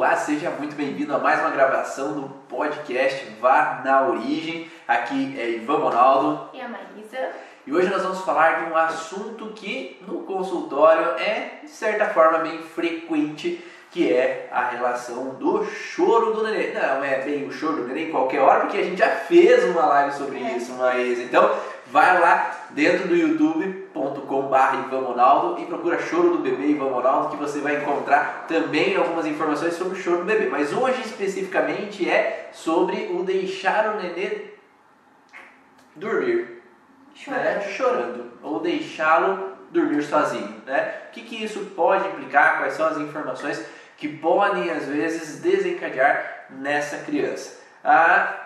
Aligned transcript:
Olá, 0.00 0.16
seja 0.16 0.48
muito 0.48 0.74
bem-vindo 0.74 1.14
a 1.14 1.18
mais 1.18 1.40
uma 1.40 1.50
gravação 1.50 2.14
do 2.14 2.28
podcast 2.48 3.22
Vá 3.38 3.82
na 3.84 4.08
Origem. 4.08 4.66
Aqui 4.88 5.38
é 5.38 5.50
Ivan 5.50 5.76
Ronaldo. 5.76 6.48
E 6.54 6.60
a 6.62 6.66
Marisa. 6.66 7.32
E 7.66 7.70
hoje 7.70 7.90
nós 7.90 8.02
vamos 8.02 8.22
falar 8.22 8.64
de 8.64 8.72
um 8.72 8.76
assunto 8.78 9.48
que 9.48 10.02
no 10.08 10.20
consultório 10.20 11.04
é, 11.18 11.60
de 11.62 11.68
certa 11.68 12.06
forma, 12.06 12.38
bem 12.38 12.62
frequente, 12.62 13.62
que 13.90 14.10
é 14.10 14.48
a 14.50 14.70
relação 14.70 15.34
do 15.34 15.66
choro 15.66 16.32
do 16.32 16.44
neném. 16.44 16.72
Não 16.72 17.04
é 17.04 17.20
bem 17.20 17.46
o 17.46 17.52
choro 17.52 17.82
do 17.82 17.88
neném 17.88 18.08
em 18.08 18.10
qualquer 18.10 18.40
hora, 18.40 18.60
porque 18.60 18.78
a 18.78 18.82
gente 18.82 18.96
já 18.96 19.10
fez 19.10 19.64
uma 19.64 19.84
live 19.84 20.16
sobre 20.16 20.42
é. 20.42 20.56
isso, 20.56 20.72
mas 20.78 21.18
então 21.18 21.54
vai 21.90 22.20
lá 22.20 22.68
dentro 22.70 23.08
do 23.08 23.16
youtube.com.br 23.16 24.86
Ivan 24.86 25.00
Ronaldo 25.00 25.60
e 25.60 25.66
procura 25.66 25.98
Choro 25.98 26.36
do 26.36 26.38
Bebê 26.38 26.68
Ivan 26.68 26.90
Ronaldo 26.90 27.30
que 27.30 27.36
você 27.36 27.60
vai 27.60 27.76
encontrar 27.76 28.46
também 28.46 28.96
algumas 28.96 29.26
informações 29.26 29.74
sobre 29.74 29.98
o 29.98 30.02
choro 30.02 30.18
do 30.18 30.24
bebê. 30.24 30.46
Mas 30.46 30.72
hoje 30.72 31.00
especificamente 31.02 32.08
é 32.08 32.50
sobre 32.52 33.10
o 33.12 33.24
deixar 33.24 33.94
o 33.94 34.00
nenê 34.00 34.50
dormir. 35.96 36.62
Chorando. 37.14 37.42
Né? 37.42 37.60
Chorando. 37.60 38.32
Ou 38.42 38.60
deixá-lo 38.60 39.52
dormir 39.70 40.02
sozinho. 40.02 40.62
Né? 40.66 40.94
O 41.08 41.12
que, 41.12 41.22
que 41.22 41.44
isso 41.44 41.72
pode 41.76 42.08
implicar? 42.08 42.58
Quais 42.58 42.74
são 42.74 42.86
as 42.86 42.98
informações 42.98 43.64
que 43.96 44.08
podem 44.08 44.70
às 44.70 44.86
vezes 44.86 45.40
desencadear 45.40 46.46
nessa 46.50 46.98
criança? 46.98 47.60
Ah, 47.84 48.39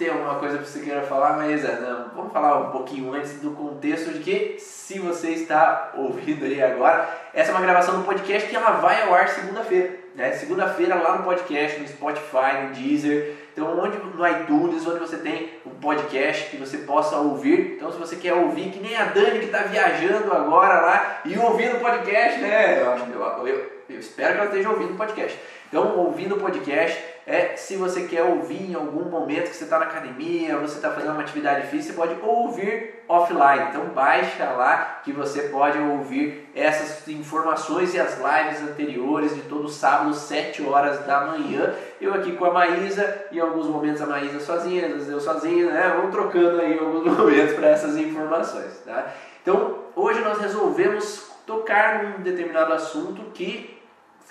tem 0.00 0.08
alguma 0.08 0.36
coisa 0.36 0.56
que 0.56 0.66
você 0.66 0.80
queira 0.80 1.02
falar, 1.02 1.36
mas 1.36 1.62
não, 1.62 2.08
vamos 2.16 2.32
falar 2.32 2.58
um 2.58 2.70
pouquinho 2.70 3.12
antes 3.12 3.34
do 3.34 3.50
contexto 3.50 4.10
de 4.12 4.20
que, 4.20 4.56
se 4.58 4.98
você 4.98 5.32
está 5.32 5.92
ouvindo 5.94 6.46
aí 6.46 6.62
agora, 6.62 7.06
essa 7.34 7.52
é 7.52 7.54
uma 7.54 7.60
gravação 7.60 7.98
do 7.98 8.06
podcast 8.06 8.48
que 8.48 8.56
ela 8.56 8.70
vai 8.70 9.02
ao 9.02 9.12
ar 9.12 9.28
segunda-feira. 9.28 10.00
Né? 10.14 10.32
Segunda-feira 10.32 10.94
lá 10.94 11.18
no 11.18 11.24
podcast, 11.24 11.78
no 11.78 11.86
Spotify, 11.86 12.62
no 12.62 12.74
Deezer, 12.74 13.36
então 13.52 13.78
onde 13.78 13.98
no 13.98 14.26
iTunes, 14.26 14.86
onde 14.86 15.00
você 15.00 15.18
tem 15.18 15.50
um 15.66 15.70
podcast 15.70 16.48
que 16.48 16.56
você 16.56 16.78
possa 16.78 17.16
ouvir. 17.16 17.74
Então 17.76 17.92
se 17.92 17.98
você 17.98 18.16
quer 18.16 18.32
ouvir, 18.32 18.70
que 18.70 18.80
nem 18.80 18.96
a 18.96 19.04
Dani 19.04 19.38
que 19.38 19.44
está 19.44 19.64
viajando 19.64 20.32
agora 20.32 20.80
lá 20.80 21.20
e 21.26 21.38
ouvindo 21.38 21.76
o 21.76 21.80
podcast, 21.80 22.40
né? 22.40 22.80
Eu, 22.80 22.86
eu, 22.86 23.46
eu, 23.46 23.72
eu 23.90 24.00
espero 24.00 24.32
que 24.32 24.38
ela 24.38 24.46
esteja 24.46 24.70
ouvindo 24.70 24.94
o 24.94 24.96
podcast. 24.96 25.38
Então, 25.70 25.96
ouvindo 25.98 26.34
o 26.34 26.40
podcast, 26.40 27.00
é 27.26 27.56
se 27.56 27.76
você 27.76 28.04
quer 28.04 28.22
ouvir 28.22 28.70
em 28.70 28.74
algum 28.74 29.04
momento 29.04 29.50
que 29.50 29.56
você 29.56 29.64
está 29.64 29.78
na 29.78 29.86
academia, 29.86 30.56
você 30.58 30.76
está 30.76 30.90
fazendo 30.90 31.12
uma 31.12 31.22
atividade 31.22 31.66
física, 31.68 31.92
você 31.92 31.98
pode 31.98 32.20
ouvir 32.22 33.02
offline. 33.08 33.68
Então 33.68 33.86
baixa 33.86 34.50
lá 34.50 35.00
que 35.04 35.12
você 35.12 35.42
pode 35.42 35.78
ouvir 35.78 36.50
essas 36.54 37.06
informações 37.08 37.94
e 37.94 38.00
as 38.00 38.18
lives 38.18 38.62
anteriores 38.62 39.34
de 39.34 39.42
todo 39.42 39.68
sábado, 39.68 40.14
7 40.14 40.62
horas 40.64 41.04
da 41.06 41.26
manhã. 41.26 41.74
Eu 42.00 42.14
aqui 42.14 42.32
com 42.36 42.44
a 42.46 42.52
Maísa, 42.52 43.26
em 43.30 43.38
alguns 43.38 43.66
momentos 43.66 44.00
a 44.00 44.06
Maísa 44.06 44.40
sozinha, 44.40 44.86
às 44.86 44.92
vezes 44.92 45.08
eu 45.08 45.20
sozinho, 45.20 45.70
né? 45.70 45.92
Vamos 45.96 46.12
trocando 46.12 46.60
aí 46.60 46.78
alguns 46.78 47.04
momentos 47.16 47.54
para 47.54 47.68
essas 47.68 47.96
informações. 47.96 48.82
Tá? 48.84 49.12
Então 49.42 49.78
hoje 49.94 50.20
nós 50.20 50.38
resolvemos 50.40 51.30
tocar 51.46 52.04
num 52.04 52.22
determinado 52.22 52.72
assunto 52.72 53.30
que 53.32 53.78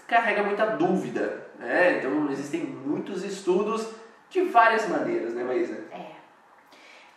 carrega 0.08 0.44
muita 0.44 0.66
dúvida. 0.66 1.49
Né? 1.60 1.98
Então 1.98 2.32
existem 2.32 2.62
muitos 2.62 3.24
estudos 3.24 3.88
de 4.30 4.42
várias 4.44 4.88
maneiras, 4.88 5.34
né, 5.34 5.44
Maísa? 5.44 5.84
É. 5.92 6.12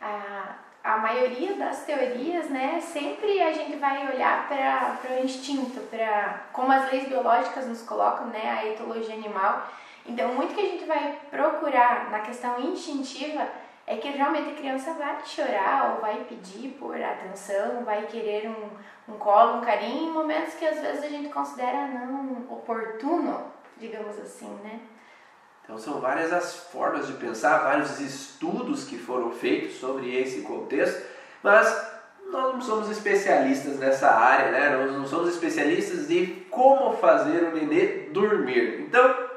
A, 0.00 0.56
a 0.82 0.98
maioria 0.98 1.54
das 1.54 1.84
teorias, 1.84 2.50
né, 2.50 2.80
sempre 2.80 3.40
a 3.40 3.52
gente 3.52 3.76
vai 3.76 4.12
olhar 4.12 4.48
para 4.48 5.14
o 5.14 5.24
instinto, 5.24 5.80
para 5.82 6.46
como 6.52 6.72
as 6.72 6.90
leis 6.90 7.08
biológicas 7.08 7.68
nos 7.68 7.82
colocam, 7.82 8.26
né, 8.26 8.50
a 8.50 8.66
etologia 8.66 9.14
animal. 9.14 9.68
Então, 10.04 10.34
muito 10.34 10.54
que 10.54 10.60
a 10.60 10.68
gente 10.68 10.84
vai 10.86 11.20
procurar 11.30 12.10
na 12.10 12.18
questão 12.18 12.58
instintiva 12.60 13.46
é 13.86 13.96
que 13.96 14.08
realmente 14.08 14.50
a 14.50 14.54
criança 14.56 14.94
vai 14.94 15.16
chorar 15.24 15.92
ou 15.94 16.00
vai 16.00 16.24
pedir 16.28 16.70
por 16.80 17.00
atenção, 17.00 17.84
vai 17.84 18.06
querer 18.06 18.48
um, 18.48 19.12
um 19.12 19.18
colo, 19.18 19.58
um 19.58 19.60
carinho, 19.60 20.10
em 20.10 20.12
momentos 20.12 20.54
que 20.54 20.66
às 20.66 20.80
vezes 20.80 21.04
a 21.04 21.08
gente 21.08 21.28
considera 21.28 21.86
não 21.86 22.46
oportuno, 22.50 23.51
digamos 23.82 24.16
assim, 24.18 24.48
né? 24.62 24.80
Então 25.64 25.76
são 25.76 26.00
várias 26.00 26.32
as 26.32 26.54
formas 26.54 27.06
de 27.06 27.14
pensar, 27.14 27.58
vários 27.58 28.00
estudos 28.00 28.84
que 28.84 28.96
foram 28.96 29.30
feitos 29.30 29.78
sobre 29.78 30.16
esse 30.16 30.42
contexto, 30.42 31.02
mas 31.42 31.92
nós 32.30 32.54
não 32.54 32.60
somos 32.60 32.90
especialistas 32.90 33.78
nessa 33.78 34.10
área, 34.10 34.50
né? 34.50 34.76
Nós 34.76 34.92
não 34.92 35.06
somos 35.06 35.28
especialistas 35.28 36.08
de 36.08 36.46
como 36.50 36.96
fazer 36.96 37.44
o 37.44 37.54
nenê 37.54 38.08
dormir. 38.10 38.80
Então, 38.80 39.28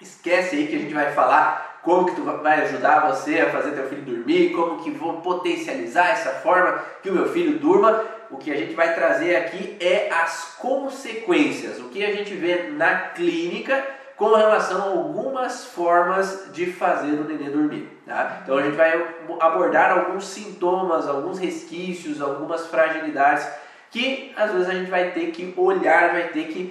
esquece 0.00 0.56
aí 0.56 0.68
que 0.68 0.76
a 0.76 0.78
gente 0.78 0.94
vai 0.94 1.12
falar 1.12 1.67
como 1.82 2.06
que 2.06 2.16
tu 2.16 2.22
vai 2.22 2.62
ajudar 2.62 3.10
você 3.10 3.40
a 3.40 3.50
fazer 3.50 3.72
teu 3.72 3.88
filho 3.88 4.02
dormir, 4.02 4.52
como 4.52 4.82
que 4.82 4.90
vou 4.90 5.20
potencializar 5.20 6.10
essa 6.10 6.30
forma 6.30 6.82
que 7.02 7.10
o 7.10 7.12
meu 7.12 7.28
filho 7.28 7.58
durma. 7.58 8.04
O 8.30 8.36
que 8.36 8.50
a 8.52 8.56
gente 8.56 8.74
vai 8.74 8.94
trazer 8.94 9.36
aqui 9.36 9.76
é 9.80 10.10
as 10.12 10.56
consequências, 10.58 11.78
o 11.78 11.88
que 11.88 12.04
a 12.04 12.12
gente 12.12 12.34
vê 12.34 12.68
na 12.70 13.08
clínica 13.08 13.82
com 14.18 14.34
relação 14.34 14.82
a 14.82 14.90
algumas 14.90 15.66
formas 15.66 16.50
de 16.52 16.66
fazer 16.66 17.12
o 17.12 17.24
nenê 17.24 17.48
dormir. 17.48 17.88
Tá? 18.04 18.40
Então 18.42 18.58
a 18.58 18.62
gente 18.62 18.76
vai 18.76 18.92
abordar 19.40 19.96
alguns 19.96 20.26
sintomas, 20.26 21.08
alguns 21.08 21.38
resquícios, 21.38 22.20
algumas 22.20 22.66
fragilidades 22.66 23.48
que 23.90 24.34
às 24.36 24.50
vezes 24.52 24.68
a 24.68 24.74
gente 24.74 24.90
vai 24.90 25.12
ter 25.12 25.30
que 25.30 25.54
olhar, 25.56 26.12
vai 26.12 26.28
ter 26.28 26.48
que 26.48 26.70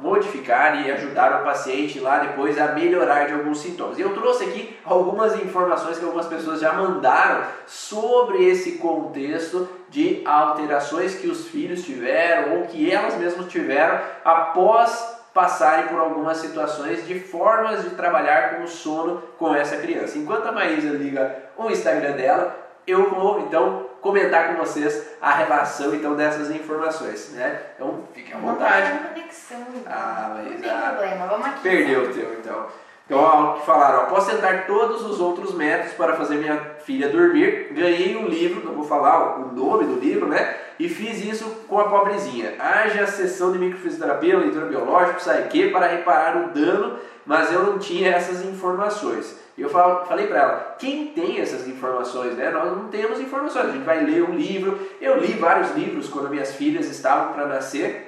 modificar 0.00 0.86
e 0.86 0.90
ajudar 0.92 1.40
o 1.40 1.44
paciente 1.44 1.98
lá 1.98 2.20
depois 2.20 2.56
a 2.58 2.68
melhorar 2.68 3.26
de 3.26 3.32
alguns 3.32 3.60
sintomas. 3.60 3.98
E 3.98 4.02
eu 4.02 4.14
trouxe 4.14 4.44
aqui 4.44 4.78
algumas 4.84 5.34
informações 5.34 5.98
que 5.98 6.04
algumas 6.04 6.26
pessoas 6.26 6.60
já 6.60 6.72
mandaram 6.72 7.44
sobre 7.66 8.48
esse 8.48 8.78
contexto 8.78 9.68
de 9.88 10.22
alterações 10.24 11.16
que 11.16 11.26
os 11.26 11.48
filhos 11.48 11.84
tiveram 11.84 12.58
ou 12.58 12.66
que 12.66 12.90
elas 12.90 13.16
mesmas 13.16 13.46
tiveram 13.48 14.00
após 14.24 15.18
passarem 15.34 15.88
por 15.88 15.98
algumas 15.98 16.38
situações 16.38 17.06
de 17.06 17.18
formas 17.18 17.82
de 17.82 17.90
trabalhar 17.90 18.56
com 18.56 18.64
o 18.64 18.68
sono 18.68 19.22
com 19.36 19.54
essa 19.54 19.76
criança. 19.76 20.16
Enquanto 20.16 20.46
a 20.46 20.52
Maísa 20.52 20.90
liga 20.90 21.44
o 21.56 21.70
Instagram 21.70 22.12
dela, 22.12 22.56
eu 22.86 23.10
vou 23.10 23.40
então 23.40 23.86
comentar 24.00 24.48
com 24.48 24.54
vocês 24.54 25.06
a 25.20 25.32
relação 25.32 25.94
então 25.94 26.14
dessas 26.14 26.50
informações, 26.50 27.30
né? 27.32 27.60
Então 27.74 28.04
fique 28.14 28.32
à 28.32 28.38
vontade. 28.38 29.17
Conexão. 29.28 29.66
Ah, 29.86 30.34
mas 30.34 30.52
não 30.52 30.60
tem 30.60 30.70
ah, 30.70 30.92
problema, 30.92 31.26
vamos 31.26 31.46
aqui. 31.46 31.60
Perdeu 31.62 32.04
o 32.04 32.12
teu 32.12 32.32
então. 32.32 32.66
Então, 33.04 33.18
ó, 33.18 33.52
que 33.54 33.64
falaram, 33.64 34.06
posso 34.06 34.30
tentar 34.30 34.66
todos 34.66 35.02
os 35.02 35.18
outros 35.18 35.54
métodos 35.54 35.94
para 35.94 36.14
fazer 36.14 36.36
minha 36.36 36.58
filha 36.84 37.08
dormir. 37.08 37.68
Ganhei 37.72 38.16
um 38.16 38.26
livro, 38.26 38.64
não 38.64 38.74
vou 38.74 38.84
falar 38.84 39.38
o 39.38 39.52
nome 39.52 39.84
do 39.84 39.98
livro, 39.98 40.28
né? 40.28 40.56
E 40.78 40.88
fiz 40.88 41.24
isso 41.24 41.64
com 41.66 41.78
a 41.78 41.88
pobrezinha. 41.88 42.54
Haja 42.58 43.06
sessão 43.06 43.50
de 43.52 43.58
microfisioterapia, 43.58 44.38
leitura 44.38 44.66
biológica, 44.66 45.42
que 45.42 45.70
para 45.70 45.86
reparar 45.86 46.36
o 46.36 46.50
dano, 46.50 46.98
mas 47.24 47.50
eu 47.50 47.62
não 47.62 47.78
tinha 47.78 48.10
essas 48.10 48.44
informações. 48.44 49.38
E 49.56 49.62
eu 49.62 49.70
falei 49.70 50.26
para 50.26 50.38
ela, 50.38 50.76
quem 50.78 51.08
tem 51.08 51.40
essas 51.40 51.66
informações, 51.66 52.34
né? 52.34 52.50
Nós 52.50 52.76
não 52.76 52.88
temos 52.88 53.18
informações, 53.20 53.66
a 53.66 53.72
gente 53.72 53.84
vai 53.84 54.04
ler 54.04 54.22
um 54.22 54.36
livro. 54.36 54.78
Eu 55.00 55.18
li 55.18 55.32
vários 55.32 55.74
livros 55.74 56.08
quando 56.08 56.28
minhas 56.28 56.54
filhas 56.54 56.86
estavam 56.86 57.32
para 57.32 57.46
nascer, 57.46 58.07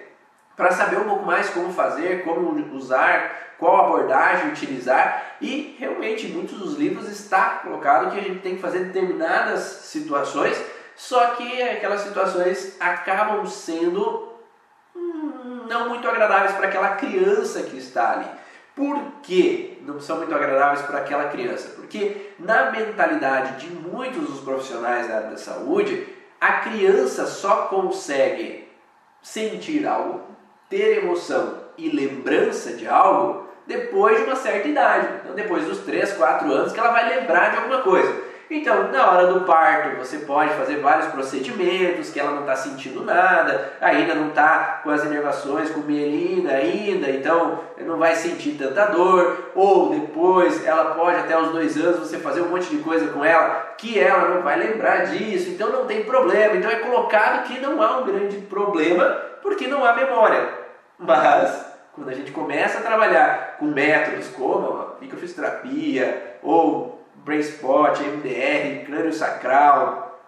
para 0.60 0.72
saber 0.72 0.98
um 0.98 1.04
pouco 1.04 1.25
mais 1.25 1.48
como 1.48 1.72
fazer, 1.72 2.22
como 2.22 2.54
usar, 2.76 3.54
qual 3.59 3.87
abordagem 3.87 4.50
utilizar. 4.50 5.37
E 5.41 5.75
realmente, 5.78 6.28
muitos 6.28 6.59
dos 6.59 6.76
livros 6.76 7.09
está 7.09 7.60
colocado 7.62 8.10
que 8.10 8.19
a 8.19 8.22
gente 8.22 8.41
tem 8.41 8.56
que 8.56 8.60
fazer 8.60 8.81
determinadas 8.81 9.62
situações, 9.62 10.62
só 10.94 11.28
que 11.28 11.62
aquelas 11.62 12.03
situações 12.03 12.76
acabam 12.78 13.47
sendo 13.47 14.34
hum, 14.94 15.65
não 15.66 15.88
muito 15.88 16.06
agradáveis 16.06 16.53
para 16.53 16.69
aquela 16.69 16.91
criança 16.97 17.62
que 17.62 17.78
está 17.78 18.12
ali. 18.12 18.26
Por 18.76 19.00
que 19.23 19.82
não 19.87 19.99
são 19.99 20.19
muito 20.19 20.34
agradáveis 20.34 20.82
para 20.82 20.99
aquela 20.99 21.31
criança? 21.31 21.70
Porque 21.70 22.34
na 22.38 22.70
mentalidade 22.70 23.67
de 23.67 23.73
muitos 23.75 24.29
dos 24.29 24.40
profissionais 24.40 25.08
da 25.08 25.17
área 25.17 25.31
da 25.31 25.38
saúde, 25.38 26.06
a 26.38 26.52
criança 26.58 27.25
só 27.25 27.69
consegue 27.69 28.69
sentir 29.23 29.87
algo, 29.87 30.30
ter 30.70 30.99
emoção 30.99 31.55
e 31.76 31.90
lembrança 31.90 32.72
de 32.72 32.87
algo 32.87 33.49
depois 33.67 34.17
de 34.17 34.25
uma 34.25 34.37
certa 34.37 34.69
idade. 34.69 35.08
Então, 35.20 35.34
depois 35.34 35.64
dos 35.64 35.78
3, 35.78 36.12
4 36.12 36.50
anos 36.52 36.72
que 36.72 36.81
ela 36.81 36.93
vai 36.93 37.17
lembrar 37.17 37.50
de 37.50 37.56
alguma 37.58 37.82
coisa. 37.82 38.31
Então, 38.52 38.90
na 38.90 39.08
hora 39.08 39.28
do 39.28 39.43
parto, 39.43 39.96
você 39.96 40.19
pode 40.19 40.52
fazer 40.55 40.81
vários 40.81 41.06
procedimentos 41.06 42.11
que 42.11 42.19
ela 42.19 42.32
não 42.32 42.40
está 42.40 42.56
sentindo 42.56 43.05
nada, 43.05 43.75
ainda 43.81 44.12
não 44.12 44.31
está 44.31 44.81
com 44.82 44.90
as 44.90 45.05
inervações, 45.05 45.70
com 45.70 45.82
mielina 45.82 46.55
ainda, 46.55 47.08
então 47.11 47.61
não 47.78 47.96
vai 47.96 48.17
sentir 48.17 48.56
tanta 48.58 48.87
dor. 48.87 49.52
Ou 49.55 49.90
depois, 49.90 50.67
ela 50.67 50.96
pode, 50.96 51.19
até 51.19 51.40
os 51.40 51.52
dois 51.52 51.76
anos, 51.76 52.00
você 52.00 52.19
fazer 52.19 52.40
um 52.40 52.49
monte 52.49 52.69
de 52.70 52.82
coisa 52.82 53.06
com 53.12 53.25
ela 53.25 53.75
que 53.78 53.96
ela 53.96 54.34
não 54.34 54.43
vai 54.43 54.58
lembrar 54.58 55.06
disso, 55.06 55.50
então 55.50 55.70
não 55.70 55.87
tem 55.87 56.02
problema. 56.02 56.56
Então 56.56 56.69
é 56.69 56.76
colocado 56.76 57.46
que 57.46 57.61
não 57.61 57.81
há 57.81 57.99
um 57.99 58.05
grande 58.05 58.38
problema 58.38 59.05
porque 59.43 59.69
não 59.69 59.84
há 59.84 59.94
memória. 59.94 60.59
Mas 61.00 61.64
quando 61.94 62.11
a 62.11 62.14
gente 62.14 62.31
começa 62.31 62.79
a 62.79 62.82
trabalhar 62.82 63.56
com 63.58 63.64
métodos 63.67 64.29
como 64.29 64.69
a 64.69 64.97
microfisioterapia 65.00 66.38
ou 66.43 67.02
brain 67.25 67.41
spot, 67.41 67.99
MDR, 68.00 68.85
crânio 68.85 69.12
sacral, 69.12 70.20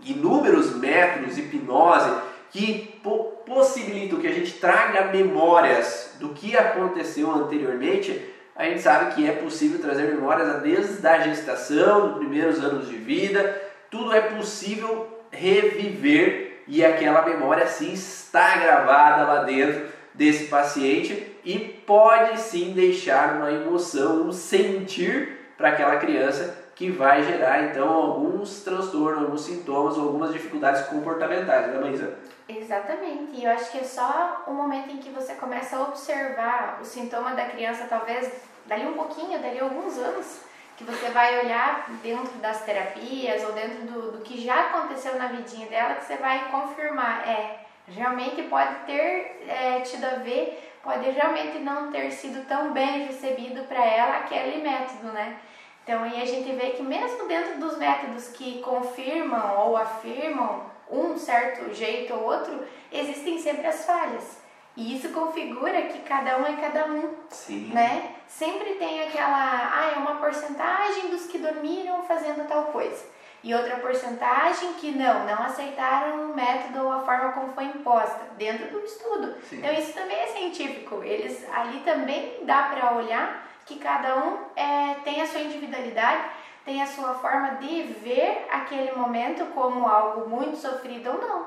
inúmeros 0.00 0.76
métodos, 0.76 1.36
hipnose, 1.36 2.10
que 2.50 3.00
po 3.02 3.32
possibilitam 3.44 4.20
que 4.20 4.28
a 4.28 4.32
gente 4.32 4.52
traga 4.52 5.12
memórias 5.12 6.16
do 6.20 6.30
que 6.30 6.56
aconteceu 6.56 7.30
anteriormente, 7.30 8.32
a 8.54 8.64
gente 8.64 8.80
sabe 8.80 9.14
que 9.14 9.28
é 9.28 9.32
possível 9.32 9.80
trazer 9.80 10.04
memórias 10.04 10.62
desde 10.62 11.06
a 11.06 11.18
gestação, 11.18 12.08
dos 12.08 12.18
primeiros 12.18 12.60
anos 12.60 12.88
de 12.88 12.96
vida, 12.96 13.60
tudo 13.90 14.14
é 14.14 14.20
possível 14.20 15.08
reviver 15.30 16.62
e 16.68 16.84
aquela 16.84 17.22
memória 17.22 17.66
sim 17.66 17.92
está 17.92 18.56
gravada 18.56 19.24
lá 19.24 19.42
dentro 19.42 19.82
desse 20.14 20.46
paciente 20.46 21.36
e 21.44 21.58
pode 21.58 22.38
sim 22.38 22.72
deixar 22.72 23.36
uma 23.36 23.50
emoção, 23.50 24.28
um 24.28 24.32
sentir 24.32 25.54
para 25.56 25.70
aquela 25.70 25.96
criança 25.96 26.62
que 26.74 26.90
vai 26.90 27.22
gerar 27.22 27.64
então 27.64 27.88
alguns 27.88 28.62
transtornos, 28.62 29.24
alguns 29.24 29.44
sintomas, 29.44 29.98
algumas 29.98 30.32
dificuldades 30.32 30.82
comportamentais, 30.86 31.68
né, 31.68 31.78
Maísa? 31.78 32.18
Exatamente. 32.48 33.36
E 33.36 33.44
eu 33.44 33.50
acho 33.50 33.70
que 33.70 33.78
é 33.78 33.84
só 33.84 34.44
o 34.46 34.52
momento 34.52 34.90
em 34.90 34.98
que 34.98 35.10
você 35.10 35.34
começa 35.34 35.76
a 35.76 35.82
observar 35.82 36.78
o 36.80 36.84
sintoma 36.84 37.34
da 37.34 37.46
criança, 37.46 37.86
talvez 37.88 38.32
dali 38.66 38.86
um 38.86 38.94
pouquinho, 38.94 39.40
dali 39.40 39.60
alguns 39.60 39.96
anos, 39.98 40.40
que 40.76 40.84
você 40.84 41.10
vai 41.10 41.44
olhar 41.44 41.88
dentro 42.02 42.32
das 42.38 42.62
terapias 42.62 43.44
ou 43.44 43.52
dentro 43.52 43.82
do, 43.82 44.12
do 44.12 44.18
que 44.18 44.40
já 44.42 44.68
aconteceu 44.68 45.16
na 45.16 45.28
vidinha 45.28 45.66
dela, 45.68 45.94
que 45.94 46.04
você 46.04 46.16
vai 46.16 46.50
confirmar, 46.50 47.28
é, 47.28 47.61
realmente 47.94 48.42
pode 48.44 48.74
ter 48.86 49.44
é, 49.48 49.80
tido 49.80 50.04
a 50.04 50.16
ver, 50.16 50.72
pode 50.82 51.08
realmente 51.10 51.58
não 51.58 51.90
ter 51.90 52.10
sido 52.10 52.46
tão 52.46 52.72
bem 52.72 53.06
recebido 53.06 53.64
para 53.64 53.84
ela 53.84 54.16
aquele 54.18 54.62
método, 54.62 55.12
né? 55.12 55.38
Então 55.84 56.02
aí 56.04 56.20
a 56.22 56.24
gente 56.24 56.50
vê 56.52 56.70
que 56.70 56.82
mesmo 56.82 57.26
dentro 57.26 57.58
dos 57.58 57.76
métodos 57.76 58.28
que 58.28 58.60
confirmam 58.60 59.66
ou 59.66 59.76
afirmam 59.76 60.70
um 60.90 61.16
certo 61.16 61.74
jeito 61.74 62.14
ou 62.14 62.24
outro, 62.24 62.64
existem 62.90 63.38
sempre 63.38 63.66
as 63.66 63.84
falhas. 63.84 64.42
E 64.76 64.96
isso 64.96 65.10
configura 65.10 65.82
que 65.82 65.98
cada 66.00 66.38
um 66.38 66.46
é 66.46 66.56
cada 66.56 66.86
um, 66.86 67.14
Sim. 67.28 67.70
né? 67.74 68.14
Sempre 68.26 68.74
tem 68.74 69.02
aquela, 69.02 69.70
ah, 69.70 69.92
é 69.94 69.98
uma 69.98 70.16
porcentagem 70.16 71.10
dos 71.10 71.26
que 71.26 71.38
dormiram 71.38 72.02
fazendo 72.04 72.46
tal 72.48 72.64
coisa. 72.64 73.04
E 73.42 73.52
outra 73.52 73.76
porcentagem 73.76 74.74
que 74.74 74.92
não, 74.92 75.26
não 75.26 75.42
aceitaram 75.42 76.30
o 76.30 76.34
método 76.34 76.84
ou 76.84 76.92
a 76.92 77.00
forma 77.00 77.32
como 77.32 77.52
foi 77.52 77.64
imposta 77.64 78.20
dentro 78.38 78.68
do 78.68 78.84
estudo. 78.84 79.34
Sim. 79.48 79.58
Então 79.58 79.72
isso 79.72 79.92
também 79.92 80.16
é 80.16 80.26
científico. 80.28 81.02
Eles 81.02 81.44
ali 81.52 81.80
também 81.80 82.38
dá 82.44 82.64
para 82.64 82.94
olhar 82.94 83.48
que 83.66 83.76
cada 83.78 84.16
um 84.16 84.38
é, 84.54 84.94
tem 85.02 85.20
a 85.20 85.26
sua 85.26 85.40
individualidade, 85.40 86.22
tem 86.64 86.80
a 86.80 86.86
sua 86.86 87.14
forma 87.14 87.56
de 87.56 87.82
ver 88.04 88.46
aquele 88.50 88.92
momento 88.92 89.44
como 89.46 89.88
algo 89.88 90.28
muito 90.28 90.56
sofrido 90.56 91.10
ou 91.10 91.20
não. 91.20 91.46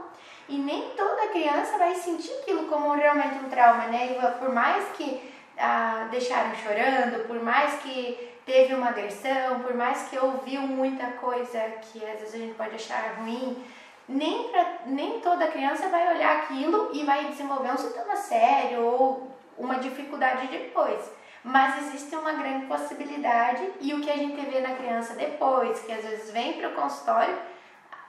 E 0.49 0.57
nem 0.57 0.89
toda 0.91 1.29
criança 1.29 1.77
vai 1.77 1.95
sentir 1.95 2.31
aquilo 2.41 2.67
como 2.67 2.93
realmente 2.93 3.35
um 3.43 3.49
trauma, 3.49 3.87
né? 3.87 4.11
E 4.11 4.37
por 4.37 4.53
mais 4.53 4.85
que 4.89 5.33
ah, 5.57 6.07
deixaram 6.11 6.53
chorando, 6.55 7.25
por 7.25 7.41
mais 7.41 7.75
que 7.81 8.34
teve 8.45 8.73
uma 8.75 8.89
agressão, 8.89 9.59
por 9.61 9.73
mais 9.73 10.07
que 10.07 10.17
ouviu 10.17 10.61
muita 10.61 11.07
coisa 11.13 11.59
que 11.81 12.05
às 12.05 12.19
vezes 12.19 12.35
a 12.35 12.37
gente 12.37 12.53
pode 12.53 12.75
achar 12.75 13.15
ruim, 13.17 13.63
nem, 14.07 14.49
pra, 14.49 14.79
nem 14.85 15.19
toda 15.19 15.47
criança 15.47 15.89
vai 15.89 16.15
olhar 16.15 16.37
aquilo 16.37 16.91
e 16.93 17.03
vai 17.03 17.25
desenvolver 17.25 17.71
um 17.71 17.77
sintoma 17.77 18.15
sério 18.15 18.81
ou 18.81 19.31
uma 19.57 19.79
dificuldade 19.79 20.47
depois. 20.47 21.11
Mas 21.43 21.87
existe 21.87 22.15
uma 22.15 22.33
grande 22.33 22.65
possibilidade 22.65 23.67
e 23.79 23.93
o 23.93 24.01
que 24.01 24.09
a 24.09 24.17
gente 24.17 24.39
vê 24.45 24.59
na 24.61 24.75
criança 24.75 25.13
depois, 25.13 25.79
que 25.81 25.91
às 25.91 26.03
vezes 26.03 26.31
vem 26.31 26.53
para 26.53 26.69
o 26.69 26.73
consultório, 26.73 27.37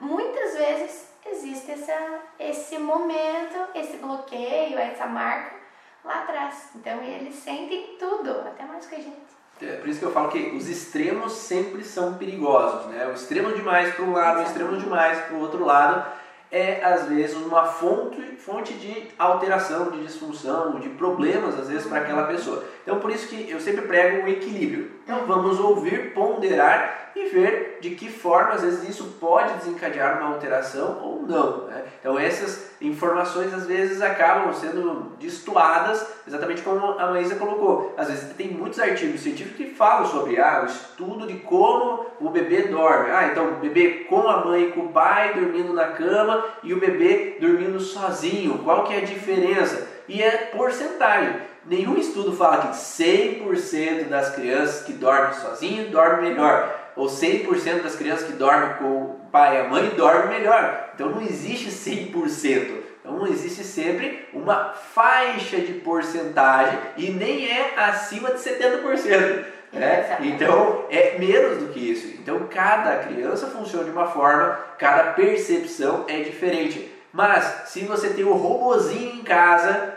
muitas 0.00 0.56
vezes 0.56 1.12
existe 1.26 1.72
essa, 1.72 2.20
esse 2.38 2.78
momento, 2.78 3.68
esse 3.74 3.96
bloqueio, 3.98 4.78
essa 4.78 5.06
marca 5.06 5.56
lá 6.04 6.22
atrás. 6.22 6.70
Então 6.74 7.02
eles 7.02 7.34
sentem 7.34 7.96
tudo, 7.98 8.30
até 8.30 8.64
mais 8.64 8.86
que 8.86 8.94
a 8.94 9.00
gente. 9.00 9.25
É 9.62 9.76
por 9.76 9.88
isso 9.88 9.98
que 9.98 10.04
eu 10.04 10.12
falo 10.12 10.28
que 10.28 10.54
os 10.54 10.68
extremos 10.68 11.32
sempre 11.32 11.82
são 11.82 12.14
perigosos, 12.14 12.86
né? 12.86 13.06
O 13.06 13.12
extremo 13.12 13.52
demais 13.52 13.94
para 13.94 14.04
um 14.04 14.12
lado, 14.12 14.40
o 14.40 14.42
extremo 14.42 14.76
demais 14.76 15.18
para 15.20 15.36
o 15.36 15.40
outro 15.40 15.64
lado 15.64 16.04
é 16.50 16.84
às 16.84 17.06
vezes 17.06 17.36
uma 17.36 17.64
fonte, 17.64 18.20
fonte 18.36 18.74
de 18.74 19.08
alteração, 19.18 19.90
de 19.90 20.02
disfunção, 20.02 20.78
de 20.78 20.90
problemas 20.90 21.58
às 21.58 21.68
vezes 21.68 21.86
para 21.86 22.00
aquela 22.00 22.26
pessoa. 22.26 22.64
Então 22.82 23.00
por 23.00 23.10
isso 23.10 23.28
que 23.28 23.50
eu 23.50 23.58
sempre 23.60 23.82
prego 23.82 24.24
um 24.24 24.28
equilíbrio. 24.28 24.90
Então 25.04 25.26
vamos 25.26 25.58
ouvir, 25.58 26.12
ponderar 26.12 27.05
e 27.16 27.28
ver 27.30 27.78
de 27.80 27.90
que 27.90 28.10
forma 28.10 28.52
às 28.52 28.62
vezes 28.62 28.86
isso 28.88 29.16
pode 29.18 29.54
desencadear 29.54 30.18
uma 30.18 30.34
alteração 30.34 31.00
ou 31.02 31.22
não. 31.22 31.66
Né? 31.66 31.84
Então 31.98 32.18
essas 32.18 32.70
informações 32.80 33.52
às 33.54 33.64
vezes 33.66 34.02
acabam 34.02 34.52
sendo 34.52 35.12
destoadas, 35.18 36.06
exatamente 36.28 36.60
como 36.60 36.98
a 36.98 37.06
Maísa 37.10 37.36
colocou. 37.36 37.94
Às 37.96 38.08
vezes 38.08 38.34
tem 38.36 38.48
muitos 38.48 38.78
artigos 38.78 39.20
científicos 39.20 39.56
que 39.56 39.74
falam 39.74 40.06
sobre 40.06 40.38
ah, 40.38 40.62
o 40.62 40.66
estudo 40.66 41.26
de 41.26 41.34
como 41.40 42.06
o 42.20 42.28
bebê 42.28 42.62
dorme. 42.64 43.10
Ah, 43.10 43.28
então 43.32 43.48
o 43.48 43.56
bebê 43.56 44.04
com 44.08 44.28
a 44.28 44.44
mãe 44.44 44.64
e 44.64 44.72
com 44.72 44.80
o 44.80 44.92
pai 44.92 45.32
dormindo 45.32 45.72
na 45.72 45.86
cama 45.88 46.44
e 46.62 46.74
o 46.74 46.80
bebê 46.80 47.38
dormindo 47.40 47.80
sozinho. 47.80 48.58
Qual 48.58 48.84
que 48.84 48.92
é 48.92 48.98
a 48.98 49.04
diferença? 49.04 49.88
E 50.06 50.22
é 50.22 50.50
porcentagem. 50.54 51.34
Nenhum 51.64 51.96
estudo 51.96 52.32
fala 52.32 52.58
que 52.58 52.68
100% 52.68 54.04
das 54.08 54.34
crianças 54.34 54.84
que 54.84 54.92
dormem 54.92 55.32
sozinho 55.32 55.90
dormem 55.90 56.30
melhor 56.30 56.85
ou 56.96 57.06
100% 57.06 57.82
das 57.82 57.94
crianças 57.94 58.26
que 58.26 58.32
dormem 58.32 58.74
com 58.78 58.84
o 58.84 59.20
pai 59.30 59.56
e 59.56 59.60
a 59.60 59.68
mãe 59.68 59.90
dormem 59.90 60.38
melhor. 60.38 60.90
Então 60.94 61.10
não 61.10 61.20
existe 61.20 61.68
100%. 61.68 62.86
Então 63.00 63.18
não 63.18 63.26
existe 63.26 63.62
sempre 63.62 64.26
uma 64.32 64.72
faixa 64.72 65.58
de 65.58 65.74
porcentagem 65.74 66.78
e 66.96 67.10
nem 67.10 67.48
é 67.48 67.74
acima 67.76 68.30
de 68.32 68.38
70%. 68.38 69.44
Né? 69.72 70.16
Então 70.20 70.86
é 70.90 71.18
menos 71.18 71.58
do 71.58 71.72
que 71.72 71.78
isso. 71.78 72.16
Então 72.18 72.48
cada 72.48 72.96
criança 73.04 73.46
funciona 73.48 73.84
de 73.84 73.90
uma 73.90 74.06
forma, 74.06 74.58
cada 74.78 75.12
percepção 75.12 76.04
é 76.08 76.20
diferente. 76.20 76.90
Mas 77.12 77.68
se 77.68 77.80
você 77.84 78.10
tem 78.10 78.24
o 78.24 78.30
um 78.30 78.36
robozinho 78.36 79.14
em 79.16 79.22
casa, 79.22 79.94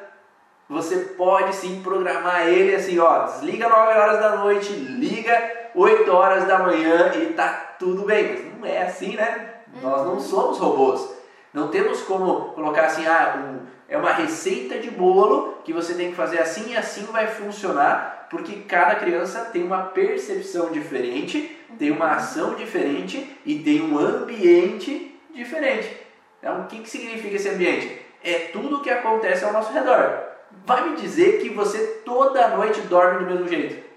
você 0.69 0.98
pode 0.98 1.56
sim 1.56 1.81
programar 1.81 2.48
ele 2.48 2.75
assim, 2.75 3.00
ó, 3.00 3.25
desliga 3.25 3.68
9 3.68 3.98
horas 3.98 4.19
da 4.19 4.36
noite, 4.36 4.72
liga 4.72 5.59
8 5.75 6.11
horas 6.11 6.45
da 6.45 6.59
manhã 6.59 7.11
e 7.15 7.33
tá 7.33 7.75
tudo 7.79 8.03
bem. 8.03 8.51
Mas 8.59 8.59
não 8.59 8.65
é 8.67 8.83
assim, 8.83 9.15
né? 9.15 9.53
Nós 9.81 10.05
não 10.05 10.19
somos 10.19 10.57
robôs. 10.57 11.17
Não 11.53 11.69
temos 11.69 12.01
como 12.03 12.53
colocar 12.53 12.85
assim, 12.85 13.07
ah, 13.07 13.35
um, 13.38 13.65
é 13.88 13.97
uma 13.97 14.11
receita 14.11 14.77
de 14.77 14.91
bolo 14.91 15.59
que 15.63 15.73
você 15.73 15.95
tem 15.95 16.11
que 16.11 16.15
fazer 16.15 16.39
assim 16.39 16.71
e 16.71 16.77
assim 16.77 17.05
vai 17.05 17.27
funcionar, 17.27 18.27
porque 18.29 18.57
cada 18.67 18.95
criança 18.95 19.45
tem 19.45 19.63
uma 19.63 19.83
percepção 19.83 20.71
diferente, 20.71 21.57
tem 21.77 21.89
uma 21.89 22.11
ação 22.11 22.53
diferente 22.53 23.35
e 23.45 23.59
tem 23.59 23.81
um 23.81 23.97
ambiente 23.97 25.19
diferente. 25.33 25.97
Então, 26.38 26.61
o 26.61 26.67
que, 26.67 26.79
que 26.79 26.89
significa 26.89 27.35
esse 27.35 27.49
ambiente? 27.49 27.99
É 28.23 28.49
tudo 28.53 28.77
o 28.77 28.81
que 28.81 28.89
acontece 28.89 29.43
ao 29.43 29.53
nosso 29.53 29.73
redor. 29.73 30.23
Vai 30.65 30.89
me 30.89 30.95
dizer 30.95 31.41
que 31.41 31.49
você 31.49 32.01
toda 32.05 32.49
noite 32.49 32.81
dorme 32.81 33.25
do 33.25 33.31
mesmo 33.31 33.47
jeito? 33.47 33.88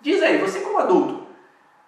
Diz 0.00 0.22
aí, 0.22 0.38
você 0.38 0.60
como 0.60 0.78
adulto, 0.78 1.26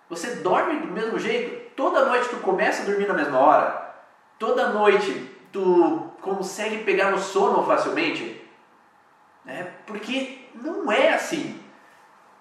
você 0.08 0.36
dorme 0.36 0.80
do 0.80 0.88
mesmo 0.88 1.18
jeito? 1.18 1.74
Toda 1.74 2.04
noite 2.04 2.28
tu 2.28 2.36
começa 2.36 2.82
a 2.82 2.86
dormir 2.86 3.08
na 3.08 3.14
mesma 3.14 3.38
hora? 3.38 3.94
Toda 4.38 4.68
noite 4.68 5.30
tu 5.50 6.10
consegue 6.20 6.84
pegar 6.84 7.10
no 7.10 7.18
sono 7.18 7.64
facilmente? 7.64 8.40
É, 9.46 9.66
porque 9.86 10.46
não 10.54 10.92
é 10.92 11.14
assim. 11.14 11.58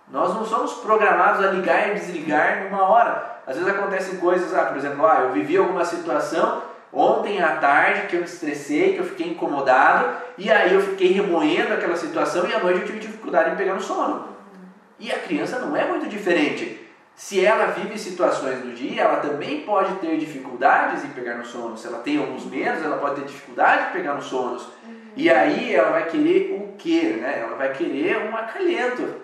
Nós 0.10 0.34
não 0.34 0.46
somos 0.46 0.74
programados 0.74 1.46
a 1.46 1.52
ligar 1.52 1.90
e 1.90 1.94
desligar 1.94 2.66
numa 2.66 2.84
hora. 2.84 3.42
Às 3.48 3.56
vezes 3.56 3.72
acontecem 3.72 4.20
coisas, 4.20 4.54
ah, 4.54 4.66
por 4.66 4.78
exemplo, 4.78 5.06
ah, 5.06 5.22
eu 5.22 5.32
vivi 5.32 5.56
alguma 5.56 5.86
situação 5.86 6.64
ontem 6.92 7.42
à 7.42 7.56
tarde 7.56 8.08
que 8.08 8.16
eu 8.18 8.20
me 8.20 8.26
estressei, 8.26 8.94
que 8.94 9.00
eu 9.00 9.06
fiquei 9.06 9.30
incomodado, 9.30 10.18
e 10.38 10.52
aí 10.52 10.74
eu 10.74 10.82
fiquei 10.82 11.14
remoendo 11.14 11.74
aquela 11.74 11.96
situação 11.96 12.46
e 12.46 12.54
à 12.54 12.60
noite 12.60 12.82
eu 12.82 12.86
tive 12.86 13.00
dificuldade 13.00 13.52
em 13.52 13.56
pegar 13.56 13.74
no 13.74 13.82
sono. 13.82 14.28
E 15.02 15.12
a 15.12 15.18
criança 15.18 15.58
não 15.58 15.76
é 15.76 15.84
muito 15.86 16.08
diferente. 16.08 16.80
Se 17.16 17.44
ela 17.44 17.66
vive 17.72 17.98
situações 17.98 18.64
no 18.64 18.72
dia, 18.72 19.02
ela 19.02 19.18
também 19.18 19.62
pode 19.62 19.96
ter 19.96 20.16
dificuldades 20.18 21.04
em 21.04 21.10
pegar 21.10 21.36
no 21.36 21.44
sono. 21.44 21.76
Se 21.76 21.88
ela 21.88 21.98
tem 22.00 22.20
alguns 22.20 22.46
medos, 22.46 22.86
ela 22.86 22.98
pode 22.98 23.16
ter 23.16 23.26
dificuldade 23.26 23.88
de 23.88 23.94
pegar 23.94 24.14
no 24.14 24.22
sono. 24.22 24.58
Uhum. 24.58 25.02
E 25.16 25.28
aí 25.28 25.74
ela 25.74 25.90
vai 25.90 26.06
querer 26.06 26.54
o 26.54 26.76
quê? 26.78 27.18
Né? 27.20 27.42
Ela 27.44 27.56
vai 27.56 27.74
querer 27.74 28.30
um 28.30 28.38
acalento. 28.38 29.16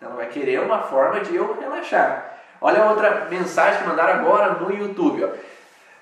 Ela 0.00 0.14
vai 0.14 0.26
querer 0.26 0.60
uma 0.60 0.82
forma 0.84 1.20
de 1.20 1.36
eu 1.36 1.54
relaxar. 1.60 2.38
Olha 2.58 2.86
outra 2.86 3.26
mensagem 3.30 3.82
que 3.82 3.88
mandaram 3.88 4.20
agora 4.20 4.54
no 4.54 4.74
YouTube. 4.74 5.24
Ó. 5.24 5.28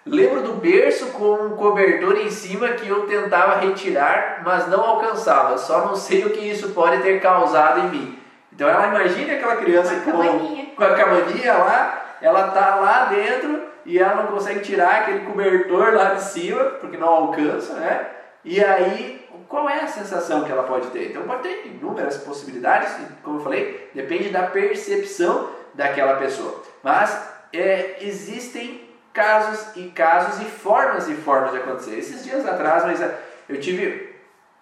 Lembro 0.06 0.42
do 0.42 0.54
berço 0.54 1.06
com 1.08 1.34
um 1.34 1.56
cobertor 1.56 2.16
em 2.18 2.30
cima 2.30 2.68
que 2.68 2.88
eu 2.88 3.06
tentava 3.08 3.58
retirar, 3.58 4.42
mas 4.44 4.68
não 4.68 4.80
alcançava. 4.80 5.58
Só 5.58 5.86
não 5.86 5.96
sei 5.96 6.24
o 6.24 6.30
que 6.30 6.40
isso 6.40 6.70
pode 6.70 7.02
ter 7.02 7.20
causado 7.20 7.80
em 7.80 7.90
mim. 7.90 8.27
Então 8.58 8.68
ela 8.68 8.88
imagina 8.88 9.34
aquela 9.34 9.54
criança 9.54 9.94
com, 10.00 10.74
com 10.74 10.82
a 10.82 10.94
camaninha 10.96 11.52
lá, 11.52 12.16
ela 12.20 12.50
tá 12.50 12.74
lá 12.74 13.04
dentro 13.04 13.62
e 13.86 14.00
ela 14.00 14.24
não 14.24 14.32
consegue 14.32 14.58
tirar 14.58 15.02
aquele 15.02 15.20
cobertor 15.20 15.94
lá 15.94 16.14
de 16.14 16.24
cima, 16.24 16.64
porque 16.80 16.96
não 16.96 17.08
alcança, 17.08 17.74
né? 17.74 18.08
E 18.44 18.62
aí, 18.64 19.24
qual 19.48 19.70
é 19.70 19.82
a 19.82 19.86
sensação 19.86 20.42
que 20.42 20.50
ela 20.50 20.64
pode 20.64 20.88
ter? 20.88 21.10
Então 21.10 21.22
pode 21.22 21.42
ter 21.42 21.68
inúmeras 21.68 22.16
possibilidades, 22.16 22.92
como 23.22 23.38
eu 23.38 23.44
falei, 23.44 23.90
depende 23.94 24.30
da 24.30 24.42
percepção 24.48 25.50
daquela 25.74 26.16
pessoa. 26.16 26.60
Mas 26.82 27.16
é, 27.52 27.98
existem 28.00 28.90
casos 29.12 29.76
e 29.76 29.84
casos 29.90 30.42
e 30.44 30.46
formas 30.46 31.08
e 31.08 31.14
formas 31.14 31.52
de 31.52 31.58
acontecer. 31.58 31.96
Esses 31.96 32.24
dias 32.24 32.44
atrás, 32.44 32.84
mas 32.84 33.00
eu 33.48 33.60
tive 33.60 34.07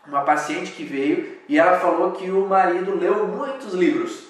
uma 0.08 0.22
paciente 0.22 0.72
que 0.72 0.84
veio 0.84 1.36
e 1.48 1.58
ela 1.58 1.78
falou 1.78 2.12
que 2.12 2.30
o 2.30 2.46
marido 2.46 2.96
leu 2.98 3.26
muitos 3.26 3.74
livros 3.74 4.26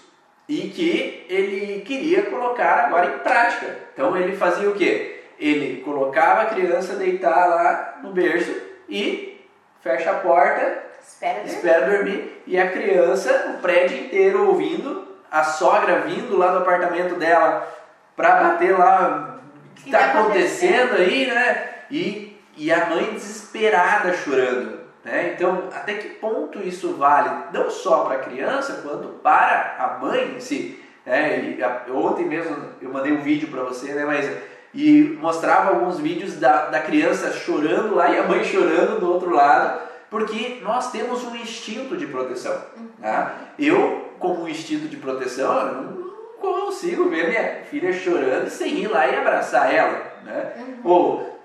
e 0.48 0.68
que 0.68 1.26
ele 1.28 1.82
queria 1.82 2.22
colocar 2.24 2.86
agora 2.86 3.16
em 3.16 3.18
prática. 3.18 3.66
Então 3.92 4.16
ele 4.16 4.36
fazia 4.36 4.68
o 4.70 4.74
quê? 4.74 5.24
Ele 5.38 5.82
colocava 5.82 6.42
a 6.42 6.46
criança 6.46 6.96
deitar 6.96 7.46
lá 7.48 7.98
no 8.02 8.12
berço 8.12 8.54
e 8.88 9.44
fecha 9.82 10.10
a 10.10 10.14
porta, 10.14 10.82
espera 11.02 11.40
dormir, 11.40 11.54
espera 11.54 11.90
dormir 11.90 12.42
e 12.46 12.58
a 12.58 12.70
criança, 12.70 13.54
o 13.56 13.60
prédio 13.60 13.98
inteiro 13.98 14.48
ouvindo, 14.48 15.06
a 15.30 15.42
sogra 15.42 16.00
vindo 16.00 16.36
lá 16.36 16.52
do 16.52 16.58
apartamento 16.58 17.16
dela 17.16 17.68
para 18.16 18.36
bater 18.36 18.78
lá 18.78 19.40
o 19.72 19.74
que 19.74 19.88
está 19.90 19.98
tá 19.98 20.20
acontecendo 20.20 20.94
aí, 20.94 21.26
né? 21.26 21.68
E, 21.90 22.40
e 22.56 22.72
a 22.72 22.86
mãe 22.86 23.12
desesperada 23.12 24.14
chorando. 24.14 24.75
Né? 25.06 25.34
Então, 25.36 25.68
até 25.72 25.94
que 25.94 26.08
ponto 26.16 26.58
isso 26.58 26.94
vale 26.94 27.30
não 27.52 27.70
só 27.70 28.04
para 28.04 28.16
a 28.16 28.22
criança, 28.24 28.82
quanto 28.82 29.06
para 29.20 29.76
a 29.78 29.98
mãe 30.04 30.34
em 30.34 30.40
si? 30.40 30.82
Né? 31.06 31.56
A, 31.62 31.92
ontem 31.92 32.24
mesmo 32.24 32.56
eu 32.82 32.92
mandei 32.92 33.12
um 33.12 33.22
vídeo 33.22 33.46
para 33.46 33.62
você, 33.62 33.92
né? 33.94 34.04
mas 34.04 34.28
e 34.74 35.16
mostrava 35.20 35.70
alguns 35.70 36.00
vídeos 36.00 36.34
da, 36.34 36.66
da 36.66 36.80
criança 36.80 37.32
chorando 37.32 37.94
lá 37.94 38.10
e 38.10 38.18
a 38.18 38.24
mãe 38.24 38.42
chorando 38.42 38.98
do 38.98 39.12
outro 39.12 39.30
lado, 39.30 39.80
porque 40.10 40.58
nós 40.60 40.90
temos 40.90 41.22
um 41.22 41.36
instinto 41.36 41.96
de 41.96 42.08
proteção. 42.08 42.60
Né? 42.98 43.30
Eu, 43.56 44.10
como 44.18 44.42
um 44.42 44.48
instinto 44.48 44.88
de 44.88 44.96
proteção, 44.96 45.72
não 45.72 46.06
consigo 46.40 47.08
ver 47.08 47.28
minha 47.28 47.64
filha 47.64 47.92
chorando 47.92 48.50
sem 48.50 48.80
ir 48.80 48.88
lá 48.88 49.06
e 49.06 49.16
abraçar 49.16 49.72
ela. 49.72 50.02
Né? 50.24 50.52
Uhum. 50.56 50.80
Ou 50.82 51.40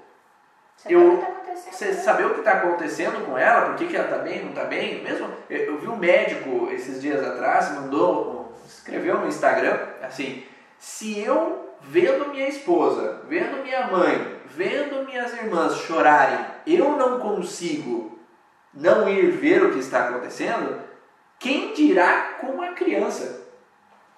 eu 0.89 1.23
você 1.69 1.93
saber 1.93 2.25
o 2.25 2.33
que 2.33 2.39
está 2.39 2.53
acontecendo 2.53 3.25
com 3.25 3.37
ela, 3.37 3.67
por 3.67 3.75
que, 3.75 3.87
que 3.87 3.95
ela 3.95 4.05
está 4.05 4.17
bem, 4.17 4.43
não 4.43 4.49
está 4.49 4.65
bem. 4.65 5.03
Mesmo 5.03 5.29
eu, 5.49 5.59
eu, 5.59 5.77
vi 5.77 5.87
um 5.87 5.97
médico 5.97 6.69
esses 6.71 7.01
dias 7.01 7.23
atrás, 7.23 7.73
mandou, 7.73 8.53
escreveu 8.65 9.19
no 9.19 9.27
Instagram, 9.27 9.77
assim, 10.01 10.43
se 10.77 11.19
eu 11.19 11.75
vendo 11.81 12.29
minha 12.29 12.47
esposa, 12.47 13.21
vendo 13.27 13.63
minha 13.63 13.87
mãe, 13.87 14.39
vendo 14.45 15.05
minhas 15.05 15.33
irmãs 15.33 15.75
chorarem, 15.77 16.45
eu 16.65 16.97
não 16.97 17.19
consigo 17.19 18.19
não 18.73 19.09
ir 19.09 19.31
ver 19.31 19.63
o 19.63 19.71
que 19.71 19.79
está 19.79 20.07
acontecendo, 20.07 20.79
quem 21.39 21.73
dirá 21.73 22.35
com 22.39 22.61
a 22.61 22.69
criança? 22.69 23.40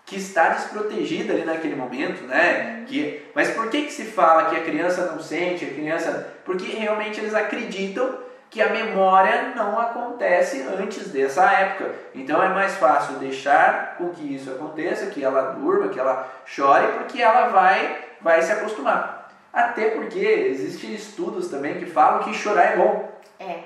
Que 0.05 0.17
está 0.17 0.50
desprotegida 0.50 1.33
ali 1.33 1.45
naquele 1.45 1.75
momento, 1.75 2.24
né? 2.24 2.83
Que, 2.88 3.25
mas 3.33 3.51
por 3.51 3.69
que, 3.69 3.83
que 3.83 3.91
se 3.91 4.05
fala 4.05 4.50
que 4.50 4.57
a 4.57 4.63
criança 4.63 5.12
não 5.12 5.22
sente, 5.22 5.65
a 5.65 5.69
criança. 5.69 6.33
Porque 6.43 6.65
realmente 6.75 7.19
eles 7.19 7.33
acreditam 7.33 8.19
que 8.50 8.62
a 8.62 8.69
memória 8.69 9.53
não 9.55 9.79
acontece 9.79 10.62
antes 10.62 11.10
dessa 11.10 11.51
época. 11.51 11.95
Então 12.13 12.43
é 12.43 12.50
mais 12.50 12.75
fácil 12.75 13.15
deixar 13.15 13.95
com 13.98 14.10
que 14.10 14.36
isso 14.36 14.51
aconteça, 14.51 15.07
que 15.07 15.24
ela 15.24 15.53
durma, 15.53 15.88
que 15.88 16.00
ela 16.00 16.31
chore, 16.45 16.86
porque 17.00 17.22
ela 17.22 17.48
vai, 17.48 17.98
vai 18.22 18.41
se 18.41 18.51
acostumar. 18.51 19.31
Até 19.51 19.91
porque 19.91 20.19
existem 20.19 20.93
estudos 20.93 21.48
também 21.48 21.79
que 21.79 21.86
falam 21.86 22.24
que 22.24 22.33
chorar 22.33 22.74
é 22.74 22.77
bom. 22.77 23.12
É, 23.39 23.60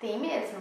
tem 0.00 0.18
mesmo. 0.18 0.60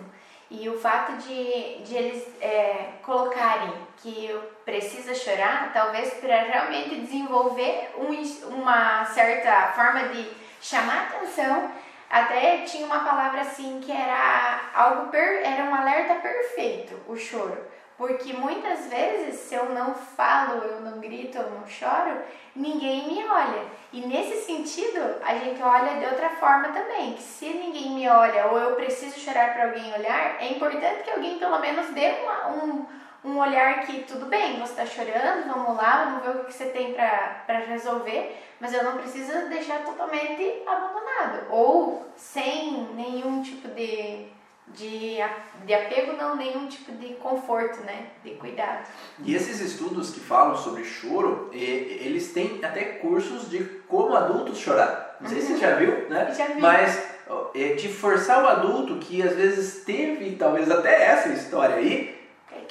E 0.53 0.67
o 0.67 0.77
fato 0.77 1.13
de, 1.13 1.77
de 1.77 1.96
eles 1.96 2.27
é, 2.41 2.96
colocarem 3.03 3.74
que 3.96 4.38
precisa 4.65 5.15
chorar, 5.15 5.72
talvez 5.72 6.13
para 6.15 6.41
realmente 6.43 7.00
desenvolver 7.00 7.89
um, 7.98 8.12
uma 8.53 9.05
certa 9.05 9.72
forma 9.72 10.10
de 10.10 10.29
chamar 10.62 11.03
atenção. 11.03 11.72
Até 12.10 12.63
tinha 12.63 12.86
uma 12.86 13.00
palavra 13.00 13.39
assim 13.39 13.79
que 13.79 13.93
era 13.93 14.70
algo 14.75 15.10
per, 15.10 15.41
era 15.41 15.63
um 15.63 15.74
alerta 15.74 16.15
perfeito, 16.15 17.00
o 17.08 17.15
choro. 17.15 17.58
Porque 18.01 18.34
muitas 18.34 18.88
vezes, 18.88 19.41
se 19.41 19.53
eu 19.53 19.65
não 19.75 19.93
falo, 19.93 20.63
eu 20.63 20.81
não 20.81 21.00
grito, 21.00 21.38
eu 21.38 21.51
não 21.51 21.67
choro, 21.67 22.20
ninguém 22.55 23.05
me 23.05 23.24
olha. 23.24 23.63
E 23.93 24.01
nesse 24.01 24.43
sentido, 24.43 25.17
a 25.24 25.36
gente 25.36 25.62
olha 25.62 26.00
de 26.00 26.05
outra 26.08 26.31
forma 26.31 26.70
também. 26.70 27.13
Que 27.13 27.22
se 27.22 27.46
ninguém 27.53 27.91
me 27.91 28.10
olha 28.10 28.48
ou 28.48 28.58
eu 28.58 28.75
preciso 28.75 29.20
chorar 29.20 29.53
para 29.53 29.65
alguém 29.65 29.93
olhar, 29.93 30.41
é 30.41 30.51
importante 30.51 31.03
que 31.03 31.12
alguém 31.12 31.38
pelo 31.38 31.60
menos 31.60 31.93
dê 31.93 32.13
uma, 32.24 32.48
um, 32.48 32.86
um 33.24 33.38
olhar 33.38 33.86
que 33.86 34.01
tudo 34.05 34.25
bem, 34.25 34.60
você 34.60 34.81
está 34.81 34.86
chorando, 34.88 35.53
vamos 35.53 35.77
lá, 35.77 36.05
vamos 36.05 36.24
ver 36.24 36.41
o 36.41 36.46
que 36.46 36.53
você 36.53 36.70
tem 36.70 36.96
para 36.96 37.60
resolver, 37.67 38.36
mas 38.60 38.74
eu 38.74 38.84
não 38.84 38.98
preciso 38.98 39.48
deixar 39.48 39.84
totalmente 39.84 40.63
abandonado 40.65 41.46
ou 41.51 42.08
sem 42.15 42.81
nenhum 42.96 43.43
tipo 43.43 43.67
de 43.67 44.40
de, 44.75 45.17
de 45.65 45.73
apego, 45.73 46.13
não 46.13 46.35
nenhum 46.35 46.67
tipo 46.67 46.91
de 46.93 47.13
conforto, 47.15 47.79
né? 47.81 48.07
De 48.23 48.31
cuidado. 48.31 48.87
E 49.23 49.35
esses 49.35 49.59
estudos 49.59 50.11
que 50.11 50.19
falam 50.19 50.55
sobre 50.55 50.83
choro, 50.83 51.49
eles 51.51 52.31
têm 52.33 52.59
até 52.63 52.83
cursos 52.83 53.49
de 53.49 53.63
como 53.87 54.15
adultos 54.15 54.57
chorar. 54.57 55.17
Não 55.19 55.29
sei 55.29 55.39
uhum. 55.39 55.45
se 55.45 55.53
você 55.53 55.59
já 55.59 55.75
viu, 55.75 56.09
né? 56.09 56.33
Já 56.35 56.47
vi. 56.47 56.61
Mas 56.61 57.11
é, 57.55 57.73
de 57.73 57.87
forçar 57.87 58.43
o 58.43 58.47
adulto 58.47 58.97
que 58.97 59.21
às 59.21 59.35
vezes 59.35 59.83
teve 59.83 60.35
talvez 60.35 60.69
até 60.69 61.03
essa 61.05 61.29
história 61.29 61.75
aí, 61.75 62.20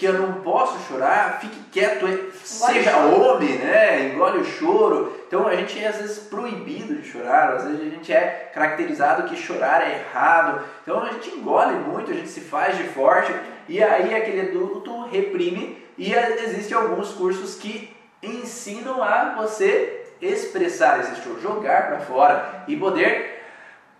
que 0.00 0.06
eu 0.06 0.14
não 0.14 0.40
posso 0.40 0.78
chorar, 0.88 1.40
fique 1.42 1.60
quieto, 1.70 2.06
seja 2.42 2.96
homem, 2.96 3.58
né? 3.58 4.08
Engole 4.08 4.38
o 4.38 4.44
choro. 4.46 5.14
Então 5.26 5.46
a 5.46 5.54
gente 5.54 5.78
é 5.78 5.88
às 5.88 5.98
vezes 5.98 6.20
proibido 6.20 6.94
de 6.94 7.06
chorar, 7.06 7.52
às 7.52 7.64
vezes 7.64 7.80
a 7.80 7.84
gente 7.84 8.10
é 8.10 8.50
caracterizado 8.54 9.28
que 9.28 9.36
chorar 9.36 9.86
é 9.86 9.98
errado. 9.98 10.64
Então 10.82 11.02
a 11.02 11.12
gente 11.12 11.28
engole 11.28 11.74
muito, 11.80 12.10
a 12.10 12.14
gente 12.14 12.30
se 12.30 12.40
faz 12.40 12.78
de 12.78 12.84
forte 12.84 13.30
e 13.68 13.82
aí 13.82 14.14
aquele 14.14 14.48
adulto 14.48 15.04
reprime 15.04 15.86
e 15.98 16.14
existem 16.14 16.78
alguns 16.78 17.12
cursos 17.12 17.56
que 17.56 17.94
ensinam 18.22 19.02
a 19.02 19.34
você 19.36 20.06
expressar 20.22 21.00
esse 21.00 21.22
choro, 21.22 21.42
jogar 21.42 21.88
para 21.88 22.00
fora 22.00 22.64
e 22.66 22.74
poder 22.74 23.44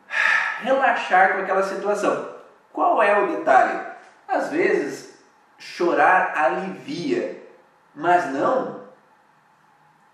relaxar 0.64 1.34
com 1.34 1.42
aquela 1.42 1.62
situação. 1.62 2.36
Qual 2.72 3.02
é 3.02 3.20
o 3.20 3.36
detalhe? 3.36 3.80
Às 4.26 4.48
vezes 4.48 5.09
chorar 5.60 6.32
alivia, 6.34 7.38
mas 7.94 8.32
não 8.32 8.80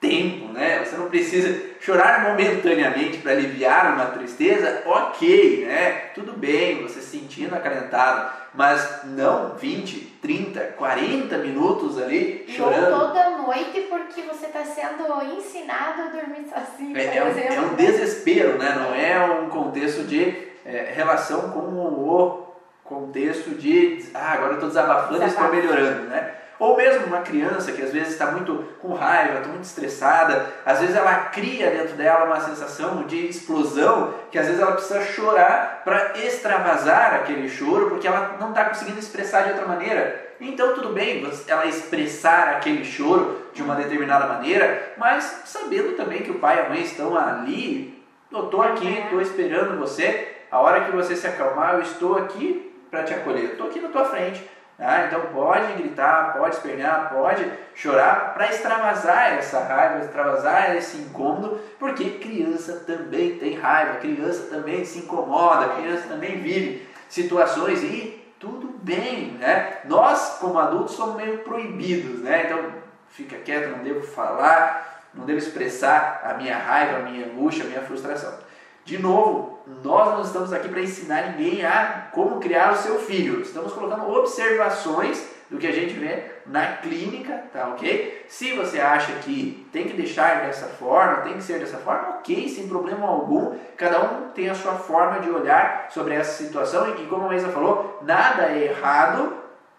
tempo, 0.01 0.53
né? 0.53 0.85
Você 0.85 0.97
não 0.97 1.09
precisa 1.09 1.59
chorar 1.81 2.23
momentaneamente 2.25 3.19
para 3.19 3.33
aliviar 3.33 3.95
uma 3.95 4.07
tristeza, 4.07 4.83
ok, 4.85 5.65
né? 5.67 6.11
Tudo 6.15 6.33
bem, 6.33 6.83
você 6.83 7.01
se 7.01 7.19
sentindo 7.19 7.55
acalentado, 7.55 8.31
mas 8.53 9.05
não 9.05 9.55
20, 9.57 10.01
30, 10.21 10.61
40 10.77 11.39
minutos 11.39 11.99
ali 11.99 12.45
chorando. 12.49 12.93
Ou 12.93 13.09
toda 13.09 13.31
noite 13.39 13.87
porque 13.89 14.23
você 14.23 14.47
está 14.47 14.65
sendo 14.65 15.05
ensinado 15.37 16.03
a 16.03 16.07
dormir 16.07 16.47
sozinho, 16.49 16.97
é, 16.97 17.17
é, 17.17 17.25
um, 17.25 17.39
é 17.39 17.61
um 17.61 17.75
desespero, 17.75 18.59
né? 18.59 18.75
Não 18.75 18.95
é 18.95 19.41
um 19.41 19.49
contexto 19.49 20.05
de 20.05 20.47
é, 20.65 20.93
relação 20.95 21.51
com 21.51 21.61
o 21.61 22.46
contexto 22.89 23.51
de 23.51 24.05
ah, 24.15 24.33
agora 24.33 24.53
eu 24.53 24.55
estou 24.55 24.69
desabafando 24.69 25.23
e 25.23 25.27
estou 25.27 25.49
melhorando, 25.49 26.09
né? 26.09 26.35
Ou 26.59 26.75
mesmo 26.75 27.07
uma 27.07 27.21
criança 27.21 27.73
que 27.73 27.83
às 27.83 27.93
vezes 27.93 28.15
está 28.15 28.31
muito 28.31 28.65
com 28.81 28.95
raiva, 28.95 29.39
está 29.39 29.49
muito 29.49 29.65
estressada, 29.65 30.47
às 30.65 30.81
vezes 30.81 30.97
ela 30.97 31.15
cria 31.27 31.71
dentro 31.71 31.95
dela 31.97 32.25
uma 32.25 32.41
sensação 32.41 33.03
de 33.05 33.27
explosão, 33.29 34.15
que 34.31 34.39
às 34.39 34.47
vezes 34.47 34.61
ela 34.61 34.73
precisa 34.73 35.03
chorar 35.03 35.83
para 35.85 36.17
extravasar 36.19 37.15
aquele 37.15 37.49
choro, 37.49 37.91
porque 37.91 38.07
ela 38.07 38.37
não 38.41 38.51
está 38.51 38.65
conseguindo 38.65 38.99
expressar 38.99 39.43
de 39.43 39.51
outra 39.51 39.67
maneira. 39.67 40.35
Então 40.41 40.75
tudo 40.75 40.95
bem 40.95 41.31
ela 41.47 41.67
expressar 41.67 42.55
aquele 42.55 42.85
choro 42.85 43.49
de 43.53 43.63
uma 43.63 43.75
determinada 43.75 44.27
maneira, 44.27 44.95
mas 44.97 45.43
sabendo 45.45 45.95
também 45.95 46.23
que 46.23 46.31
o 46.31 46.39
pai 46.39 46.57
e 46.57 46.61
a 46.61 46.69
mãe 46.71 46.81
estão 46.81 47.17
ali, 47.17 48.03
eu 48.33 48.45
estou 48.45 48.63
aqui, 48.63 48.99
estou 48.99 49.21
esperando 49.21 49.79
você, 49.79 50.37
a 50.51 50.59
hora 50.59 50.85
que 50.85 50.93
você 50.93 51.15
se 51.15 51.27
acalmar, 51.27 51.75
eu 51.75 51.83
estou 51.83 52.17
aqui 52.17 52.66
para 52.91 53.05
te 53.05 53.15
acolher. 53.15 53.53
Estou 53.53 53.69
aqui 53.69 53.81
na 53.81 53.89
tua 53.89 54.05
frente, 54.05 54.49
Tá? 54.77 55.07
Então 55.07 55.23
pode 55.33 55.73
gritar, 55.73 56.35
pode 56.37 56.57
espernear, 56.57 57.11
pode 57.11 57.51
chorar 57.75 58.35
para 58.35 58.51
extravasar 58.51 59.33
essa 59.33 59.61
raiva, 59.61 60.05
extravasar 60.05 60.77
esse 60.77 60.99
incômodo, 60.99 61.59
porque 61.79 62.11
criança 62.19 62.85
também 62.87 63.39
tem 63.39 63.55
raiva, 63.55 64.01
criança 64.01 64.49
também 64.51 64.85
se 64.85 64.99
incomoda, 64.99 65.77
criança 65.77 66.09
também 66.09 66.43
vive 66.43 66.87
situações 67.09 67.83
e 67.83 68.23
tudo 68.39 68.69
bem, 68.83 69.31
né? 69.39 69.79
Nós 69.87 70.37
como 70.41 70.59
adultos 70.59 70.95
somos 70.95 71.17
meio 71.17 71.39
proibidos, 71.39 72.21
né? 72.21 72.45
Então 72.45 72.71
fica 73.09 73.39
quieto, 73.39 73.71
não 73.71 73.83
devo 73.83 74.03
falar, 74.03 75.07
não 75.15 75.25
devo 75.25 75.39
expressar 75.39 76.21
a 76.23 76.35
minha 76.35 76.59
raiva, 76.59 76.99
a 76.99 77.03
minha 77.03 77.25
angústia, 77.25 77.65
a 77.65 77.69
minha 77.69 77.81
frustração. 77.81 78.39
De 78.85 78.99
novo, 78.99 79.56
nós 79.67 80.15
não 80.15 80.23
estamos 80.23 80.53
aqui 80.53 80.69
para 80.69 80.81
ensinar 80.81 81.33
ninguém 81.33 81.65
a 81.65 82.09
como 82.13 82.39
criar 82.39 82.73
o 82.73 82.77
seu 82.77 83.01
filho. 83.01 83.41
Estamos 83.41 83.73
colocando 83.73 84.09
observações 84.09 85.35
do 85.51 85.59
que 85.59 85.67
a 85.67 85.73
gente 85.73 85.95
vê 85.95 86.25
na 86.47 86.77
clínica, 86.77 87.45
tá 87.53 87.69
ok? 87.69 88.25
Se 88.29 88.53
você 88.53 88.81
acha 88.81 89.13
que 89.21 89.69
tem 89.73 89.85
que 89.85 89.97
deixar 89.97 90.47
dessa 90.47 90.67
forma, 90.67 91.23
tem 91.23 91.35
que 91.35 91.43
ser 91.43 91.59
dessa 91.59 91.79
forma, 91.79 92.17
ok, 92.19 92.49
sem 92.49 92.69
problema 92.69 93.07
algum. 93.07 93.57
Cada 93.77 94.03
um 94.03 94.29
tem 94.31 94.49
a 94.49 94.55
sua 94.55 94.75
forma 94.75 95.21
de 95.21 95.31
olhar 95.31 95.89
sobre 95.91 96.15
essa 96.15 96.43
situação 96.43 96.91
e, 96.91 97.07
como 97.07 97.25
a 97.25 97.29
Maísa 97.29 97.49
falou, 97.49 98.01
nada 98.03 98.51
é 98.51 98.67
errado. 98.67 99.35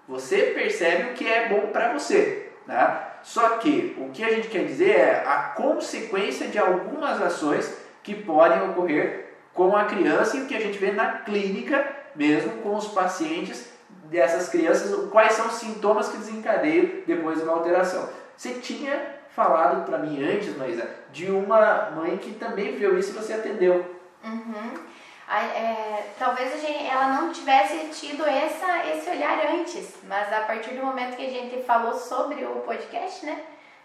Você 0.08 0.54
percebe 0.54 1.12
o 1.12 1.14
que 1.14 1.28
é 1.28 1.50
bom 1.50 1.68
para 1.72 1.94
você, 1.94 2.50
tá? 2.66 3.20
Só 3.24 3.58
que 3.58 3.98
o 4.00 4.10
que 4.10 4.24
a 4.24 4.30
gente 4.30 4.48
quer 4.48 4.66
dizer 4.66 4.92
é 4.92 5.24
a 5.26 5.54
consequência 5.56 6.48
de 6.48 6.58
algumas 6.58 7.22
ações 7.22 7.78
que 8.04 8.16
podem 8.16 8.70
ocorrer 8.70 9.28
com 9.58 9.76
a 9.76 9.86
criança 9.86 10.38
e 10.38 10.44
o 10.44 10.46
que 10.46 10.56
a 10.56 10.60
gente 10.60 10.78
vê 10.78 10.92
na 10.92 11.14
clínica 11.18 11.98
mesmo 12.16 12.62
com 12.62 12.76
os 12.76 12.88
pacientes 12.88 13.70
dessas 14.06 14.50
crianças, 14.50 15.10
quais 15.10 15.34
são 15.34 15.48
os 15.48 15.54
sintomas 15.54 16.10
que 16.10 16.18
desencadeiam 16.18 17.04
depois 17.06 17.40
de 17.40 17.44
uma 17.44 17.54
alteração. 17.54 18.08
Você 18.36 18.56
tinha 18.56 19.16
falado 19.36 19.84
para 19.86 19.98
mim 19.98 20.24
antes, 20.24 20.56
Maísa, 20.56 20.88
de 21.12 21.30
uma 21.30 21.92
mãe 21.92 22.18
que 22.18 22.34
também 22.36 22.76
viu 22.76 22.98
isso 22.98 23.10
e 23.10 23.14
você 23.14 23.34
atendeu. 23.34 23.98
Uhum. 24.24 24.74
É, 25.30 26.12
talvez 26.18 26.54
a 26.54 26.58
gente, 26.58 26.88
ela 26.88 27.10
não 27.10 27.34
tivesse 27.34 27.90
tido 27.90 28.26
essa, 28.26 28.88
esse 28.88 29.10
olhar 29.10 29.40
antes, 29.54 29.96
mas 30.08 30.32
a 30.32 30.42
partir 30.42 30.76
do 30.76 30.86
momento 30.86 31.18
que 31.18 31.26
a 31.26 31.30
gente 31.30 31.64
falou 31.64 31.94
sobre 31.94 32.46
o 32.46 32.62
podcast, 32.62 33.26
né, 33.26 33.44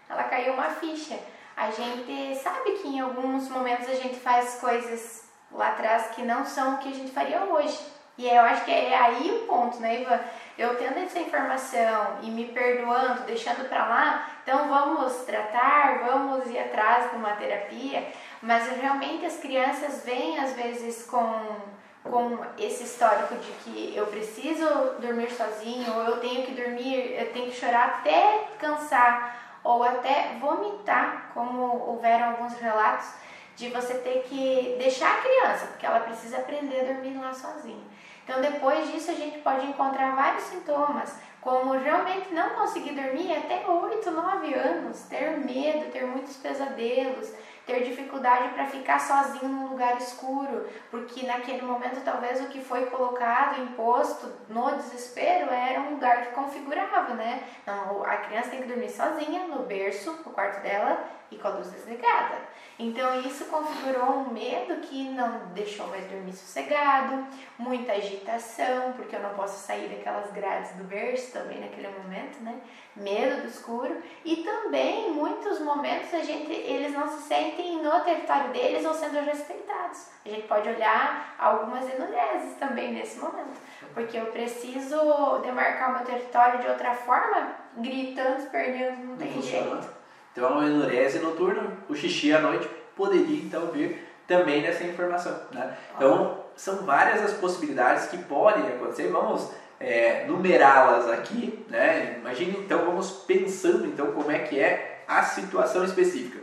ela 0.09 0.23
caiu 0.23 0.53
uma 0.53 0.69
ficha. 0.69 1.19
A 1.57 1.69
gente 1.69 2.35
sabe 2.41 2.71
que 2.73 2.87
em 2.87 3.01
alguns 3.01 3.49
momentos 3.49 3.89
a 3.89 3.95
gente 3.95 4.15
faz 4.15 4.55
coisas 4.55 5.32
lá 5.53 5.69
atrás 5.69 6.07
que 6.15 6.23
não 6.23 6.45
são 6.45 6.75
o 6.75 6.77
que 6.79 6.89
a 6.89 6.93
gente 6.93 7.11
faria 7.11 7.43
hoje. 7.43 7.79
E 8.15 8.27
eu 8.27 8.41
acho 8.43 8.63
que 8.63 8.71
é 8.71 8.95
aí 8.95 9.31
o 9.31 9.47
ponto, 9.47 9.79
né, 9.79 10.01
Ivan? 10.01 10.19
Eu 10.55 10.75
tendo 10.75 10.99
essa 10.99 11.19
informação 11.19 12.19
e 12.21 12.29
me 12.29 12.45
perdoando, 12.45 13.23
deixando 13.23 13.67
para 13.67 13.87
lá, 13.87 14.29
então 14.43 14.67
vamos 14.67 15.13
tratar, 15.25 16.03
vamos 16.05 16.47
ir 16.47 16.59
atrás 16.59 17.09
de 17.09 17.17
uma 17.17 17.31
terapia. 17.31 18.07
Mas 18.39 18.67
realmente 18.77 19.25
as 19.25 19.37
crianças 19.37 20.03
vêm 20.05 20.37
às 20.37 20.53
vezes 20.53 21.07
com, 21.07 21.55
com 22.03 22.37
esse 22.55 22.83
histórico 22.83 23.33
de 23.35 23.51
que 23.63 23.93
eu 23.95 24.05
preciso 24.05 24.65
dormir 24.99 25.31
sozinho, 25.31 25.91
ou 25.95 26.03
eu 26.03 26.19
tenho 26.19 26.45
que 26.45 26.53
dormir, 26.53 27.15
eu 27.19 27.33
tenho 27.33 27.47
que 27.47 27.59
chorar 27.59 27.99
até 27.99 28.47
cansar 28.59 29.39
ou 29.63 29.81
até 29.83 30.37
vomitar, 30.39 31.31
como 31.33 31.87
houveram 31.87 32.31
alguns 32.31 32.53
relatos 32.59 33.23
de 33.55 33.69
você 33.69 33.95
ter 33.95 34.23
que 34.23 34.75
deixar 34.77 35.17
a 35.17 35.21
criança, 35.21 35.67
porque 35.67 35.85
ela 35.85 35.99
precisa 35.99 36.37
aprender 36.37 36.81
a 36.81 36.93
dormir 36.93 37.17
lá 37.17 37.33
sozinha. 37.33 37.83
Então, 38.23 38.41
depois 38.41 38.91
disso, 38.91 39.11
a 39.11 39.15
gente 39.15 39.39
pode 39.39 39.65
encontrar 39.67 40.15
vários 40.15 40.43
sintomas, 40.43 41.13
como 41.41 41.73
realmente 41.73 42.33
não 42.33 42.51
conseguir 42.51 42.91
dormir 42.91 43.35
até 43.35 43.67
8, 43.67 44.09
9 44.09 44.53
anos, 44.53 45.01
ter 45.03 45.37
medo, 45.39 45.91
ter 45.91 46.05
muitos 46.05 46.37
pesadelos, 46.37 47.33
ter 47.65 47.83
dificuldade 47.83 48.49
para 48.49 48.65
ficar 48.65 48.99
sozinho 48.99 49.49
num 49.49 49.67
lugar 49.67 49.97
escuro, 49.97 50.67
porque 50.89 51.25
naquele 51.25 51.61
momento 51.61 52.03
talvez 52.03 52.41
o 52.41 52.47
que 52.47 52.61
foi 52.61 52.85
colocado, 52.87 53.61
imposto 53.61 54.31
no 54.49 54.71
desespero 54.75 55.49
era 55.51 55.81
um 55.81 55.91
lugar 55.91 56.25
que 56.25 56.33
configurava, 56.33 57.13
né? 57.13 57.43
Não, 57.65 58.03
a 58.03 58.17
criança 58.17 58.49
tem 58.49 58.61
que 58.61 58.67
dormir 58.67 58.89
sozinha 58.89 59.47
no 59.47 59.63
berço, 59.63 60.11
no 60.25 60.31
quarto 60.31 60.61
dela 60.61 61.05
e 61.33 61.39
com 61.39 61.47
a 61.47 61.51
luz 61.51 61.71
desligada. 61.71 62.53
Então 62.77 63.19
isso 63.21 63.45
configurou 63.45 64.17
um 64.17 64.33
medo 64.33 64.81
que 64.81 65.09
não 65.09 65.47
deixou 65.53 65.87
mais 65.87 66.05
dormir 66.05 66.33
sossegado, 66.33 67.25
muita 67.57 67.93
agitação, 67.93 68.93
porque 68.93 69.15
eu 69.15 69.21
não 69.21 69.35
posso 69.35 69.59
sair 69.59 69.89
daquelas 69.89 70.31
grades 70.31 70.71
do 70.75 70.83
berço 70.83 71.31
também 71.31 71.59
naquele 71.59 71.89
momento, 71.89 72.41
né? 72.41 72.59
Medo 72.95 73.41
do 73.41 73.47
escuro 73.47 74.01
e 74.25 74.37
também 74.37 75.11
muitos 75.11 75.59
momentos 75.59 76.13
a 76.13 76.19
gente 76.19 76.51
eles 76.51 76.93
não 76.93 77.07
se 77.07 77.23
sentem 77.23 77.81
no 77.81 77.99
território 78.01 78.51
deles 78.51 78.85
ou 78.85 78.93
sendo 78.93 79.19
respeitados. 79.19 80.07
A 80.25 80.29
gente 80.29 80.47
pode 80.47 80.67
olhar 80.67 81.35
algumas 81.37 81.87
enureses 81.93 82.57
também 82.57 82.91
nesse 82.93 83.19
momento, 83.19 83.59
porque 83.93 84.17
eu 84.17 84.27
preciso 84.27 85.39
demarcar 85.43 85.91
o 85.91 85.97
meu 85.97 86.05
território 86.05 86.59
de 86.59 86.67
outra 86.67 86.95
forma, 86.95 87.55
gritando, 87.77 88.49
perdendo, 88.49 89.05
não 89.05 89.17
tem 89.17 89.41
jeito. 89.41 90.02
Então, 90.33 90.59
a 90.59 90.65
enurese 90.65 91.19
noturna, 91.19 91.77
o 91.87 91.95
xixi 91.95 92.33
à 92.33 92.39
noite, 92.39 92.67
poderia 92.95 93.43
então 93.43 93.67
vir 93.67 94.03
também 94.27 94.61
nessa 94.61 94.83
informação. 94.83 95.39
Né? 95.51 95.77
Então, 95.95 96.39
são 96.55 96.77
várias 96.77 97.23
as 97.23 97.33
possibilidades 97.33 98.07
que 98.07 98.17
podem 98.17 98.67
acontecer. 98.67 99.09
Vamos 99.09 99.51
é, 99.79 100.25
numerá-las 100.27 101.09
aqui. 101.09 101.63
Né? 101.69 102.17
Imagine 102.19 102.57
então, 102.57 102.85
vamos 102.85 103.11
pensando 103.27 103.85
então 103.85 104.11
como 104.11 104.31
é 104.31 104.39
que 104.39 104.59
é 104.59 105.03
a 105.07 105.21
situação 105.21 105.85
específica. 105.85 106.39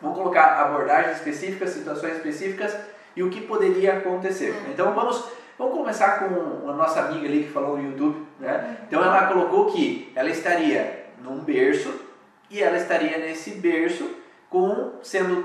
Vamos 0.00 0.16
colocar 0.18 0.60
abordagens 0.60 1.16
específicas, 1.16 1.70
situações 1.70 2.16
específicas 2.16 2.76
e 3.14 3.22
o 3.22 3.30
que 3.30 3.40
poderia 3.40 3.98
acontecer. 3.98 4.50
Hum. 4.52 4.70
Então 4.72 4.92
vamos, 4.94 5.24
vamos 5.58 5.74
começar 5.74 6.18
com 6.18 6.68
a 6.68 6.72
nossa 6.72 7.00
amiga 7.00 7.26
ali 7.26 7.44
que 7.44 7.50
falou 7.50 7.76
no 7.76 7.90
YouTube. 7.90 8.26
Né? 8.38 8.78
Então 8.86 9.02
ela 9.02 9.26
colocou 9.26 9.72
que 9.72 10.12
ela 10.14 10.28
estaria 10.28 11.06
num 11.22 11.38
berço 11.38 12.11
e 12.52 12.62
ela 12.62 12.76
estaria 12.76 13.18
nesse 13.18 13.52
berço 13.52 14.08
com 14.50 14.98
sendo 15.02 15.44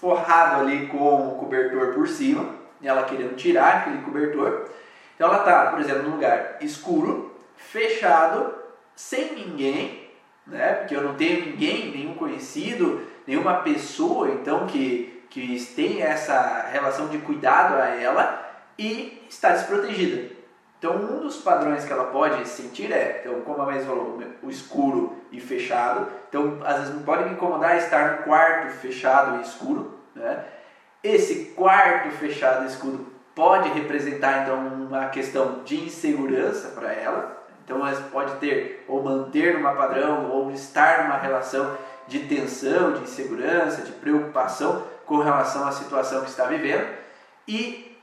forrado 0.00 0.62
ali 0.62 0.88
com 0.88 1.28
o 1.28 1.38
cobertor 1.38 1.94
por 1.94 2.08
cima, 2.08 2.56
e 2.80 2.88
ela 2.88 3.04
querendo 3.04 3.36
tirar 3.36 3.76
aquele 3.76 4.02
cobertor. 4.02 4.68
Então 5.14 5.28
ela 5.28 5.38
está, 5.38 5.70
por 5.70 5.78
exemplo, 5.78 6.02
num 6.02 6.16
lugar 6.16 6.58
escuro, 6.60 7.32
fechado, 7.56 8.52
sem 8.96 9.34
ninguém, 9.36 10.10
né? 10.44 10.74
Porque 10.74 10.96
eu 10.96 11.02
não 11.02 11.14
tenho 11.14 11.46
ninguém, 11.46 11.92
nenhum 11.92 12.14
conhecido, 12.14 13.00
nenhuma 13.24 13.60
pessoa, 13.60 14.28
então 14.30 14.66
que 14.66 15.22
que 15.32 15.64
tem 15.74 16.02
essa 16.02 16.68
relação 16.70 17.08
de 17.08 17.16
cuidado 17.16 17.80
a 17.80 17.86
ela 17.86 18.54
e 18.78 19.24
está 19.30 19.52
desprotegida. 19.52 20.30
Então, 20.78 20.94
um 20.94 21.20
dos 21.20 21.38
padrões 21.38 21.86
que 21.86 21.92
ela 21.92 22.04
pode 22.04 22.46
sentir 22.46 22.92
é, 22.92 23.22
então, 23.24 23.40
como 23.40 23.62
a 23.62 23.64
mais 23.64 23.86
falou, 23.86 24.20
o 24.42 24.50
escuro 24.50 25.21
e 25.32 25.40
fechado. 25.40 26.06
Então, 26.28 26.60
às 26.64 26.80
vezes 26.80 27.02
pode 27.02 27.24
me 27.24 27.30
incomodar 27.30 27.76
estar 27.76 28.12
no 28.12 28.22
quarto 28.24 28.70
fechado 28.76 29.38
e 29.38 29.42
escuro. 29.42 29.98
Né? 30.14 30.44
Esse 31.02 31.46
quarto 31.56 32.10
fechado 32.10 32.64
e 32.64 32.68
escuro 32.68 33.10
pode 33.34 33.70
representar 33.70 34.42
então 34.42 34.58
uma 34.58 35.08
questão 35.08 35.62
de 35.64 35.80
insegurança 35.80 36.68
para 36.68 36.92
ela. 36.92 37.42
Então, 37.64 37.84
ela 37.86 38.00
pode 38.12 38.34
ter 38.36 38.84
ou 38.86 39.02
manter 39.02 39.56
uma 39.56 39.74
padrão 39.74 40.30
ou 40.30 40.50
estar 40.50 41.04
numa 41.04 41.16
relação 41.16 41.76
de 42.06 42.20
tensão, 42.20 42.92
de 42.92 43.02
insegurança, 43.02 43.82
de 43.82 43.92
preocupação 43.92 44.84
com 45.06 45.18
relação 45.18 45.66
à 45.66 45.72
situação 45.72 46.22
que 46.22 46.30
está 46.30 46.44
vivendo. 46.44 46.86
E 47.48 47.98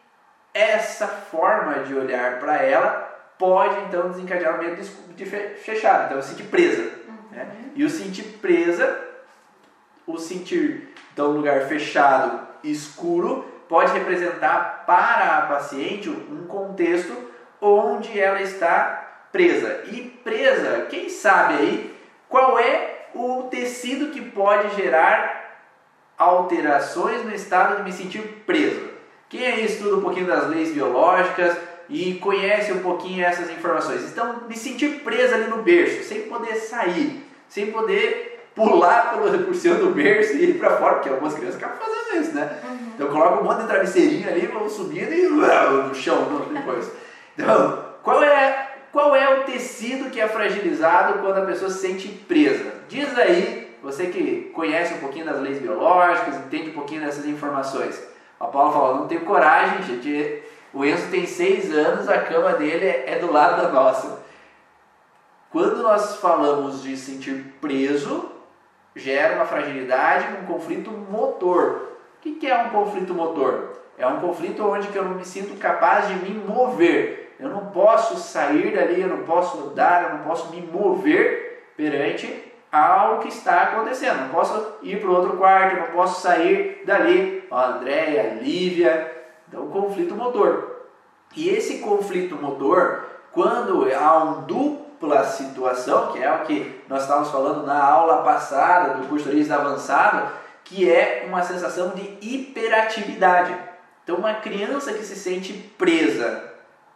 essa 0.54 1.08
forma 1.08 1.84
de 1.84 1.94
olhar 1.94 2.40
para 2.40 2.58
ela 2.58 3.08
pode 3.38 3.80
então 3.86 4.10
desencadear 4.10 4.56
o 4.56 4.64
medo 4.64 4.82
de 5.16 5.26
fechar, 5.26 6.06
então 6.06 6.22
sentir 6.22 6.44
presa. 6.44 6.99
Né? 7.32 7.48
E 7.76 7.84
o 7.84 7.90
sentir 7.90 8.38
presa, 8.42 9.06
o 10.06 10.18
sentir 10.18 10.90
então 11.14 11.32
um 11.32 11.38
lugar 11.38 11.62
fechado, 11.68 12.48
escuro, 12.64 13.46
pode 13.68 13.92
representar 13.94 14.84
para 14.86 15.38
a 15.38 15.42
paciente 15.48 16.10
um 16.10 16.48
contexto 16.48 17.14
onde 17.62 18.20
ela 18.20 18.42
está 18.42 19.28
presa. 19.32 19.84
E 19.92 20.02
presa, 20.24 20.88
quem 20.90 21.10
sabe 21.10 21.56
aí 21.56 22.00
qual 22.28 22.60
é 22.60 23.08
o 23.14 23.44
tecido 23.44 24.12
que 24.12 24.22
pode 24.22 24.76
gerar 24.76 25.66
alterações 26.18 27.26
no 27.26 27.34
estado 27.34 27.78
de 27.78 27.84
me 27.84 27.92
sentir 27.92 28.22
preso? 28.46 28.90
Quem 29.28 29.46
aí 29.46 29.66
estuda 29.66 29.98
um 29.98 30.02
pouquinho 30.02 30.28
das 30.28 30.48
leis 30.48 30.72
biológicas 30.72 31.58
e 31.90 32.16
conhece 32.16 32.72
um 32.72 32.80
pouquinho 32.80 33.26
essas 33.26 33.50
informações. 33.50 34.04
Então, 34.04 34.44
me 34.48 34.56
sentir 34.56 35.02
presa 35.02 35.36
ali 35.36 35.48
no 35.48 35.64
berço, 35.64 36.04
sem 36.04 36.22
poder 36.24 36.56
sair, 36.56 37.26
sem 37.48 37.72
poder 37.72 38.48
pular 38.56 39.12
pelo, 39.12 39.40
por 39.46 39.56
cima 39.56 39.76
do 39.76 39.92
berço 39.92 40.34
e 40.34 40.52
ir 40.52 40.60
para 40.60 40.78
fora, 40.78 40.96
porque 40.96 41.10
algumas 41.10 41.34
crianças 41.34 41.56
acabam 41.56 41.80
fazendo 41.80 42.22
isso, 42.22 42.36
né? 42.36 42.60
Uhum. 42.64 42.78
Então, 42.96 43.08
coloca 43.08 43.42
um 43.42 43.44
monte 43.44 43.62
de 43.62 43.68
travesseirinho 43.68 44.30
ali, 44.30 44.46
vão 44.48 44.70
subindo 44.70 45.12
e 45.12 45.26
uh, 45.28 45.88
no 45.88 45.96
chão 45.96 46.48
depois. 46.54 46.92
Então, 47.36 47.86
qual 48.04 48.24
é 48.24 48.68
qual 48.92 49.16
é 49.16 49.40
o 49.40 49.44
tecido 49.44 50.10
que 50.10 50.20
é 50.20 50.28
fragilizado 50.28 51.20
quando 51.20 51.38
a 51.38 51.46
pessoa 51.46 51.70
se 51.70 51.80
sente 51.80 52.08
presa? 52.08 52.74
Diz 52.88 53.16
aí, 53.18 53.78
você 53.84 54.08
que 54.08 54.52
conhece 54.54 54.96
um 54.96 54.98
pouquinho 54.98 55.26
das 55.26 55.40
leis 55.40 55.60
biológicas, 55.60 56.36
entende 56.38 56.72
um 56.72 56.74
pouquinho 56.74 57.02
dessas 57.02 57.26
informações. 57.26 58.02
A 58.40 58.46
Paula 58.48 58.74
falou, 58.74 58.96
não 58.96 59.08
tenho 59.08 59.22
coragem, 59.22 59.84
gente. 59.84 60.44
O 60.74 60.86
Enzo 60.86 61.10
tem 61.10 61.26
seis 61.26 61.74
anos, 61.74 62.08
a 62.08 62.20
cama 62.20 62.54
dele 62.54 62.86
é 62.86 63.18
do 63.20 63.32
lado 63.32 63.62
da 63.62 63.70
nossa. 63.70 64.20
Quando 65.52 65.82
nós 65.82 66.18
falamos 66.18 66.84
de 66.84 66.96
sentir 66.96 67.56
preso, 67.60 68.32
gera 68.96 69.36
uma 69.36 69.46
fragilidade, 69.46 70.28
um 70.42 70.46
conflito 70.46 70.92
motor. 70.92 71.98
O 72.18 72.22
que 72.22 72.48
é 72.48 72.56
um 72.64 72.70
conflito 72.70 73.14
motor? 73.14 73.80
É 73.98 74.06
um 74.06 74.20
conflito 74.20 74.64
onde 74.64 74.96
eu 74.96 75.04
não 75.04 75.16
me 75.16 75.26
sinto 75.26 75.58
capaz 75.58 76.08
de 76.08 76.16
me 76.16 76.34
mover. 76.36 77.36
Eu 77.40 77.50
não 77.50 77.68
posso 77.68 78.18
sair 78.18 78.76
dali, 78.76 79.02
eu 79.02 79.08
não 79.08 79.24
posso 79.24 79.72
dar, 79.72 80.04
eu 80.04 80.18
não 80.18 80.24
posso 80.26 80.52
me 80.52 80.62
mover 80.62 81.72
perante 81.76 82.44
algo 82.72 83.22
que 83.22 83.30
está 83.30 83.64
acontecendo. 83.64 84.22
Não 84.22 84.30
posso 84.30 84.78
ir 84.84 85.00
para 85.00 85.10
o 85.10 85.16
outro 85.16 85.38
quarto, 85.38 85.78
não 85.78 85.88
posso 85.88 86.22
sair 86.22 86.84
dali. 86.86 87.44
Ó, 87.50 87.60
Andréia, 87.60 88.38
Lívia. 88.42 89.19
Então, 89.50 89.68
conflito 89.68 90.16
motor. 90.16 90.86
E 91.36 91.50
esse 91.50 91.80
conflito 91.80 92.36
motor, 92.36 93.04
quando 93.32 93.92
há 93.92 94.24
um 94.24 94.42
dupla 94.44 95.24
situação, 95.24 96.12
que 96.12 96.22
é 96.22 96.32
o 96.32 96.42
que 96.42 96.84
nós 96.88 97.02
estávamos 97.02 97.32
falando 97.32 97.66
na 97.66 97.84
aula 97.84 98.22
passada 98.22 98.94
do 98.94 99.08
curso 99.08 99.30
de 99.30 99.52
avançado, 99.52 100.32
que 100.64 100.90
é 100.90 101.26
uma 101.28 101.42
sensação 101.42 101.90
de 101.90 102.18
hiperatividade. 102.22 103.58
Então, 104.04 104.18
uma 104.18 104.36
criança 104.36 104.94
que 104.94 105.04
se 105.04 105.16
sente 105.16 105.54
presa 105.78 106.44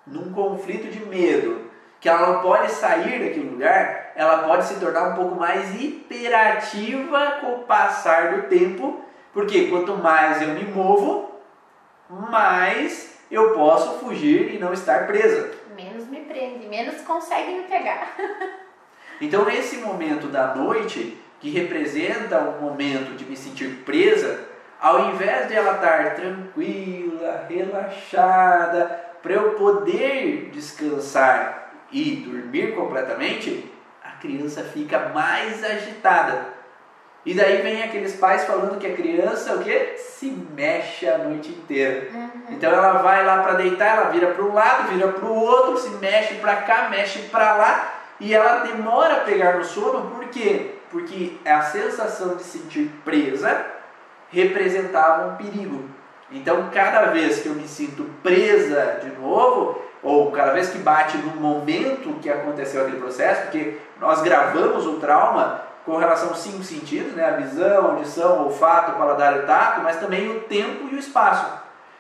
num 0.05 0.31
conflito 0.31 0.91
de 0.91 1.03
medo, 1.05 1.71
que 1.99 2.07
ela 2.07 2.33
não 2.33 2.41
pode 2.41 2.71
sair 2.71 3.19
daquele 3.19 3.49
lugar, 3.49 4.11
ela 4.15 4.39
pode 4.39 4.65
se 4.65 4.75
tornar 4.75 5.09
um 5.09 5.15
pouco 5.15 5.35
mais 5.35 5.73
hiperativa 5.81 7.37
com 7.41 7.53
o 7.53 7.59
passar 7.59 8.35
do 8.35 8.43
tempo, 8.43 9.01
porque 9.31 9.69
quanto 9.69 9.95
mais 9.95 10.41
eu 10.41 10.49
me 10.49 10.65
movo, 10.65 11.32
mais 12.09 13.17
eu 13.31 13.53
posso 13.53 13.99
fugir 13.99 14.53
e 14.53 14.59
não 14.59 14.73
estar 14.73 15.07
presa. 15.07 15.51
Menos 15.75 16.07
me 16.07 16.21
prende, 16.21 16.67
menos 16.67 17.01
consegue 17.01 17.51
me 17.51 17.63
pegar. 17.63 18.15
então, 19.19 19.45
nesse 19.45 19.77
momento 19.77 20.27
da 20.27 20.53
noite, 20.53 21.17
que 21.39 21.49
representa 21.49 22.39
um 22.39 22.61
momento 22.61 23.15
de 23.17 23.25
me 23.25 23.35
sentir 23.35 23.83
presa, 23.83 24.47
ao 24.79 25.11
invés 25.11 25.47
de 25.47 25.55
ela 25.55 25.75
estar 25.75 26.15
tranquila, 26.15 27.45
relaxada, 27.49 29.13
para 29.21 29.33
eu 29.33 29.51
poder 29.55 30.51
descansar 30.53 31.71
e 31.91 32.17
dormir 32.17 32.75
completamente, 32.75 33.71
a 34.03 34.11
criança 34.11 34.63
fica 34.63 35.09
mais 35.09 35.63
agitada. 35.63 36.52
E 37.25 37.33
daí 37.33 37.61
vem 37.61 37.83
aqueles 37.83 38.15
pais 38.15 38.43
falando 38.43 38.77
que 38.77 38.87
a 38.87 38.93
criança 38.93 39.55
o 39.55 39.63
quê? 39.63 39.95
se 39.97 40.29
mexe 40.55 41.07
a 41.07 41.17
noite 41.17 41.49
inteira. 41.49 42.09
Uhum. 42.13 42.29
Então 42.49 42.71
ela 42.71 42.93
vai 43.01 43.25
lá 43.25 43.41
para 43.43 43.53
deitar, 43.53 43.97
ela 43.97 44.09
vira 44.09 44.27
para 44.27 44.43
um 44.43 44.53
lado, 44.53 44.89
vira 44.89 45.07
para 45.07 45.25
o 45.25 45.35
outro, 45.35 45.77
se 45.77 45.89
mexe 45.97 46.35
para 46.35 46.57
cá, 46.57 46.89
mexe 46.89 47.19
para 47.23 47.55
lá 47.55 47.93
e 48.19 48.33
ela 48.33 48.59
demora 48.59 49.15
a 49.15 49.19
pegar 49.21 49.57
no 49.57 49.65
sono, 49.65 50.09
por 50.11 50.25
quê? 50.29 50.75
Porque 50.89 51.37
a 51.45 51.61
sensação 51.61 52.35
de 52.35 52.43
sentir 52.43 52.89
presa 53.03 53.65
representava 54.29 55.27
um 55.27 55.35
perigo. 55.35 55.89
Então, 56.31 56.69
cada 56.73 57.07
vez 57.07 57.41
que 57.41 57.49
eu 57.49 57.53
me 57.53 57.67
sinto 57.67 58.03
presa 58.23 58.99
de 59.03 59.09
novo, 59.19 59.81
ou 60.01 60.31
cada 60.31 60.51
vez 60.51 60.69
que 60.69 60.77
bate 60.79 61.17
no 61.17 61.35
momento 61.35 62.19
que 62.21 62.29
aconteceu 62.29 62.81
aquele 62.81 62.99
processo, 62.99 63.43
porque 63.43 63.77
nós 63.99 64.21
gravamos 64.21 64.85
o 64.85 64.93
trauma 64.99 65.61
com 65.85 65.97
relação 65.97 66.29
aos 66.29 66.39
cinco 66.39 66.63
sentidos, 66.63 67.13
né? 67.13 67.25
a 67.25 67.31
visão, 67.31 67.91
audição, 67.91 68.45
olfato, 68.45 68.93
paladar 68.93 69.37
e 69.37 69.41
tato, 69.41 69.81
mas 69.81 69.99
também 69.99 70.29
o 70.29 70.41
tempo 70.41 70.87
e 70.91 70.95
o 70.95 70.99
espaço. 70.99 71.45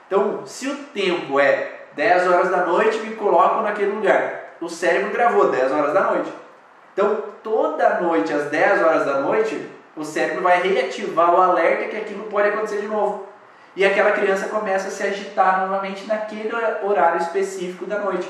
Então, 0.07 0.45
se 0.45 0.67
o 0.67 0.75
tempo 0.93 1.39
é 1.39 1.81
10 1.93 2.27
horas 2.27 2.49
da 2.49 2.65
noite, 2.65 2.99
me 2.99 3.15
coloco 3.15 3.61
naquele 3.61 3.91
lugar. 3.91 4.55
O 4.61 4.69
cérebro 4.69 5.11
gravou 5.11 5.49
10 5.49 5.71
horas 5.71 5.93
da 5.93 6.01
noite. 6.01 6.33
Então, 6.93 7.23
toda 7.43 7.99
noite, 7.99 8.31
às 8.31 8.45
10 8.45 8.83
horas 8.83 9.05
da 9.05 9.19
noite, 9.19 9.69
o 9.95 10.03
cérebro 10.03 10.41
vai 10.41 10.61
reativar 10.61 11.33
o 11.33 11.41
alerta 11.41 11.89
que 11.89 11.97
aquilo 11.97 12.23
pode 12.25 12.49
acontecer 12.49 12.81
de 12.81 12.87
novo 12.87 13.33
e 13.75 13.83
aquela 13.83 14.11
criança 14.11 14.47
começa 14.49 14.87
a 14.87 14.91
se 14.91 15.03
agitar 15.03 15.61
novamente 15.61 16.05
naquele 16.05 16.51
horário 16.83 17.21
específico 17.21 17.85
da 17.85 17.99
noite. 17.99 18.29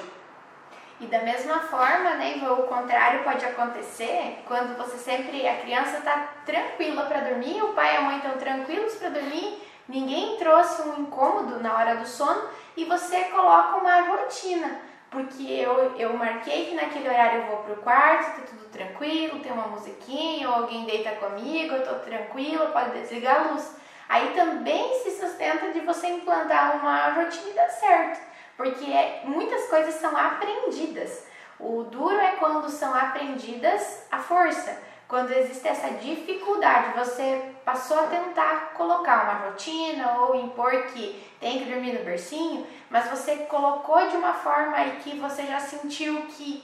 E 1.00 1.06
da 1.08 1.20
mesma 1.20 1.60
forma, 1.60 2.12
né, 2.12 2.42
o 2.50 2.64
contrário 2.64 3.24
pode 3.24 3.44
acontecer 3.44 4.42
quando 4.48 4.78
você 4.78 4.98
sempre, 4.98 5.48
a 5.48 5.58
criança 5.58 5.98
está 5.98 6.30
tranquila 6.46 7.06
para 7.06 7.22
dormir, 7.22 7.62
o 7.62 7.74
pai 7.74 7.96
e 7.96 7.98
a 7.98 8.02
mãe 8.02 8.18
estão 8.18 8.34
tranquilos 8.34 8.96
para 8.96 9.10
dormir, 9.10 9.62
ninguém 9.88 10.38
trouxe 10.38 10.82
um 10.84 11.02
incômodo 11.02 11.60
na 11.60 11.74
hora 11.76 11.96
do 11.98 12.08
sono 12.08 12.48
e 12.78 12.86
você 12.86 13.24
coloca 13.26 13.78
uma 13.78 14.02
rotina. 14.02 14.94
Porque 15.10 15.44
eu, 15.44 15.96
eu 15.96 16.18
marquei 16.18 16.66
que 16.66 16.76
naquele 16.76 17.08
horário 17.08 17.42
eu 17.42 17.48
vou 17.48 17.58
pro 17.58 17.76
quarto, 17.84 18.36
tá 18.36 18.48
tudo 18.48 18.66
tranquilo, 18.72 19.40
tem 19.42 19.52
uma 19.52 19.68
musiquinha, 19.68 20.50
ou 20.50 20.56
alguém 20.56 20.86
deita 20.86 21.12
comigo, 21.12 21.76
eu 21.76 21.88
tô 21.88 22.00
tranquila, 22.00 22.72
pode 22.72 23.00
desligar 23.00 23.42
a 23.42 23.52
luz. 23.52 23.76
Aí 24.10 24.34
também 24.34 24.92
se 25.04 25.12
sustenta 25.12 25.72
de 25.72 25.82
você 25.82 26.08
implantar 26.08 26.78
uma 26.78 27.10
rotina 27.12 27.50
e 27.50 27.54
dar 27.54 27.70
certo, 27.70 28.20
porque 28.58 28.92
é, 28.92 29.22
muitas 29.26 29.68
coisas 29.68 29.96
são 29.96 30.16
aprendidas. 30.16 31.26
O 31.60 31.84
duro 31.84 32.20
é 32.20 32.32
quando 32.38 32.70
são 32.70 32.94
aprendidas 32.94 34.06
a 34.12 34.20
força, 34.20 34.78
quando 35.08 35.32
existe 35.32 35.68
essa 35.68 35.90
dificuldade, 35.92 36.98
você 36.98 37.54
passou 37.64 38.00
a 38.00 38.08
tentar 38.08 38.74
colocar 38.74 39.24
uma 39.24 39.50
rotina 39.50 40.20
ou 40.20 40.36
impor 40.36 40.72
que 40.88 41.24
tem 41.40 41.60
que 41.60 41.66
dormir 41.66 41.94
no 41.94 42.04
bercinho, 42.04 42.66
mas 42.90 43.10
você 43.10 43.38
colocou 43.46 44.08
de 44.08 44.18
uma 44.18 44.34
forma 44.34 44.76
aí 44.76 45.00
que 45.04 45.20
você 45.20 45.44
já 45.44 45.60
sentiu 45.60 46.24
que 46.30 46.64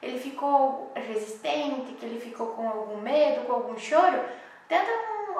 ele 0.00 0.18
ficou 0.18 0.90
resistente, 0.94 1.92
que 1.92 2.04
ele 2.06 2.18
ficou 2.18 2.48
com 2.48 2.68
algum 2.68 3.00
medo, 3.00 3.46
com 3.46 3.52
algum 3.52 3.78
choro, 3.78 4.20
tenta 4.68 4.90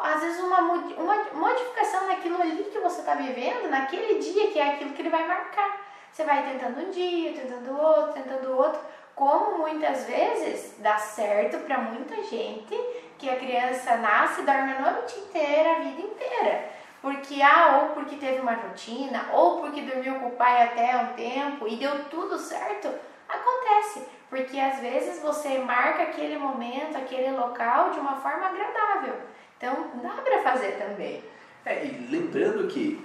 às 0.02 0.20
vezes 0.20 0.40
uma, 0.40 0.60
uma 0.60 1.24
modificação 1.34 2.06
naquilo 2.06 2.40
ali 2.40 2.64
que 2.64 2.78
você 2.78 3.00
está 3.00 3.14
vivendo, 3.14 3.68
naquele 3.70 4.18
dia 4.18 4.50
que 4.50 4.58
é 4.58 4.74
aquilo 4.74 4.92
que 4.92 5.02
ele 5.02 5.10
vai 5.10 5.26
marcar. 5.26 5.81
Você 6.12 6.24
vai 6.24 6.42
tentando 6.42 6.78
um 6.78 6.90
dia, 6.90 7.32
tentando 7.32 7.74
outro, 7.74 8.12
tentando 8.12 8.54
outro, 8.54 8.78
como 9.14 9.58
muitas 9.58 10.04
vezes 10.04 10.74
dá 10.78 10.98
certo 10.98 11.58
para 11.60 11.78
muita 11.78 12.22
gente 12.24 12.78
que 13.18 13.30
a 13.30 13.36
criança 13.36 13.96
nasce 13.96 14.42
e 14.42 14.44
dorme 14.44 14.72
a 14.72 14.92
noite 14.92 15.18
inteira, 15.18 15.76
a 15.76 15.80
vida 15.80 16.02
inteira. 16.02 16.68
Porque, 17.00 17.40
ah, 17.40 17.80
ou 17.82 17.94
porque 17.94 18.16
teve 18.16 18.40
uma 18.40 18.52
rotina, 18.52 19.26
ou 19.32 19.60
porque 19.60 19.80
dormiu 19.80 20.16
com 20.16 20.26
o 20.26 20.36
pai 20.36 20.62
até 20.62 20.96
um 20.96 21.14
tempo 21.14 21.66
e 21.66 21.76
deu 21.76 22.04
tudo 22.04 22.38
certo, 22.38 22.88
acontece. 23.26 24.06
Porque 24.28 24.60
às 24.60 24.80
vezes 24.80 25.22
você 25.22 25.58
marca 25.58 26.02
aquele 26.02 26.36
momento, 26.36 26.96
aquele 26.96 27.30
local 27.30 27.90
de 27.90 27.98
uma 27.98 28.16
forma 28.20 28.46
agradável. 28.46 29.14
Então 29.56 29.90
dá 29.94 30.10
para 30.22 30.42
fazer 30.42 30.72
também. 30.72 31.24
É, 31.64 31.84
e 31.84 32.06
lembrando 32.10 32.68
que 32.68 33.02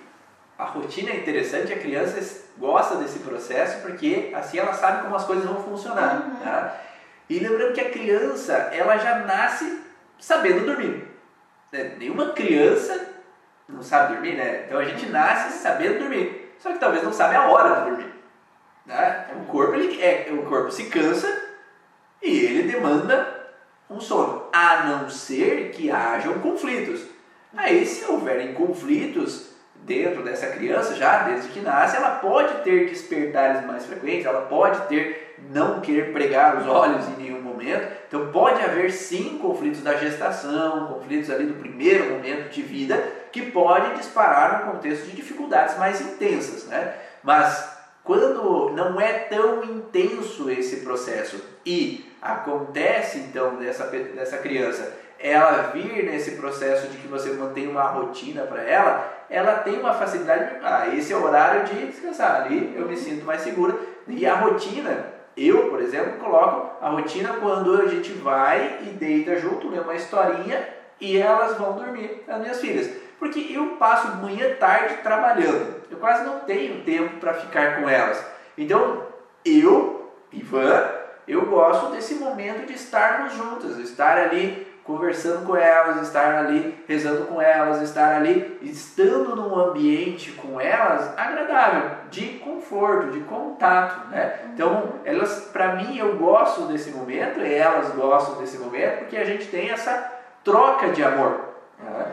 a 0.58 0.66
rotina 0.66 1.12
é 1.12 1.18
interessante, 1.18 1.72
a 1.72 1.78
criança 1.78 2.46
gosta 2.58 2.96
desse 2.96 3.20
processo 3.20 3.82
porque 3.82 4.32
assim 4.36 4.58
ela 4.58 4.74
sabe 4.74 5.04
como 5.04 5.16
as 5.16 5.26
coisas 5.26 5.46
vão 5.46 5.62
funcionar. 5.64 6.26
Uhum. 6.26 6.36
Tá? 6.38 6.82
E 7.30 7.40
lembrando 7.40 7.74
que 7.74 7.82
a 7.82 7.92
criança 7.92 8.54
ela 8.72 8.98
já 8.98 9.20
nasce 9.20 9.82
sabendo 10.20 10.66
dormir. 10.66 11.08
Né? 11.72 11.96
Nenhuma 12.00 12.32
criança 12.32 13.14
não 13.70 13.84
sabe 13.84 14.14
dormir, 14.14 14.36
né? 14.36 14.64
Então 14.66 14.80
a 14.80 14.86
gente 14.86 15.06
nasce 15.08 15.60
sabendo 15.60 16.00
dormir, 16.00 16.54
só 16.58 16.72
que 16.72 16.80
talvez 16.80 17.04
não 17.04 17.14
sabe 17.14 17.36
a 17.36 17.48
hora 17.48 17.76
de 17.76 17.90
dormir. 17.90 18.14
Né? 18.86 19.28
O 19.36 19.46
corpo 19.46 19.76
ele 19.76 20.02
é, 20.02 20.28
o 20.32 20.44
corpo 20.44 20.72
se 20.72 20.86
cansa 20.86 21.28
e 22.22 22.30
ele 22.30 22.72
demanda 22.72 23.36
um 23.90 24.00
sono, 24.00 24.48
a 24.52 24.86
não 24.86 25.10
ser 25.10 25.72
que 25.72 25.92
hajam 25.92 26.40
conflitos. 26.40 27.06
Aí, 27.56 27.86
se 27.86 28.06
houverem 28.06 28.54
conflitos 28.54 29.57
dentro 29.88 30.22
dessa 30.22 30.48
criança, 30.48 30.96
já 30.96 31.24
desde 31.24 31.48
que 31.48 31.62
nasce, 31.62 31.96
ela 31.96 32.16
pode 32.16 32.62
ter 32.62 32.90
despertares 32.90 33.66
mais 33.66 33.86
frequentes, 33.86 34.26
ela 34.26 34.42
pode 34.42 34.82
ter 34.88 35.36
não 35.50 35.80
querer 35.80 36.12
pregar 36.12 36.58
os 36.58 36.68
olhos 36.68 37.08
em 37.08 37.24
nenhum 37.24 37.42
momento. 37.42 37.88
Então, 38.08 38.30
pode 38.32 38.62
haver 38.62 38.92
sim 38.92 39.38
conflitos 39.42 39.82
da 39.82 39.96
gestação, 39.96 40.88
conflitos 40.88 41.30
ali 41.30 41.46
do 41.46 41.54
primeiro 41.54 42.12
momento 42.12 42.50
de 42.50 42.62
vida, 42.62 43.02
que 43.32 43.44
pode 43.44 43.98
disparar 43.98 44.66
no 44.66 44.74
contexto 44.74 45.06
de 45.06 45.16
dificuldades 45.16 45.78
mais 45.78 46.02
intensas, 46.02 46.66
né? 46.66 46.94
Mas 47.24 47.78
quando 48.04 48.72
não 48.72 49.00
é 49.00 49.14
tão 49.14 49.64
intenso 49.64 50.50
esse 50.50 50.78
processo 50.78 51.42
e 51.66 52.10
acontece 52.22 53.20
então 53.20 53.56
dessa, 53.56 53.86
dessa 53.86 54.38
criança 54.38 54.94
ela 55.20 55.72
vir 55.74 56.04
nesse 56.04 56.32
processo 56.32 56.88
de 56.88 56.98
que 56.98 57.08
você 57.08 57.32
mantém 57.32 57.68
uma 57.68 57.84
rotina 57.84 58.44
para 58.44 58.62
ela, 58.62 59.26
ela 59.30 59.56
tem 59.60 59.80
uma 59.80 59.94
facilidade, 59.94 60.58
ah, 60.64 60.88
esse 60.96 61.12
é 61.12 61.16
o 61.18 61.24
horário 61.24 61.66
de 61.66 61.88
descansar, 61.88 62.44
ali 62.44 62.74
eu 62.76 62.88
me 62.88 62.96
sinto 62.96 63.26
mais 63.26 63.42
segura. 63.42 63.76
E 64.08 64.26
a 64.26 64.36
rotina, 64.36 65.18
Eu, 65.40 65.70
por 65.70 65.80
exemplo, 65.80 66.14
coloco 66.14 66.84
a 66.84 66.90
rotina 66.90 67.34
quando 67.40 67.80
a 67.80 67.86
gente 67.86 68.12
vai 68.14 68.80
e 68.82 68.86
deita 68.86 69.38
junto, 69.38 69.70
lê 69.70 69.80
uma 69.80 69.94
historinha 69.94 70.68
e 71.00 71.16
elas 71.16 71.56
vão 71.58 71.74
dormir, 71.74 72.24
as 72.28 72.40
minhas 72.40 72.60
filhas. 72.60 72.90
Porque 73.20 73.40
eu 73.52 73.76
passo 73.78 74.18
manhã 74.18 74.56
tarde 74.56 74.96
trabalhando. 75.04 75.76
Eu 75.92 75.98
quase 75.98 76.24
não 76.26 76.40
tenho 76.40 76.84
tempo 76.84 77.18
para 77.20 77.36
ficar 77.36 77.80
com 77.80 77.88
elas. 77.88 78.24
Então, 78.58 79.04
eu, 79.46 80.12
Ivan, 80.32 80.90
eu 81.28 81.46
gosto 81.46 81.92
desse 81.92 82.16
momento 82.16 82.66
de 82.66 82.74
estarmos 82.74 83.34
juntas, 83.34 83.78
estar 83.78 84.18
ali 84.18 84.66
conversando 84.88 85.46
com 85.46 85.56
elas, 85.56 86.02
estar 86.02 86.46
ali 86.46 86.82
rezando 86.88 87.26
com 87.26 87.42
elas, 87.42 87.82
estar 87.82 88.16
ali 88.16 88.58
estando 88.62 89.36
num 89.36 89.54
ambiente 89.54 90.32
com 90.32 90.60
elas 90.62 91.16
agradável, 91.18 91.92
de 92.10 92.40
conforto, 92.40 93.12
de 93.12 93.20
contato, 93.20 94.08
né? 94.08 94.40
Então, 94.54 94.94
elas, 95.04 95.50
para 95.52 95.76
mim, 95.76 95.98
eu 95.98 96.16
gosto 96.16 96.62
desse 96.62 96.92
momento, 96.92 97.42
e 97.42 97.54
elas 97.54 97.90
gostam 97.90 98.38
desse 98.38 98.58
momento, 98.58 99.00
porque 99.00 99.18
a 99.18 99.26
gente 99.26 99.48
tem 99.48 99.70
essa 99.70 100.14
troca 100.42 100.88
de 100.90 101.04
amor. 101.04 101.42
Né? 101.78 102.06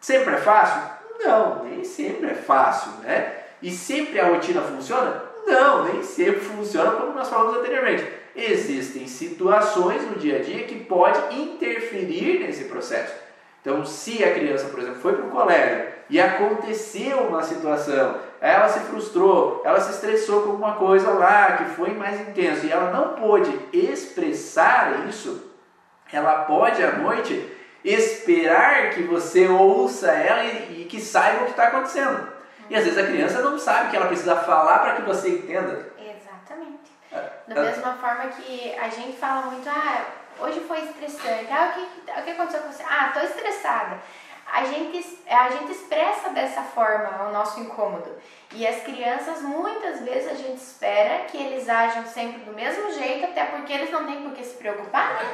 Sempre 0.00 0.34
é 0.34 0.38
fácil? 0.38 0.82
Não, 1.20 1.62
nem 1.64 1.84
sempre 1.84 2.30
é 2.30 2.34
fácil, 2.34 2.90
né? 3.04 3.32
E 3.62 3.70
sempre 3.70 4.18
a 4.18 4.26
rotina 4.26 4.60
funciona? 4.60 5.22
Não, 5.46 5.84
nem 5.84 6.02
sempre 6.02 6.40
funciona 6.40 6.90
como 6.90 7.12
nós 7.12 7.28
falamos 7.28 7.58
anteriormente 7.58 8.21
existem 8.34 9.06
situações 9.06 10.02
no 10.08 10.16
dia 10.16 10.36
a 10.36 10.42
dia 10.42 10.64
que 10.64 10.84
pode 10.84 11.34
interferir 11.34 12.40
nesse 12.40 12.64
processo. 12.64 13.14
Então, 13.60 13.84
se 13.84 14.24
a 14.24 14.34
criança, 14.34 14.66
por 14.66 14.80
exemplo, 14.80 15.00
foi 15.00 15.14
para 15.14 15.26
o 15.26 15.30
colégio 15.30 15.86
e 16.10 16.20
aconteceu 16.20 17.18
uma 17.28 17.42
situação, 17.42 18.16
ela 18.40 18.68
se 18.68 18.80
frustrou, 18.80 19.62
ela 19.64 19.80
se 19.80 19.92
estressou 19.92 20.42
com 20.42 20.50
alguma 20.50 20.74
coisa 20.74 21.10
lá 21.10 21.52
que 21.52 21.76
foi 21.76 21.90
mais 21.94 22.20
intenso 22.20 22.66
e 22.66 22.72
ela 22.72 22.90
não 22.90 23.14
pôde 23.14 23.56
expressar 23.72 25.06
isso, 25.08 25.50
ela 26.12 26.44
pode 26.44 26.82
à 26.82 26.92
noite 26.98 27.48
esperar 27.84 28.90
que 28.90 29.02
você 29.02 29.46
ouça 29.46 30.10
ela 30.10 30.42
e, 30.44 30.82
e 30.82 30.84
que 30.84 31.00
saiba 31.00 31.42
o 31.42 31.44
que 31.44 31.50
está 31.52 31.68
acontecendo. 31.68 32.28
E 32.68 32.76
às 32.76 32.84
vezes 32.84 32.98
a 32.98 33.06
criança 33.06 33.42
não 33.42 33.58
sabe 33.58 33.90
que 33.90 33.96
ela 33.96 34.06
precisa 34.06 34.36
falar 34.36 34.78
para 34.80 34.96
que 34.96 35.02
você 35.02 35.28
entenda. 35.28 35.91
Da 37.46 37.60
mesma 37.60 37.94
forma 37.94 38.28
que 38.28 38.74
a 38.78 38.88
gente 38.88 39.16
fala 39.16 39.42
muito, 39.46 39.68
ah, 39.68 40.04
hoje 40.38 40.60
foi 40.60 40.80
estressante, 40.80 41.50
ah, 41.50 41.70
o 41.70 41.74
que, 41.74 42.20
o 42.20 42.24
que 42.24 42.30
aconteceu 42.30 42.60
com 42.60 42.72
você? 42.72 42.84
Ah, 42.84 43.10
tô 43.12 43.20
estressada. 43.20 43.98
A 44.52 44.64
gente, 44.64 45.18
a 45.28 45.50
gente 45.50 45.72
expressa 45.72 46.30
dessa 46.30 46.62
forma 46.62 47.28
o 47.28 47.32
nosso 47.32 47.58
incômodo. 47.60 48.14
E 48.52 48.66
as 48.66 48.82
crianças, 48.82 49.40
muitas 49.40 50.00
vezes, 50.00 50.30
a 50.30 50.34
gente 50.34 50.58
espera 50.58 51.24
que 51.24 51.38
eles 51.38 51.68
ajam 51.68 52.04
sempre 52.04 52.40
do 52.42 52.52
mesmo 52.52 52.92
jeito, 52.92 53.24
até 53.24 53.46
porque 53.46 53.72
eles 53.72 53.90
não 53.90 54.04
têm 54.04 54.22
por 54.22 54.32
que 54.32 54.44
se 54.44 54.56
preocupar, 54.56 55.14
né? 55.14 55.32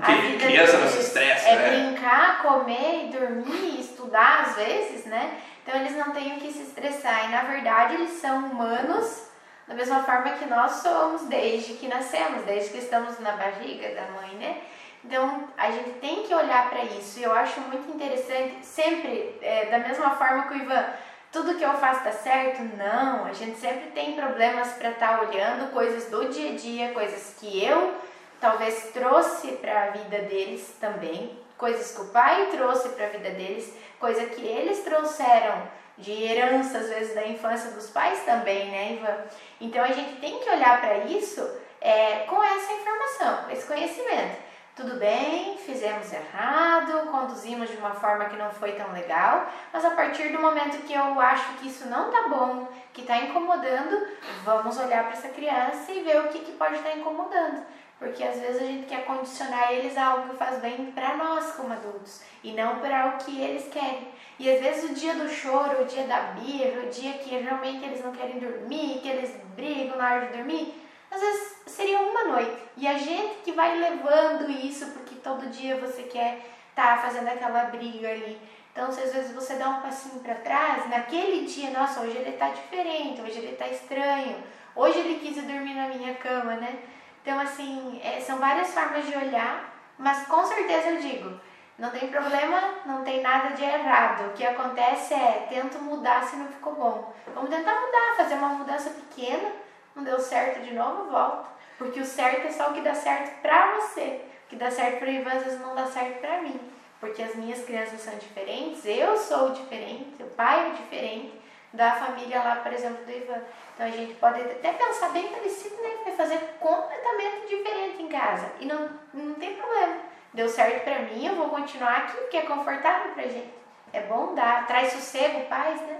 A 0.00 0.12
vida 0.12 0.44
criança 0.44 0.78
não 0.78 0.88
se 0.88 1.00
estressa, 1.00 1.48
é 1.48 1.56
né? 1.56 1.90
brincar, 1.90 2.40
comer, 2.42 3.08
dormir, 3.10 3.80
estudar 3.80 4.42
às 4.42 4.54
vezes, 4.54 5.06
né? 5.06 5.40
Então 5.62 5.80
eles 5.80 5.96
não 5.96 6.12
têm 6.12 6.36
o 6.36 6.40
que 6.40 6.52
se 6.52 6.62
estressar. 6.62 7.24
E 7.26 7.28
na 7.32 7.42
verdade 7.42 7.94
eles 7.94 8.12
são 8.20 8.46
humanos 8.46 9.31
da 9.66 9.74
mesma 9.74 10.02
forma 10.02 10.30
que 10.30 10.46
nós 10.46 10.72
somos 10.72 11.22
desde 11.22 11.74
que 11.74 11.88
nascemos, 11.88 12.42
desde 12.44 12.70
que 12.70 12.78
estamos 12.78 13.18
na 13.20 13.32
barriga 13.32 13.94
da 13.94 14.02
mãe, 14.10 14.34
né? 14.34 14.60
Então 15.04 15.48
a 15.56 15.70
gente 15.70 15.90
tem 15.98 16.22
que 16.22 16.34
olhar 16.34 16.68
para 16.70 16.84
isso. 16.84 17.18
E 17.18 17.22
eu 17.22 17.32
acho 17.32 17.60
muito 17.62 17.90
interessante, 17.92 18.64
sempre 18.64 19.38
é, 19.42 19.66
da 19.66 19.78
mesma 19.78 20.10
forma 20.16 20.44
que 20.44 20.54
o 20.54 20.56
Ivan, 20.56 20.84
tudo 21.30 21.56
que 21.56 21.64
eu 21.64 21.74
faço 21.74 22.04
tá 22.04 22.12
certo? 22.12 22.62
Não, 22.76 23.24
a 23.24 23.32
gente 23.32 23.58
sempre 23.58 23.90
tem 23.90 24.14
problemas 24.14 24.72
para 24.74 24.90
estar 24.90 25.18
tá 25.18 25.22
olhando 25.22 25.72
coisas 25.72 26.10
do 26.10 26.28
dia 26.28 26.52
a 26.52 26.56
dia, 26.56 26.92
coisas 26.92 27.34
que 27.38 27.64
eu 27.64 27.94
talvez 28.40 28.90
trouxe 28.92 29.52
para 29.52 29.84
a 29.84 29.90
vida 29.90 30.18
deles 30.18 30.76
também, 30.80 31.38
coisas 31.56 31.94
que 31.94 32.02
o 32.02 32.06
pai 32.06 32.48
trouxe 32.50 32.88
para 32.90 33.06
a 33.06 33.10
vida 33.10 33.30
deles, 33.30 33.72
coisa 34.00 34.26
que 34.26 34.44
eles 34.44 34.80
trouxeram 34.80 35.62
de 35.98 36.24
herança, 36.24 36.78
às 36.78 36.88
vezes, 36.88 37.14
da 37.14 37.26
infância 37.26 37.70
dos 37.70 37.90
pais 37.90 38.24
também, 38.24 38.70
né, 38.70 38.92
Ivan? 38.94 39.16
Então 39.60 39.84
a 39.84 39.92
gente 39.92 40.20
tem 40.20 40.38
que 40.38 40.50
olhar 40.50 40.80
para 40.80 40.98
isso 40.98 41.48
é, 41.80 42.20
com 42.20 42.42
essa 42.42 42.72
informação, 42.72 43.50
esse 43.50 43.66
conhecimento. 43.66 44.52
Tudo 44.74 44.98
bem, 44.98 45.58
fizemos 45.58 46.10
errado, 46.10 47.10
conduzimos 47.10 47.68
de 47.68 47.76
uma 47.76 47.94
forma 47.94 48.24
que 48.24 48.36
não 48.36 48.50
foi 48.50 48.72
tão 48.72 48.90
legal, 48.90 49.46
mas 49.70 49.84
a 49.84 49.90
partir 49.90 50.30
do 50.30 50.40
momento 50.40 50.86
que 50.86 50.94
eu 50.94 51.20
acho 51.20 51.58
que 51.58 51.68
isso 51.68 51.86
não 51.88 52.10
tá 52.10 52.26
bom, 52.26 52.66
que 52.90 53.02
está 53.02 53.18
incomodando, 53.18 54.08
vamos 54.44 54.78
olhar 54.78 55.04
para 55.04 55.12
essa 55.12 55.28
criança 55.28 55.92
e 55.92 56.02
ver 56.02 56.22
o 56.22 56.28
que, 56.28 56.38
que 56.38 56.52
pode 56.52 56.76
estar 56.76 56.88
tá 56.88 56.96
incomodando. 56.96 57.66
Porque 57.98 58.24
às 58.24 58.40
vezes 58.40 58.62
a 58.62 58.64
gente 58.64 58.86
quer 58.86 59.04
condicionar 59.04 59.72
eles 59.72 59.96
a 59.98 60.06
algo 60.06 60.30
que 60.30 60.36
faz 60.36 60.58
bem 60.58 60.90
para 60.92 61.18
nós 61.18 61.52
como 61.52 61.72
adultos 61.72 62.22
e 62.42 62.52
não 62.52 62.78
para 62.78 63.08
o 63.08 63.18
que 63.18 63.42
eles 63.42 63.68
querem. 63.68 64.08
E 64.42 64.50
às 64.50 64.60
vezes 64.60 64.90
o 64.90 64.94
dia 64.94 65.14
do 65.14 65.28
choro, 65.28 65.82
o 65.82 65.84
dia 65.84 66.02
da 66.02 66.18
birra, 66.32 66.82
o 66.82 66.90
dia 66.90 67.12
que 67.12 67.30
realmente 67.38 67.84
eles 67.84 68.04
não 68.04 68.10
querem 68.10 68.40
dormir, 68.40 68.98
que 69.00 69.08
eles 69.08 69.36
brigam 69.54 69.96
na 69.96 70.14
hora 70.14 70.26
de 70.26 70.36
dormir, 70.36 70.74
às 71.08 71.20
vezes 71.20 71.58
seria 71.64 72.00
uma 72.00 72.24
noite. 72.24 72.60
E 72.76 72.88
a 72.88 72.98
gente 72.98 73.36
que 73.44 73.52
vai 73.52 73.78
levando 73.78 74.50
isso 74.50 74.86
porque 74.94 75.14
todo 75.14 75.48
dia 75.48 75.76
você 75.76 76.02
quer 76.02 76.40
estar 76.70 76.96
tá 76.96 77.02
fazendo 77.02 77.28
aquela 77.28 77.66
briga 77.66 78.08
ali. 78.08 78.36
Então, 78.72 78.90
se 78.90 79.02
às 79.02 79.14
vezes 79.14 79.32
você 79.32 79.54
dá 79.54 79.68
um 79.68 79.80
passinho 79.80 80.18
para 80.18 80.34
trás, 80.34 80.90
naquele 80.90 81.46
dia, 81.46 81.70
nossa, 81.70 82.00
hoje 82.00 82.16
ele 82.16 82.30
está 82.30 82.48
diferente, 82.48 83.20
hoje 83.20 83.38
ele 83.38 83.52
está 83.52 83.68
estranho, 83.68 84.42
hoje 84.74 84.98
ele 84.98 85.20
quis 85.20 85.36
dormir 85.36 85.74
na 85.74 85.86
minha 85.86 86.14
cama, 86.14 86.56
né? 86.56 86.80
Então, 87.22 87.38
assim, 87.38 88.00
é, 88.02 88.20
são 88.20 88.38
várias 88.38 88.74
formas 88.74 89.06
de 89.06 89.16
olhar, 89.16 89.72
mas 89.96 90.26
com 90.26 90.44
certeza 90.44 90.88
eu 90.88 90.96
digo, 91.00 91.40
não 91.78 91.90
tem 91.90 92.08
problema, 92.08 92.60
não 92.84 93.02
tem 93.02 93.22
nada 93.22 93.54
de 93.54 93.64
errado. 93.64 94.28
O 94.28 94.32
que 94.34 94.44
acontece 94.44 95.14
é, 95.14 95.46
tento 95.48 95.78
mudar 95.78 96.22
se 96.24 96.36
não 96.36 96.48
ficou 96.48 96.74
bom. 96.74 97.12
Vamos 97.34 97.50
tentar 97.50 97.74
mudar, 97.80 98.16
fazer 98.16 98.34
uma 98.34 98.50
mudança 98.50 98.90
pequena, 98.90 99.50
não 99.94 100.04
deu 100.04 100.18
certo 100.18 100.60
de 100.60 100.74
novo, 100.74 101.10
volta. 101.10 101.50
Porque 101.78 102.00
o 102.00 102.04
certo 102.04 102.46
é 102.46 102.50
só 102.50 102.70
o 102.70 102.74
que 102.74 102.80
dá 102.80 102.94
certo 102.94 103.40
pra 103.40 103.74
você. 103.74 104.24
O 104.46 104.48
que 104.50 104.56
dá 104.56 104.70
certo 104.70 104.98
pra 104.98 105.10
Ivan 105.10 105.32
às 105.32 105.44
vezes 105.44 105.60
não 105.60 105.74
dá 105.74 105.86
certo 105.86 106.20
pra 106.20 106.42
mim. 106.42 106.60
Porque 107.00 107.22
as 107.22 107.34
minhas 107.34 107.64
crianças 107.64 108.00
são 108.00 108.14
diferentes, 108.16 108.84
eu 108.84 109.16
sou 109.16 109.50
diferente, 109.50 110.22
o 110.22 110.26
pai 110.36 110.68
é 110.68 110.70
diferente 110.70 111.42
da 111.72 111.92
família 111.92 112.40
lá, 112.40 112.56
por 112.56 112.72
exemplo, 112.72 113.04
do 113.04 113.10
Ivan. 113.10 113.42
Então 113.74 113.86
a 113.86 113.90
gente 113.90 114.14
pode 114.14 114.40
até 114.40 114.72
pensar 114.72 115.08
bem 115.08 115.26
parecido, 115.28 115.74
né? 115.82 116.12
Fazer 116.16 116.38
completamente 116.60 117.48
diferente 117.48 118.02
em 118.02 118.08
casa. 118.08 118.52
E 118.60 118.66
não, 118.66 118.90
não 119.12 119.34
tem 119.34 119.56
problema. 119.56 120.11
Deu 120.34 120.48
certo 120.48 120.84
pra 120.84 121.00
mim, 121.00 121.26
eu 121.26 121.36
vou 121.36 121.48
continuar 121.50 121.98
aqui, 121.98 122.16
porque 122.16 122.38
é 122.38 122.42
confortável 122.42 123.12
pra 123.12 123.24
gente. 123.24 123.52
É 123.92 124.00
bom 124.00 124.34
dar, 124.34 124.66
traz 124.66 124.92
sossego, 124.92 125.46
paz, 125.46 125.80
né? 125.82 125.98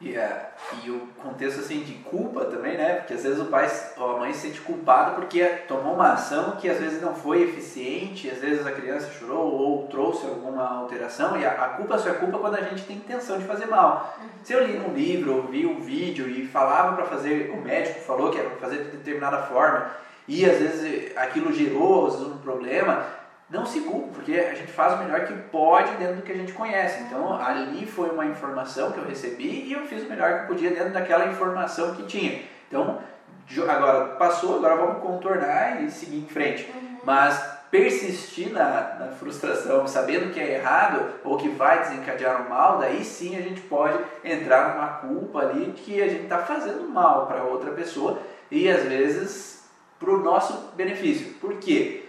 E, 0.00 0.18
uh, 0.18 0.30
e 0.84 0.90
o 0.90 1.00
contexto 1.22 1.60
assim 1.60 1.80
de 1.80 1.94
culpa 1.94 2.44
também, 2.44 2.76
né? 2.76 2.96
Porque 2.96 3.14
às 3.14 3.22
vezes 3.22 3.40
o 3.40 3.46
pai 3.46 3.70
ou 3.96 4.16
a 4.16 4.18
mãe 4.18 4.34
se 4.34 4.40
sente 4.40 4.60
culpado 4.60 5.14
porque 5.14 5.42
tomou 5.66 5.94
uma 5.94 6.12
ação 6.12 6.56
que 6.56 6.68
às 6.68 6.78
vezes 6.78 7.00
não 7.00 7.14
foi 7.14 7.42
eficiente, 7.42 8.28
às 8.28 8.38
vezes 8.38 8.66
a 8.66 8.72
criança 8.72 9.10
chorou 9.12 9.50
ou 9.50 9.86
trouxe 9.86 10.26
alguma 10.26 10.80
alteração 10.80 11.38
e 11.40 11.46
a, 11.46 11.52
a 11.52 11.68
culpa 11.68 11.96
só 11.96 12.10
é 12.10 12.14
culpa 12.14 12.38
quando 12.38 12.56
a 12.56 12.62
gente 12.62 12.84
tem 12.84 12.96
intenção 12.96 13.38
de 13.38 13.46
fazer 13.46 13.66
mal. 13.66 14.14
Uhum. 14.20 14.28
Se 14.42 14.52
eu 14.52 14.66
li 14.66 14.78
num 14.78 14.92
livro, 14.92 15.36
ou 15.36 15.42
vi 15.44 15.64
um 15.64 15.80
vídeo 15.80 16.28
e 16.28 16.46
falava 16.46 16.96
para 16.96 17.06
fazer, 17.06 17.50
o 17.50 17.62
médico 17.62 18.00
falou 18.00 18.30
que 18.30 18.38
era 18.38 18.50
para 18.50 18.58
fazer 18.58 18.84
de 18.84 18.96
determinada 18.98 19.38
forma 19.44 19.90
e 20.26 20.44
às 20.44 20.58
vezes 20.58 21.16
aquilo 21.16 21.52
gerou 21.52 22.08
às 22.08 22.14
vezes, 22.14 22.28
um 22.28 22.38
problema, 22.38 23.06
não 23.50 23.66
se 23.66 23.80
culpe, 23.80 24.14
porque 24.14 24.32
a 24.32 24.54
gente 24.54 24.72
faz 24.72 24.94
o 24.94 24.96
melhor 24.98 25.26
que 25.26 25.34
pode 25.50 25.92
dentro 25.96 26.16
do 26.16 26.22
que 26.22 26.32
a 26.32 26.36
gente 26.36 26.52
conhece. 26.52 27.02
Então, 27.02 27.40
ali 27.40 27.86
foi 27.86 28.10
uma 28.10 28.24
informação 28.26 28.90
que 28.92 28.98
eu 28.98 29.04
recebi 29.04 29.66
e 29.66 29.72
eu 29.72 29.86
fiz 29.86 30.02
o 30.02 30.08
melhor 30.08 30.40
que 30.40 30.46
podia 30.46 30.70
dentro 30.70 30.92
daquela 30.92 31.26
informação 31.26 31.94
que 31.94 32.04
tinha. 32.04 32.42
Então, 32.68 33.00
agora 33.68 34.06
passou, 34.16 34.56
agora 34.56 34.76
vamos 34.76 35.02
contornar 35.02 35.82
e 35.82 35.90
seguir 35.90 36.18
em 36.18 36.26
frente. 36.26 36.70
Uhum. 36.74 36.98
Mas 37.04 37.54
persistir 37.70 38.52
na, 38.52 38.96
na, 39.00 39.08
frustração, 39.18 39.86
sabendo 39.88 40.32
que 40.32 40.38
é 40.38 40.54
errado 40.54 41.14
ou 41.24 41.36
que 41.36 41.48
vai 41.48 41.80
desencadear 41.80 42.46
o 42.46 42.48
mal, 42.48 42.78
daí 42.78 43.04
sim 43.04 43.36
a 43.36 43.40
gente 43.40 43.60
pode 43.62 43.98
entrar 44.22 44.74
numa 44.74 44.86
culpa 44.86 45.40
ali 45.40 45.72
que 45.72 46.00
a 46.00 46.08
gente 46.08 46.22
está 46.22 46.38
fazendo 46.38 46.88
mal 46.88 47.26
para 47.26 47.42
outra 47.42 47.72
pessoa 47.72 48.20
e 48.48 48.70
às 48.70 48.84
vezes 48.84 49.64
para 49.98 50.10
o 50.10 50.22
nosso 50.22 50.72
benefício. 50.76 51.34
Por 51.40 51.54
quê? 51.54 52.03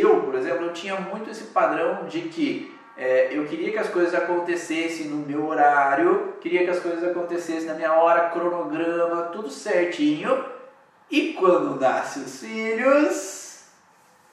Eu, 0.00 0.22
por 0.22 0.34
exemplo, 0.34 0.66
eu 0.66 0.72
tinha 0.72 0.96
muito 0.96 1.30
esse 1.30 1.44
padrão 1.44 2.06
de 2.06 2.22
que 2.22 2.74
é, 2.96 3.30
eu 3.32 3.44
queria 3.46 3.72
que 3.72 3.78
as 3.78 3.88
coisas 3.88 4.14
acontecessem 4.14 5.08
no 5.08 5.26
meu 5.26 5.46
horário, 5.48 6.34
queria 6.40 6.64
que 6.64 6.70
as 6.70 6.78
coisas 6.78 7.02
acontecessem 7.02 7.66
na 7.66 7.74
minha 7.74 7.92
hora, 7.92 8.30
cronograma, 8.30 9.30
tudo 9.32 9.50
certinho. 9.50 10.44
E 11.10 11.32
quando 11.34 11.78
nascem 11.78 12.22
os 12.22 12.40
filhos, 12.40 13.64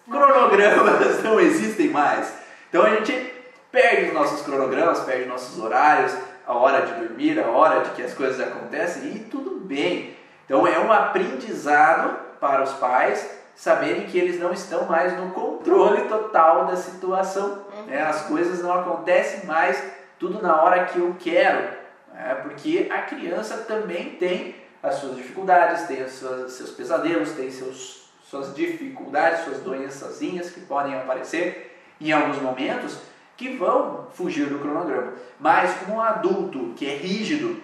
cronogramas 0.09 1.23
não 1.23 1.39
existem 1.39 1.89
mais. 1.89 2.33
Então 2.69 2.83
a 2.83 2.89
gente 2.95 3.33
perde 3.71 4.09
os 4.09 4.13
nossos 4.13 4.41
cronogramas, 4.41 4.99
perde 5.01 5.25
nossos 5.25 5.61
horários, 5.61 6.15
a 6.45 6.53
hora 6.53 6.85
de 6.85 6.93
dormir, 6.93 7.39
a 7.39 7.47
hora 7.47 7.81
de 7.81 7.91
que 7.91 8.03
as 8.03 8.13
coisas 8.13 8.39
acontecem 8.39 9.11
e 9.15 9.19
tudo 9.19 9.59
bem. 9.59 10.15
Então 10.45 10.67
é 10.67 10.77
um 10.79 10.91
aprendizado 10.91 12.15
para 12.39 12.61
os 12.63 12.73
pais 12.73 13.40
saberem 13.61 14.07
que 14.07 14.17
eles 14.17 14.39
não 14.39 14.51
estão 14.51 14.87
mais 14.87 15.15
no 15.15 15.29
controle 15.33 16.05
total 16.05 16.65
da 16.65 16.75
situação. 16.75 17.63
Uhum. 17.77 17.83
Né? 17.85 18.01
As 18.01 18.23
coisas 18.23 18.63
não 18.63 18.73
acontecem 18.73 19.45
mais 19.45 19.79
tudo 20.17 20.41
na 20.41 20.63
hora 20.63 20.85
que 20.85 20.97
eu 20.97 21.15
quero, 21.19 21.69
né? 22.11 22.39
porque 22.41 22.89
a 22.91 23.03
criança 23.03 23.57
também 23.57 24.15
tem 24.15 24.55
as 24.81 24.95
suas 24.95 25.15
dificuldades, 25.15 25.83
tem 25.83 26.01
os 26.01 26.11
seus, 26.11 26.53
seus 26.53 26.71
pesadelos, 26.71 27.33
tem 27.33 27.51
seus, 27.51 28.09
suas 28.23 28.51
dificuldades, 28.55 29.43
suas 29.43 29.59
doençazinhas 29.59 30.49
que 30.49 30.61
podem 30.61 30.95
aparecer 30.95 31.79
em 32.01 32.11
alguns 32.11 32.41
momentos 32.41 32.97
que 33.37 33.57
vão 33.57 34.07
fugir 34.11 34.47
do 34.47 34.57
cronograma. 34.57 35.13
Mas 35.39 35.87
um 35.87 36.01
adulto 36.01 36.73
que 36.75 36.87
é 36.87 36.95
rígido, 36.95 37.61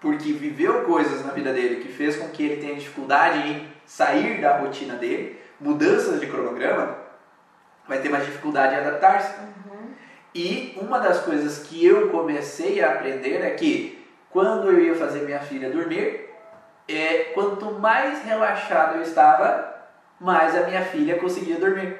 porque 0.00 0.32
viveu 0.32 0.84
coisas 0.84 1.26
na 1.26 1.32
vida 1.32 1.52
dele 1.52 1.82
que 1.82 1.88
fez 1.88 2.14
com 2.14 2.28
que 2.28 2.44
ele 2.44 2.62
tenha 2.62 2.76
dificuldade 2.76 3.50
em 3.50 3.71
sair 3.96 4.40
da 4.40 4.56
rotina 4.56 4.94
dele, 4.94 5.38
mudanças 5.60 6.18
de 6.18 6.26
cronograma, 6.26 6.96
vai 7.86 7.98
ter 7.98 8.08
mais 8.08 8.24
dificuldade 8.24 8.74
em 8.74 8.78
adaptar-se. 8.78 9.34
Uhum. 9.38 9.90
E 10.34 10.78
uma 10.80 10.98
das 10.98 11.20
coisas 11.20 11.58
que 11.58 11.84
eu 11.84 12.08
comecei 12.08 12.82
a 12.82 12.92
aprender 12.92 13.42
é 13.42 13.50
que 13.50 14.02
quando 14.30 14.70
eu 14.70 14.80
ia 14.80 14.94
fazer 14.94 15.20
minha 15.20 15.40
filha 15.40 15.68
dormir, 15.68 16.30
é, 16.88 17.32
quanto 17.34 17.66
mais 17.72 18.24
relaxado 18.24 18.96
eu 18.96 19.02
estava, 19.02 19.74
mais 20.18 20.56
a 20.56 20.62
minha 20.62 20.82
filha 20.82 21.18
conseguia 21.18 21.56
dormir. 21.56 21.98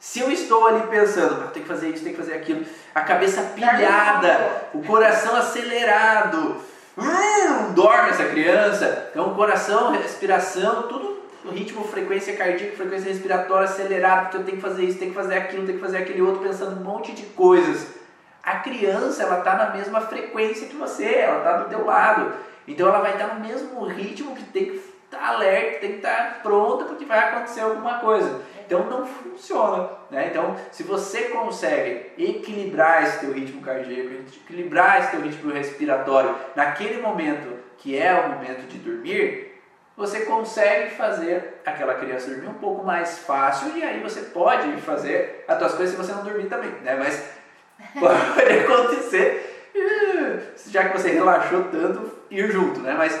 Se 0.00 0.18
eu 0.18 0.32
estou 0.32 0.66
ali 0.66 0.88
pensando, 0.88 1.44
ah, 1.44 1.50
tem 1.52 1.62
que 1.62 1.68
fazer 1.68 1.90
isso, 1.90 2.02
tem 2.02 2.12
que 2.12 2.18
fazer 2.18 2.34
aquilo, 2.34 2.66
a 2.92 3.02
cabeça 3.02 3.42
pilhada, 3.54 4.70
o 4.74 4.82
coração 4.82 5.36
acelerado, 5.36 6.56
hum, 6.98 7.72
dorme 7.74 8.10
essa 8.10 8.24
criança. 8.24 9.10
Então, 9.12 9.34
coração, 9.36 9.92
respiração, 9.92 10.88
tudo 10.88 11.11
no 11.44 11.50
ritmo, 11.50 11.84
frequência 11.84 12.36
cardíaca, 12.36 12.76
frequência 12.76 13.12
respiratória 13.12 13.64
acelerada, 13.64 14.22
porque 14.22 14.36
eu 14.36 14.44
tenho 14.44 14.56
que 14.56 14.62
fazer 14.62 14.84
isso, 14.84 14.98
tenho 14.98 15.10
que 15.10 15.16
fazer 15.16 15.34
aquilo, 15.34 15.66
tenho 15.66 15.78
que 15.78 15.84
fazer 15.84 15.98
aquele 15.98 16.22
outro, 16.22 16.42
pensando 16.42 16.80
um 16.80 16.84
monte 16.84 17.12
de 17.12 17.22
coisas. 17.26 17.94
A 18.42 18.58
criança, 18.58 19.22
ela 19.22 19.38
está 19.38 19.54
na 19.54 19.70
mesma 19.70 20.00
frequência 20.00 20.68
que 20.68 20.76
você, 20.76 21.06
ela 21.06 21.38
está 21.38 21.58
do 21.58 21.68
teu 21.68 21.84
lado. 21.84 22.32
Então, 22.66 22.88
ela 22.88 23.00
vai 23.00 23.12
estar 23.12 23.34
no 23.34 23.40
mesmo 23.40 23.84
ritmo 23.84 24.34
que 24.34 24.44
tem 24.44 24.66
que 24.66 24.76
estar 24.76 25.18
tá 25.18 25.28
alerta, 25.28 25.80
tem 25.80 25.90
que 25.90 25.96
estar 25.96 26.16
tá 26.16 26.40
pronta 26.42 26.84
porque 26.84 27.04
vai 27.04 27.18
acontecer 27.18 27.60
alguma 27.60 27.98
coisa. 27.98 28.40
Então 28.72 28.86
não 28.86 29.04
funciona. 29.04 29.90
Né? 30.10 30.28
Então, 30.30 30.56
se 30.70 30.82
você 30.82 31.24
consegue 31.24 32.12
equilibrar 32.16 33.02
esse 33.02 33.20
teu 33.20 33.32
ritmo 33.32 33.60
cardíaco, 33.60 34.14
equilibrar 34.14 35.00
esse 35.00 35.10
teu 35.10 35.20
ritmo 35.20 35.52
respiratório 35.52 36.34
naquele 36.56 37.02
momento 37.02 37.60
que 37.76 37.98
é 37.98 38.14
o 38.14 38.30
momento 38.30 38.66
de 38.68 38.78
dormir, 38.78 39.51
você 39.96 40.20
consegue 40.20 40.94
fazer 40.94 41.60
aquela 41.64 41.94
criança 41.94 42.30
dormir 42.30 42.48
um 42.48 42.54
pouco 42.54 42.84
mais 42.84 43.18
fácil 43.18 43.76
e 43.76 43.82
aí 43.82 44.00
você 44.00 44.22
pode 44.22 44.80
fazer 44.80 45.44
as 45.46 45.58
tuas 45.58 45.74
coisas 45.74 45.94
se 45.94 46.02
você 46.02 46.12
não 46.12 46.24
dormir 46.24 46.46
também, 46.46 46.70
né? 46.82 46.96
Mas 46.96 47.22
pode 47.98 48.58
acontecer, 48.58 49.70
já 50.68 50.88
que 50.88 50.98
você 50.98 51.10
relaxou 51.10 51.64
tanto, 51.64 52.10
ir 52.30 52.50
junto, 52.50 52.80
né? 52.80 52.94
Mas 52.96 53.20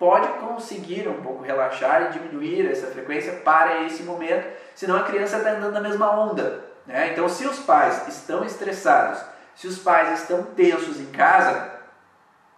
pode 0.00 0.26
conseguir 0.40 1.06
um 1.06 1.22
pouco 1.22 1.44
relaxar 1.44 2.06
e 2.06 2.18
diminuir 2.18 2.70
essa 2.70 2.86
frequência 2.86 3.34
para 3.34 3.82
esse 3.84 4.02
momento, 4.02 4.48
senão 4.74 4.96
a 4.96 5.02
criança 5.02 5.36
está 5.36 5.50
andando 5.50 5.74
na 5.74 5.80
mesma 5.80 6.10
onda. 6.18 6.64
Né? 6.86 7.12
Então, 7.12 7.28
se 7.28 7.46
os 7.46 7.58
pais 7.60 8.08
estão 8.08 8.42
estressados, 8.42 9.22
se 9.54 9.66
os 9.66 9.78
pais 9.78 10.20
estão 10.20 10.42
tensos 10.42 10.98
em 10.98 11.06
casa, 11.06 11.70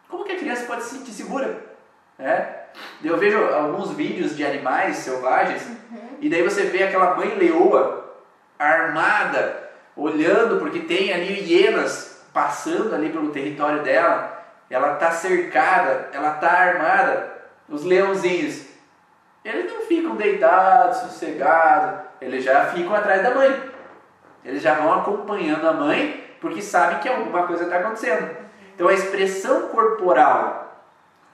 como 0.08 0.24
que 0.24 0.32
a 0.32 0.38
criança 0.38 0.66
pode 0.66 0.84
se 0.84 0.96
sentir 0.96 1.10
segura? 1.10 1.58
Né? 2.16 2.61
Eu 3.02 3.16
vejo 3.18 3.38
alguns 3.52 3.90
vídeos 3.92 4.36
de 4.36 4.44
animais 4.44 4.96
selvagens 4.96 5.62
Uhum. 5.66 6.16
e 6.20 6.28
daí 6.28 6.42
você 6.42 6.64
vê 6.64 6.84
aquela 6.84 7.14
mãe 7.14 7.34
leoa 7.34 8.14
armada, 8.58 9.70
olhando 9.96 10.58
porque 10.58 10.80
tem 10.80 11.12
ali 11.12 11.40
hienas 11.42 12.22
passando 12.32 12.94
ali 12.94 13.10
pelo 13.10 13.30
território 13.30 13.82
dela. 13.82 14.40
Ela 14.70 14.94
está 14.94 15.10
cercada, 15.10 16.08
ela 16.12 16.34
está 16.34 16.50
armada. 16.50 17.32
Os 17.68 17.84
leãozinhos, 17.84 18.66
eles 19.44 19.70
não 19.70 19.82
ficam 19.82 20.16
deitados, 20.16 20.98
sossegados, 20.98 22.00
eles 22.20 22.44
já 22.44 22.66
ficam 22.66 22.94
atrás 22.94 23.22
da 23.22 23.34
mãe. 23.34 23.70
Eles 24.44 24.62
já 24.62 24.74
vão 24.74 24.92
acompanhando 24.94 25.68
a 25.68 25.72
mãe 25.72 26.36
porque 26.40 26.62
sabem 26.62 26.98
que 26.98 27.08
alguma 27.08 27.46
coisa 27.46 27.64
está 27.64 27.78
acontecendo. 27.78 28.34
Então 28.74 28.88
a 28.88 28.94
expressão 28.94 29.68
corporal 29.68 30.84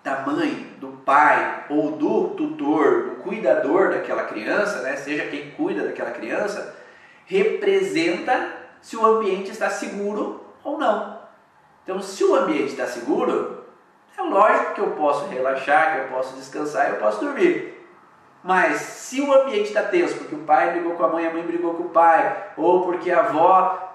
da 0.03 0.21
mãe, 0.21 0.75
do 0.79 0.88
pai 1.09 1.65
ou 1.71 1.93
do 1.93 2.29
tutor, 2.37 3.05
do 3.05 3.11
cuidador 3.23 3.89
daquela 3.89 4.25
criança, 4.25 4.83
né, 4.83 4.95
seja 4.95 5.25
quem 5.29 5.53
cuida 5.53 5.87
daquela 5.87 6.11
criança, 6.11 6.77
representa 7.25 8.53
se 8.83 8.95
o 8.95 9.07
ambiente 9.07 9.51
está 9.51 9.71
seguro 9.71 10.45
ou 10.63 10.77
não. 10.77 11.19
Então, 11.83 11.99
se 12.03 12.23
o 12.23 12.35
ambiente 12.35 12.73
está 12.73 12.87
seguro, 12.87 13.65
é 14.19 14.21
lógico 14.21 14.75
que 14.75 14.83
eu 14.83 14.91
posso 14.91 15.27
relaxar, 15.29 15.95
que 15.95 16.01
eu 16.01 16.09
posso 16.09 16.37
descansar, 16.37 16.91
eu 16.91 16.97
posso 16.97 17.25
dormir. 17.25 17.83
Mas 18.45 18.77
se 18.77 19.23
o 19.23 19.33
ambiente 19.33 19.69
está 19.69 19.85
tenso, 19.85 20.15
porque 20.19 20.35
o 20.35 20.45
pai 20.45 20.73
brigou 20.73 20.93
com 20.93 21.05
a 21.05 21.09
mãe, 21.09 21.27
a 21.27 21.33
mãe 21.33 21.43
brigou 21.43 21.73
com 21.73 21.85
o 21.85 21.89
pai, 21.89 22.51
ou 22.55 22.85
porque 22.85 23.11
a 23.11 23.21
avó 23.21 23.95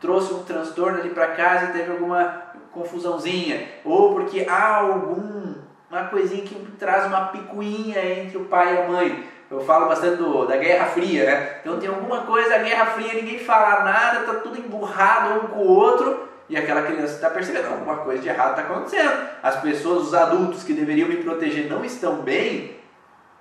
trouxe 0.00 0.32
um 0.32 0.44
transtorno 0.44 0.98
ali 0.98 1.10
para 1.10 1.34
casa 1.34 1.66
e 1.66 1.72
teve 1.72 1.92
alguma 1.92 2.44
confusãozinha, 2.72 3.68
ou 3.84 4.14
porque 4.14 4.46
há 4.48 4.76
algum 4.76 5.67
uma 5.90 6.04
coisinha 6.04 6.42
que 6.42 6.54
traz 6.78 7.06
uma 7.06 7.28
picuinha 7.28 7.98
entre 8.20 8.36
o 8.36 8.44
pai 8.44 8.74
e 8.74 8.78
a 8.78 8.88
mãe. 8.88 9.24
Eu 9.50 9.60
falo 9.60 9.86
bastante 9.86 10.16
do, 10.16 10.44
da 10.44 10.56
Guerra 10.56 10.86
Fria, 10.86 11.24
né? 11.24 11.56
Então 11.60 11.78
tem 11.78 11.88
alguma 11.88 12.22
coisa 12.22 12.50
da 12.50 12.58
Guerra 12.58 12.86
Fria, 12.86 13.14
ninguém 13.14 13.38
fala 13.38 13.82
nada, 13.82 14.26
tá 14.26 14.40
tudo 14.40 14.58
emburrado 14.58 15.40
um 15.40 15.48
com 15.48 15.60
o 15.60 15.68
outro, 15.68 16.28
e 16.50 16.56
aquela 16.56 16.82
criança 16.82 17.14
está 17.14 17.30
percebendo 17.30 17.68
alguma 17.68 17.96
coisa 17.96 18.22
de 18.22 18.28
errado 18.28 18.50
está 18.50 18.62
acontecendo. 18.62 19.28
As 19.42 19.56
pessoas, 19.60 20.08
os 20.08 20.14
adultos 20.14 20.62
que 20.64 20.74
deveriam 20.74 21.08
me 21.08 21.16
proteger 21.16 21.68
não 21.68 21.82
estão 21.84 22.16
bem, 22.16 22.78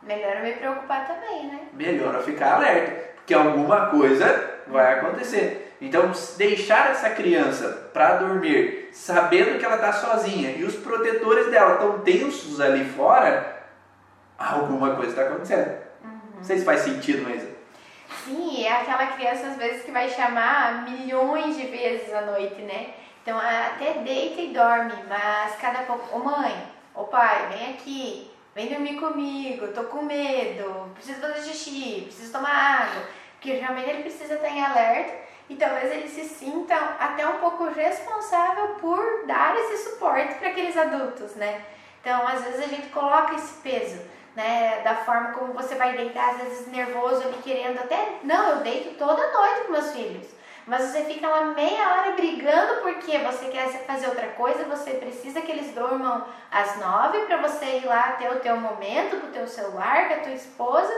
Melhor 0.08 0.38
eu 0.38 0.44
me 0.44 0.54
preocupar 0.54 1.06
também, 1.06 1.48
né? 1.48 1.68
melhor 1.74 2.14
eu 2.14 2.24
ficar 2.24 2.56
alerta, 2.56 3.10
porque 3.16 3.34
alguma 3.34 3.88
coisa 3.88 4.62
vai 4.68 5.00
acontecer. 5.00 5.67
Então, 5.80 6.12
deixar 6.38 6.92
essa 6.92 7.12
criança 7.12 7.90
para 7.94 8.18
dormir, 8.18 8.90
sabendo 8.92 9.60
que 9.60 9.66
ela 9.66 9.76
está 9.76 9.94
sozinha 9.94 10.52
e 10.52 10.64
os 10.64 10.76
protetores 10.76 11.52
dela 11.52 11.74
estão 11.74 12.00
tensos 12.00 12.60
ali 12.60 12.84
fora, 12.84 13.64
alguma 14.38 14.96
coisa 14.96 15.12
está 15.12 15.22
acontecendo. 15.24 15.78
Não 16.36 16.44
sei 16.44 16.58
se 16.60 16.66
faz 16.66 16.82
sentido, 16.82 17.24
mas 17.28 17.44
Sim, 18.24 18.64
é 18.64 18.72
aquela 18.72 19.08
criança 19.08 19.48
às 19.48 19.58
vezes 19.58 19.84
que 19.84 19.92
vai 19.92 20.10
chamar 20.10 20.84
milhões 20.90 21.56
de 21.56 21.68
vezes 21.68 22.14
à 22.14 22.22
noite, 22.22 22.62
né? 22.62 22.94
Então 23.22 23.38
até 23.38 23.94
deita 23.96 24.42
e 24.42 24.54
dorme, 24.54 24.94
mas 25.08 25.56
cada 25.58 25.80
pouco, 25.80 26.18
ô 26.18 26.24
mãe, 26.24 26.56
ô 26.96 27.04
pai, 27.04 27.50
vem 27.50 27.74
aqui, 27.74 28.32
vem 28.56 28.68
dormir 28.68 28.96
comigo, 28.96 29.68
tô 29.70 29.84
com 29.84 30.04
medo, 30.04 30.92
preciso 30.96 31.20
fazer 31.20 31.42
xixi, 31.42 32.04
preciso 32.06 32.32
tomar 32.32 32.82
água, 32.82 33.04
porque 33.34 33.54
realmente 33.54 33.90
ele 33.90 34.04
precisa 34.04 34.36
estar 34.36 34.50
em 34.50 34.64
alerta 34.64 35.27
e 35.50 35.56
talvez 35.56 35.92
ele 35.92 36.08
se 36.08 36.24
sinta 36.24 36.76
até 37.00 37.28
um 37.28 37.38
pouco 37.38 37.66
responsável 37.66 38.76
por 38.76 39.26
dar 39.26 39.56
esse 39.56 39.90
suporte 39.90 40.36
para 40.36 40.50
aqueles 40.50 40.76
adultos, 40.76 41.36
né? 41.36 41.62
Então 42.02 42.28
às 42.28 42.44
vezes 42.44 42.60
a 42.60 42.68
gente 42.68 42.90
coloca 42.90 43.36
esse 43.36 43.54
peso 43.62 44.00
né, 44.38 44.82
da 44.84 44.94
forma 44.98 45.32
como 45.32 45.54
você 45.54 45.74
vai 45.74 45.98
deitar, 45.98 46.30
às 46.30 46.38
vezes 46.38 46.68
nervoso 46.68 47.24
ali, 47.24 47.38
querendo 47.44 47.80
até, 47.80 48.20
não, 48.24 48.50
eu 48.50 48.58
deito 48.58 48.96
toda 48.96 49.32
noite 49.32 49.62
com 49.62 49.72
meus 49.72 49.92
filhos, 49.92 50.28
mas 50.68 50.84
você 50.84 51.06
fica 51.06 51.28
lá 51.28 51.46
meia 51.46 51.90
hora 51.90 52.12
brigando 52.12 52.82
porque 52.82 53.18
você 53.18 53.48
quer 53.48 53.68
fazer 53.88 54.08
outra 54.08 54.28
coisa, 54.28 54.66
você 54.66 54.92
precisa 54.92 55.42
que 55.42 55.52
eles 55.52 55.74
dormam 55.74 56.24
às 56.52 56.78
nove 56.78 57.20
para 57.26 57.38
você 57.38 57.80
ir 57.80 57.86
lá 57.86 58.12
ter 58.12 58.32
o 58.32 58.40
teu 58.40 58.58
momento 58.58 59.20
com 59.20 59.28
o 59.28 59.32
teu 59.32 59.48
celular, 59.48 60.08
com 60.08 60.14
a 60.14 60.20
tua 60.20 60.34
esposa, 60.34 60.94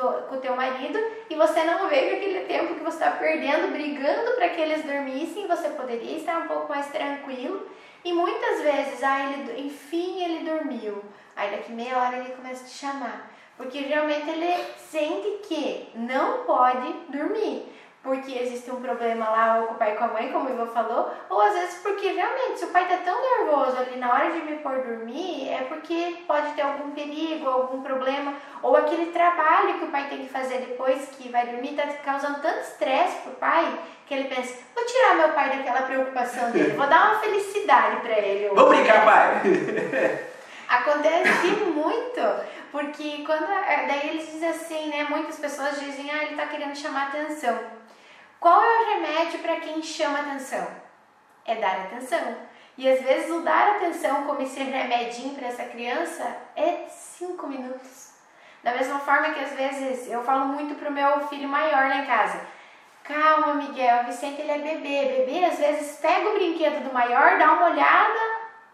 com 0.00 0.34
o 0.36 0.40
teu 0.40 0.56
marido, 0.56 0.98
e 1.30 1.34
você 1.34 1.64
não 1.64 1.88
vê 1.88 2.08
que 2.08 2.14
aquele 2.16 2.40
tempo 2.40 2.74
que 2.74 2.84
você 2.84 2.96
está 2.96 3.12
perdendo, 3.12 3.72
brigando 3.72 4.32
para 4.32 4.48
que 4.48 4.60
eles 4.60 4.84
dormissem, 4.84 5.46
você 5.46 5.68
poderia 5.70 6.16
estar 6.16 6.38
um 6.40 6.48
pouco 6.48 6.68
mais 6.68 6.86
tranquilo, 6.88 7.68
e 8.04 8.12
muitas 8.12 8.60
vezes, 8.60 9.02
ah, 9.02 9.32
ele, 9.32 9.66
enfim 9.66 10.22
ele 10.22 10.50
dormiu, 10.50 11.02
Aí 11.36 11.50
daqui 11.50 11.72
meia 11.72 11.98
hora 11.98 12.18
ele 12.18 12.30
começa 12.30 12.64
a 12.64 12.66
te 12.66 12.74
chamar. 12.74 13.30
Porque 13.56 13.78
realmente 13.78 14.28
ele 14.28 14.64
sente 14.78 15.46
que 15.46 15.90
não 15.94 16.44
pode 16.44 16.92
dormir. 17.08 17.72
Porque 18.04 18.38
existe 18.38 18.70
um 18.70 18.82
problema 18.82 19.30
lá 19.30 19.60
ou 19.60 19.68
com 19.68 19.74
o 19.74 19.76
pai 19.78 19.94
e 19.94 19.96
com 19.96 20.04
a 20.04 20.08
mãe, 20.08 20.30
como 20.30 20.50
o 20.50 20.52
Ivo 20.52 20.66
falou, 20.66 21.10
ou 21.30 21.40
às 21.40 21.54
vezes 21.54 21.80
porque 21.82 22.06
realmente, 22.08 22.58
se 22.58 22.66
o 22.66 22.68
pai 22.68 22.86
tá 22.86 22.98
tão 22.98 23.18
nervoso 23.20 23.78
ali 23.78 23.96
na 23.96 24.12
hora 24.12 24.30
de 24.30 24.42
me 24.42 24.58
pôr 24.58 24.82
dormir, 24.82 25.48
é 25.48 25.64
porque 25.66 26.18
pode 26.26 26.52
ter 26.52 26.60
algum 26.60 26.90
perigo, 26.90 27.48
algum 27.48 27.82
problema, 27.82 28.34
ou 28.62 28.76
aquele 28.76 29.06
trabalho 29.06 29.78
que 29.78 29.86
o 29.86 29.90
pai 29.90 30.06
tem 30.10 30.18
que 30.18 30.28
fazer 30.28 30.58
depois 30.58 31.08
que 31.16 31.30
vai 31.30 31.46
dormir 31.46 31.76
tá 31.76 31.86
causando 32.04 32.42
tanto 32.42 32.60
estresse 32.60 33.22
pro 33.22 33.32
pai 33.32 33.80
que 34.06 34.12
ele 34.12 34.28
pensa, 34.28 34.54
vou 34.74 34.84
tirar 34.84 35.14
meu 35.14 35.30
pai 35.30 35.56
daquela 35.56 35.82
preocupação 35.82 36.50
dele, 36.50 36.76
vou 36.76 36.86
dar 36.86 37.10
uma 37.10 37.20
felicidade 37.20 38.02
para 38.02 38.18
ele. 38.18 38.54
Vamos 38.54 38.76
brincar, 38.76 39.02
pai! 39.02 39.40
Acontece 40.68 41.46
muito, 41.74 42.20
Porque 42.74 43.22
quando. 43.24 43.48
é, 43.52 43.86
Daí 43.86 44.08
eles 44.08 44.26
dizem 44.26 44.48
assim, 44.48 44.88
né? 44.88 45.04
Muitas 45.04 45.38
pessoas 45.38 45.78
dizem, 45.78 46.10
ah, 46.10 46.24
ele 46.24 46.34
tá 46.34 46.48
querendo 46.48 46.74
chamar 46.74 47.06
atenção. 47.06 47.56
Qual 48.40 48.60
é 48.60 48.80
o 48.80 48.94
remédio 48.94 49.38
para 49.38 49.60
quem 49.60 49.80
chama 49.80 50.18
atenção? 50.18 50.66
É 51.46 51.54
dar 51.54 51.82
atenção. 51.82 52.36
E 52.76 52.90
às 52.90 53.00
vezes 53.00 53.30
o 53.30 53.42
dar 53.42 53.76
atenção 53.76 54.24
como 54.24 54.42
esse 54.42 54.60
remedinho 54.60 55.36
para 55.36 55.46
essa 55.46 55.66
criança 55.66 56.36
é 56.56 56.86
cinco 56.88 57.46
minutos. 57.46 58.14
Da 58.64 58.74
mesma 58.74 58.98
forma 58.98 59.30
que 59.30 59.44
às 59.44 59.52
vezes 59.52 60.10
eu 60.10 60.24
falo 60.24 60.46
muito 60.46 60.74
pro 60.74 60.90
meu 60.90 61.28
filho 61.28 61.48
maior 61.48 61.88
lá 61.88 61.98
em 61.98 62.06
casa. 62.06 62.40
Calma, 63.04 63.54
Miguel, 63.54 64.00
o 64.00 64.06
Vicente 64.06 64.40
ele 64.40 64.50
é 64.50 64.58
bebê. 64.58 65.24
Bebê 65.24 65.44
às 65.44 65.58
vezes 65.60 66.00
pega 66.00 66.28
o 66.28 66.34
brinquedo 66.34 66.82
do 66.82 66.92
maior, 66.92 67.38
dá 67.38 67.52
uma 67.52 67.66
olhada, 67.66 68.20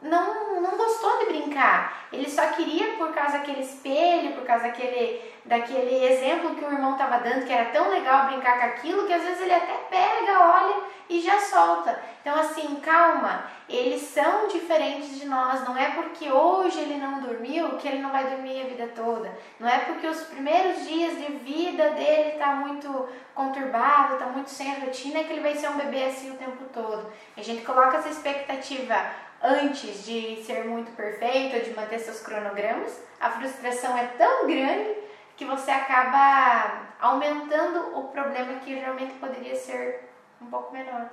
não, 0.01 0.39
não 0.61 0.76
gostou 0.76 1.18
de 1.18 1.26
brincar. 1.26 2.06
Ele 2.12 2.28
só 2.28 2.46
queria 2.48 2.94
por 2.94 3.12
causa 3.12 3.38
daquele 3.38 3.61
espelho, 3.61 4.32
por 4.32 4.44
causa 4.44 4.64
daquele, 4.64 5.20
daquele 5.44 6.04
exemplo 6.04 6.54
que 6.54 6.64
o 6.64 6.72
irmão 6.72 6.92
estava 6.92 7.18
dando, 7.18 7.46
que 7.46 7.52
era 7.52 7.70
tão 7.70 7.88
legal 7.88 8.26
brincar 8.26 8.58
com 8.58 8.66
aquilo, 8.66 9.06
que 9.06 9.12
às 9.12 9.22
vezes 9.22 9.40
ele 9.40 9.54
até 9.54 9.74
pega, 9.88 10.40
olha 10.40 10.82
e 11.11 11.20
já 11.20 11.40
solta. 11.40 12.00
Então, 12.20 12.38
assim, 12.38 12.76
calma, 12.76 13.44
eles 13.68 14.02
são 14.02 14.46
diferentes 14.46 15.18
de 15.18 15.26
nós. 15.26 15.64
Não 15.64 15.76
é 15.76 15.90
porque 15.90 16.30
hoje 16.30 16.78
ele 16.78 16.98
não 16.98 17.20
dormiu 17.20 17.76
que 17.78 17.88
ele 17.88 17.98
não 17.98 18.12
vai 18.12 18.24
dormir 18.30 18.62
a 18.62 18.68
vida 18.68 18.88
toda. 18.94 19.36
Não 19.58 19.68
é 19.68 19.78
porque 19.80 20.06
os 20.06 20.22
primeiros 20.22 20.86
dias 20.86 21.18
de 21.18 21.32
vida 21.32 21.90
dele 21.90 22.38
tá 22.38 22.54
muito 22.54 23.08
conturbado, 23.34 24.18
tá 24.18 24.26
muito 24.26 24.50
sem 24.50 24.70
a 24.70 24.78
rotina, 24.78 25.24
que 25.24 25.32
ele 25.32 25.40
vai 25.40 25.56
ser 25.56 25.68
um 25.68 25.78
bebê 25.78 26.04
assim 26.04 26.30
o 26.30 26.36
tempo 26.36 26.64
todo. 26.72 27.12
A 27.36 27.42
gente 27.42 27.64
coloca 27.64 27.96
essa 27.96 28.08
expectativa 28.08 28.94
antes 29.43 30.05
de 30.05 30.43
ser 30.45 30.64
muito 30.64 30.91
perfeito, 30.93 31.64
de 31.64 31.74
manter 31.74 31.99
seus 31.99 32.20
cronogramas, 32.20 33.03
a 33.20 33.30
frustração 33.30 33.97
é 33.97 34.07
tão 34.18 34.47
grande 34.47 34.95
que 35.36 35.45
você 35.45 35.70
acaba 35.70 36.88
aumentando 37.01 37.99
o 37.99 38.09
problema 38.09 38.61
que 38.61 38.74
realmente 38.74 39.14
poderia 39.14 39.57
ser 39.57 40.11
um 40.41 40.47
pouco 40.47 40.72
menor. 40.72 41.09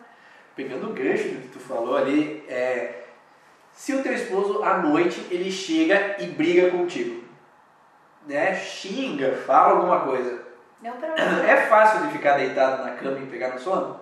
Pegando 0.55 0.89
o 0.89 0.93
gancho 0.93 1.29
do 1.29 1.41
que 1.41 1.47
tu 1.49 1.59
falou 1.59 1.95
ali, 1.95 2.43
é, 2.49 3.03
se 3.71 3.93
o 3.93 4.03
teu 4.03 4.13
esposo 4.13 4.63
à 4.63 4.79
noite 4.79 5.25
ele 5.31 5.51
chega 5.51 6.17
e 6.19 6.27
briga 6.27 6.71
contigo, 6.71 7.23
né? 8.25 8.55
Xinga, 8.55 9.37
fala 9.45 9.73
alguma 9.73 10.01
coisa. 10.01 10.45
Não. 10.81 10.93
É 11.47 11.67
fácil 11.67 12.05
de 12.07 12.13
ficar 12.13 12.37
deitado 12.37 12.83
na 12.83 12.91
cama 12.91 13.19
e 13.19 13.27
pegar 13.27 13.49
no 13.49 13.59
sono? 13.59 13.96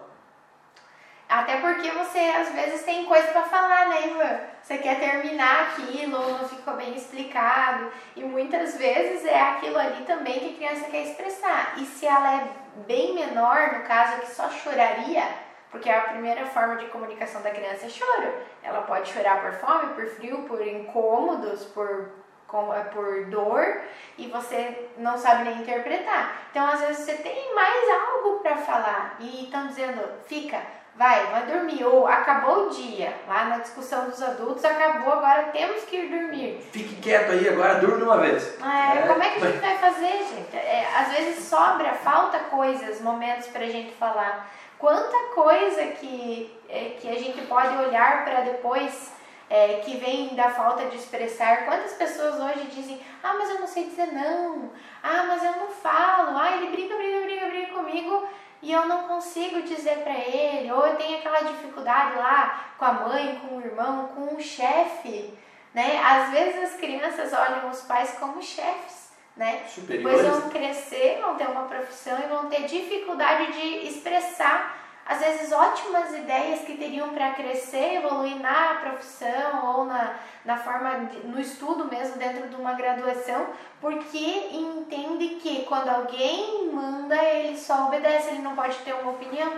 Até 1.27 1.57
porque 1.57 1.89
você 1.89 2.19
às 2.19 2.49
vezes 2.49 2.83
tem 2.83 3.05
coisa 3.05 3.27
pra 3.29 3.43
falar, 3.43 3.89
né, 3.89 4.07
Ivan? 4.07 4.39
Você 4.61 4.77
quer 4.77 4.99
terminar 4.99 5.69
aquilo, 5.69 6.37
não 6.37 6.47
ficou 6.47 6.75
bem 6.75 6.95
explicado. 6.95 7.91
E 8.15 8.23
muitas 8.23 8.77
vezes 8.77 9.25
é 9.25 9.41
aquilo 9.41 9.77
ali 9.77 10.03
também 10.05 10.39
que 10.39 10.49
a 10.51 10.69
criança 10.69 10.89
quer 10.89 11.03
expressar. 11.03 11.73
E 11.77 11.85
se 11.85 12.05
ela 12.05 12.35
é 12.35 12.47
bem 12.87 13.15
menor, 13.15 13.73
no 13.73 13.83
caso 13.83 14.21
que 14.21 14.31
só 14.31 14.49
choraria, 14.49 15.23
porque 15.71 15.89
a 15.89 16.01
primeira 16.01 16.45
forma 16.45 16.77
de 16.77 16.85
comunicação 16.85 17.41
da 17.41 17.51
criança 17.51 17.87
é 17.87 17.89
choro. 17.89 18.33
Ela 18.63 18.83
pode 18.83 19.11
chorar 19.11 19.41
por 19.41 19.51
fome, 19.53 19.93
por 19.93 20.07
frio, 20.07 20.43
por 20.43 20.65
incômodos, 20.65 21.65
por, 21.65 22.11
eh, 22.75 22.83
por 22.93 23.25
dor, 23.25 23.81
e 24.17 24.27
você 24.27 24.89
não 24.97 25.17
sabe 25.17 25.43
nem 25.43 25.61
interpretar. 25.61 26.43
Então, 26.51 26.65
às 26.67 26.79
vezes, 26.81 27.03
você 27.03 27.15
tem 27.15 27.53
mais 27.53 27.89
algo 27.89 28.39
para 28.39 28.57
falar 28.57 29.17
e 29.19 29.45
estão 29.45 29.67
dizendo, 29.67 30.01
fica, 30.27 30.61
vai, 30.95 31.25
vai 31.27 31.45
dormir, 31.45 31.83
ou 31.83 32.07
acabou 32.07 32.67
o 32.67 32.69
dia. 32.69 33.13
Lá 33.27 33.45
na 33.45 33.57
discussão 33.59 34.09
dos 34.09 34.21
adultos, 34.21 34.63
acabou, 34.63 35.13
agora 35.13 35.49
temos 35.51 35.83
que 35.83 35.97
ir 35.97 36.09
dormir. 36.09 36.59
Fique 36.71 36.95
quieto 36.95 37.31
aí 37.31 37.47
agora, 37.49 37.75
durma 37.75 38.05
uma 38.05 38.17
vez. 38.17 38.57
É, 38.61 38.99
É. 38.99 39.07
Como 39.07 39.21
é 39.21 39.29
que 39.29 39.43
a 39.43 39.51
gente 39.51 39.59
vai 39.59 39.77
fazer, 39.77 40.17
gente? 40.23 40.55
É, 40.55 40.87
às 40.95 41.09
vezes 41.09 41.45
sobra, 41.45 41.93
falta 41.93 42.39
coisas, 42.39 43.01
momentos 43.01 43.47
pra 43.47 43.65
gente 43.65 43.93
falar. 43.93 44.49
Quanta 44.77 45.17
coisa 45.33 45.83
que, 45.87 46.53
é, 46.69 46.95
que 46.99 47.09
a 47.09 47.19
gente 47.19 47.41
pode 47.47 47.75
olhar 47.77 48.25
para 48.25 48.41
depois 48.41 49.13
é, 49.49 49.81
que 49.85 49.97
vem 49.97 50.35
da 50.35 50.49
falta 50.49 50.85
de 50.85 50.97
expressar. 50.97 51.65
Quantas 51.65 51.93
pessoas 51.93 52.35
hoje 52.39 52.67
dizem, 52.73 52.99
ah, 53.23 53.35
mas 53.37 53.49
eu 53.49 53.59
não 53.59 53.67
sei 53.67 53.85
dizer 53.85 54.07
não, 54.07 54.71
ah, 55.03 55.25
mas 55.27 55.43
eu 55.43 55.51
não 55.53 55.67
falo, 55.67 56.37
ah, 56.37 56.51
ele 56.51 56.71
briga, 56.71 56.95
briga, 56.95 57.21
briga, 57.21 57.45
briga 57.47 57.73
comigo 57.73 58.27
e 58.65 58.71
eu 58.71 58.87
não 58.87 59.03
consigo 59.03 59.61
dizer 59.61 59.99
para 59.99 60.17
ele, 60.17 60.71
ou 60.71 60.87
eu 60.87 60.95
tenho 60.95 61.19
aquela 61.19 61.41
dificuldade 61.41 62.17
lá 62.17 62.73
com 62.79 62.85
a 62.85 62.93
mãe, 62.93 63.39
com 63.39 63.57
o 63.57 63.61
irmão, 63.61 64.07
com 64.07 64.35
o 64.35 64.41
chefe, 64.41 65.31
né? 65.71 66.01
Às 66.03 66.31
vezes 66.31 66.63
as 66.63 66.79
crianças 66.79 67.31
olham 67.31 67.69
os 67.69 67.81
pais 67.81 68.17
como 68.19 68.41
chefes, 68.41 69.11
né? 69.37 69.51
Depois 69.51 70.17
Superiores. 70.17 70.25
vão 70.25 70.49
crescer, 70.49 71.19
vão 71.21 71.35
ter 71.35 71.47
uma 71.47 71.67
profissão 71.67 72.17
e 72.17 72.27
vão 72.27 72.49
ter 72.49 72.63
dificuldade 72.63 73.53
de 73.53 73.87
expressar, 73.87 74.75
às 75.05 75.19
vezes, 75.19 75.51
ótimas 75.51 76.11
ideias 76.15 76.61
que 76.61 76.77
teriam 76.77 77.09
para 77.09 77.31
crescer, 77.31 77.97
evoluir 77.97 78.37
na 78.37 78.75
profissão 78.81 79.75
ou 79.75 79.85
na, 79.85 80.15
na 80.43 80.57
forma, 80.57 81.05
de, 81.05 81.27
no 81.27 81.39
estudo 81.39 81.85
mesmo, 81.85 82.17
dentro 82.17 82.47
de 82.49 82.55
uma 82.55 82.73
graduação, 82.73 83.45
porque 83.79 84.49
entende 84.51 85.35
que 85.35 85.63
quando 85.65 85.89
alguém 85.89 86.71
manda, 86.73 87.15
ele 87.23 87.55
só 87.55 87.85
obedece, 87.85 88.29
ele 88.29 88.41
não 88.41 88.55
pode 88.55 88.77
ter 88.77 88.93
uma 88.93 89.11
opinião. 89.11 89.53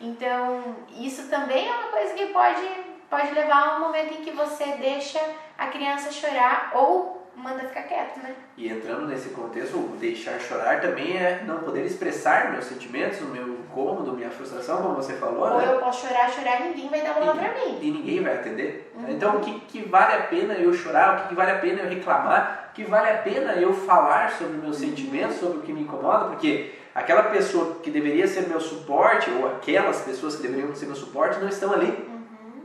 Então, 0.00 0.76
isso 0.96 1.28
também 1.28 1.68
é 1.68 1.72
uma 1.74 1.88
coisa 1.88 2.14
que 2.14 2.26
pode, 2.26 2.64
pode 3.10 3.34
levar 3.34 3.66
a 3.66 3.76
um 3.76 3.80
momento 3.80 4.14
em 4.14 4.24
que 4.24 4.30
você 4.30 4.64
deixa 4.76 5.20
a 5.58 5.66
criança 5.66 6.12
chorar 6.12 6.70
ou 6.72 7.13
manda 7.36 7.60
ficar 7.60 7.82
quieto, 7.82 8.18
né? 8.22 8.34
E 8.56 8.68
entrando 8.68 9.06
nesse 9.06 9.30
contexto, 9.30 9.76
o 9.76 9.96
deixar 9.98 10.38
chorar 10.40 10.80
também 10.80 11.16
é 11.16 11.42
não 11.46 11.58
poder 11.58 11.84
expressar 11.84 12.52
meus 12.52 12.64
sentimentos, 12.64 13.20
o 13.20 13.26
meu 13.26 13.48
incômodo, 13.48 14.12
minha 14.12 14.30
frustração, 14.30 14.82
como 14.82 14.94
você 14.94 15.14
falou, 15.14 15.52
Ou 15.52 15.58
né? 15.58 15.72
eu 15.72 15.78
posso 15.78 16.06
chorar, 16.06 16.30
chorar, 16.30 16.60
ninguém 16.60 16.88
vai 16.88 17.02
dar 17.02 17.14
bola 17.14 17.34
pra 17.34 17.52
mim. 17.52 17.78
E 17.82 17.90
ninguém 17.90 18.22
vai 18.22 18.34
atender. 18.34 18.92
Uhum. 18.94 19.10
Então, 19.10 19.36
o 19.36 19.40
que, 19.40 19.60
que 19.60 19.82
vale 19.82 20.14
a 20.14 20.22
pena 20.22 20.54
eu 20.54 20.72
chorar? 20.72 21.14
O 21.14 21.22
que, 21.22 21.28
que 21.28 21.34
vale 21.34 21.50
a 21.50 21.58
pena 21.58 21.82
eu 21.82 21.88
reclamar? 21.88 22.70
O 22.70 22.74
que 22.74 22.84
vale 22.84 23.10
a 23.10 23.18
pena 23.18 23.52
eu 23.54 23.74
falar 23.74 24.30
sobre 24.32 24.56
meus 24.56 24.76
sentimentos, 24.76 25.36
sobre 25.36 25.58
o 25.58 25.62
que 25.62 25.72
me 25.72 25.82
incomoda? 25.82 26.26
Porque 26.26 26.72
aquela 26.94 27.24
pessoa 27.24 27.76
que 27.82 27.90
deveria 27.90 28.26
ser 28.26 28.48
meu 28.48 28.60
suporte, 28.60 29.30
ou 29.30 29.48
aquelas 29.48 30.00
pessoas 30.02 30.36
que 30.36 30.42
deveriam 30.42 30.74
ser 30.74 30.86
meu 30.86 30.96
suporte, 30.96 31.40
não 31.40 31.48
estão 31.48 31.72
ali. 31.72 31.86
Uhum. 31.86 32.62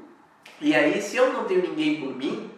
E 0.61 0.75
aí, 0.75 1.01
se 1.01 1.17
eu 1.17 1.33
não 1.33 1.45
tenho 1.45 1.61
ninguém 1.61 1.99
por 1.99 2.15
mim, 2.15 2.51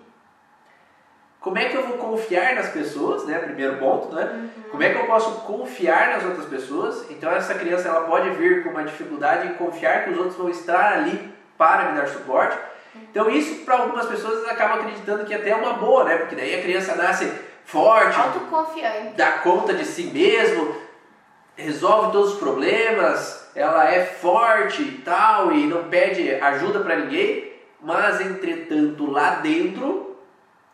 como 1.41 1.57
é 1.57 1.65
que 1.65 1.75
eu 1.75 1.87
vou 1.87 1.97
confiar 1.97 2.53
nas 2.53 2.69
pessoas, 2.69 3.25
né? 3.25 3.39
Primeiro 3.39 3.77
ponto, 3.77 4.13
né? 4.15 4.31
Uhum. 4.31 4.49
Como 4.69 4.83
é 4.83 4.89
que 4.91 4.99
eu 4.99 5.07
posso 5.07 5.41
confiar 5.41 6.09
nas 6.09 6.23
outras 6.23 6.45
pessoas? 6.45 7.09
Então 7.09 7.31
essa 7.31 7.55
criança 7.55 7.89
ela 7.89 8.01
pode 8.01 8.29
vir 8.29 8.63
com 8.63 8.69
uma 8.69 8.83
dificuldade 8.83 9.47
em 9.47 9.55
confiar 9.55 10.03
que 10.03 10.11
os 10.11 10.17
outros 10.17 10.35
vão 10.37 10.49
estar 10.49 10.93
ali 10.93 11.33
para 11.57 11.91
me 11.91 11.99
dar 11.99 12.07
suporte. 12.07 12.55
Então 13.09 13.27
isso 13.27 13.65
para 13.65 13.77
algumas 13.79 14.05
pessoas 14.05 14.37
eles 14.39 14.51
acabam 14.51 14.81
acreditando 14.81 15.25
que 15.25 15.33
até 15.33 15.49
é 15.49 15.55
uma 15.55 15.73
boa, 15.73 16.03
né? 16.03 16.17
Porque 16.17 16.35
daí 16.35 16.59
a 16.59 16.61
criança 16.61 16.95
nasce 16.95 17.31
forte, 17.65 18.19
Autoconfiante. 18.19 19.15
dá 19.15 19.31
conta 19.39 19.73
de 19.73 19.85
si 19.85 20.03
mesmo, 20.03 20.75
resolve 21.55 22.11
todos 22.11 22.33
os 22.33 22.39
problemas, 22.39 23.49
ela 23.55 23.89
é 23.89 24.05
forte 24.05 24.83
e 24.83 24.91
tal 25.03 25.51
e 25.51 25.65
não 25.65 25.85
pede 25.85 26.35
ajuda 26.35 26.81
para 26.81 26.97
ninguém, 26.97 27.51
mas 27.81 28.21
entretanto 28.21 29.09
lá 29.09 29.35
dentro 29.35 30.10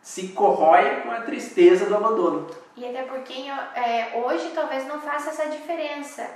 se 0.08 0.28
corrói 0.28 1.02
com 1.02 1.10
a 1.10 1.20
tristeza 1.20 1.84
do 1.84 1.94
abandono. 1.94 2.48
E 2.74 2.82
até 2.88 3.02
porque 3.02 3.46
é, 3.74 4.18
hoje 4.24 4.52
talvez 4.54 4.86
não 4.86 4.98
faça 5.02 5.28
essa 5.28 5.50
diferença. 5.50 6.26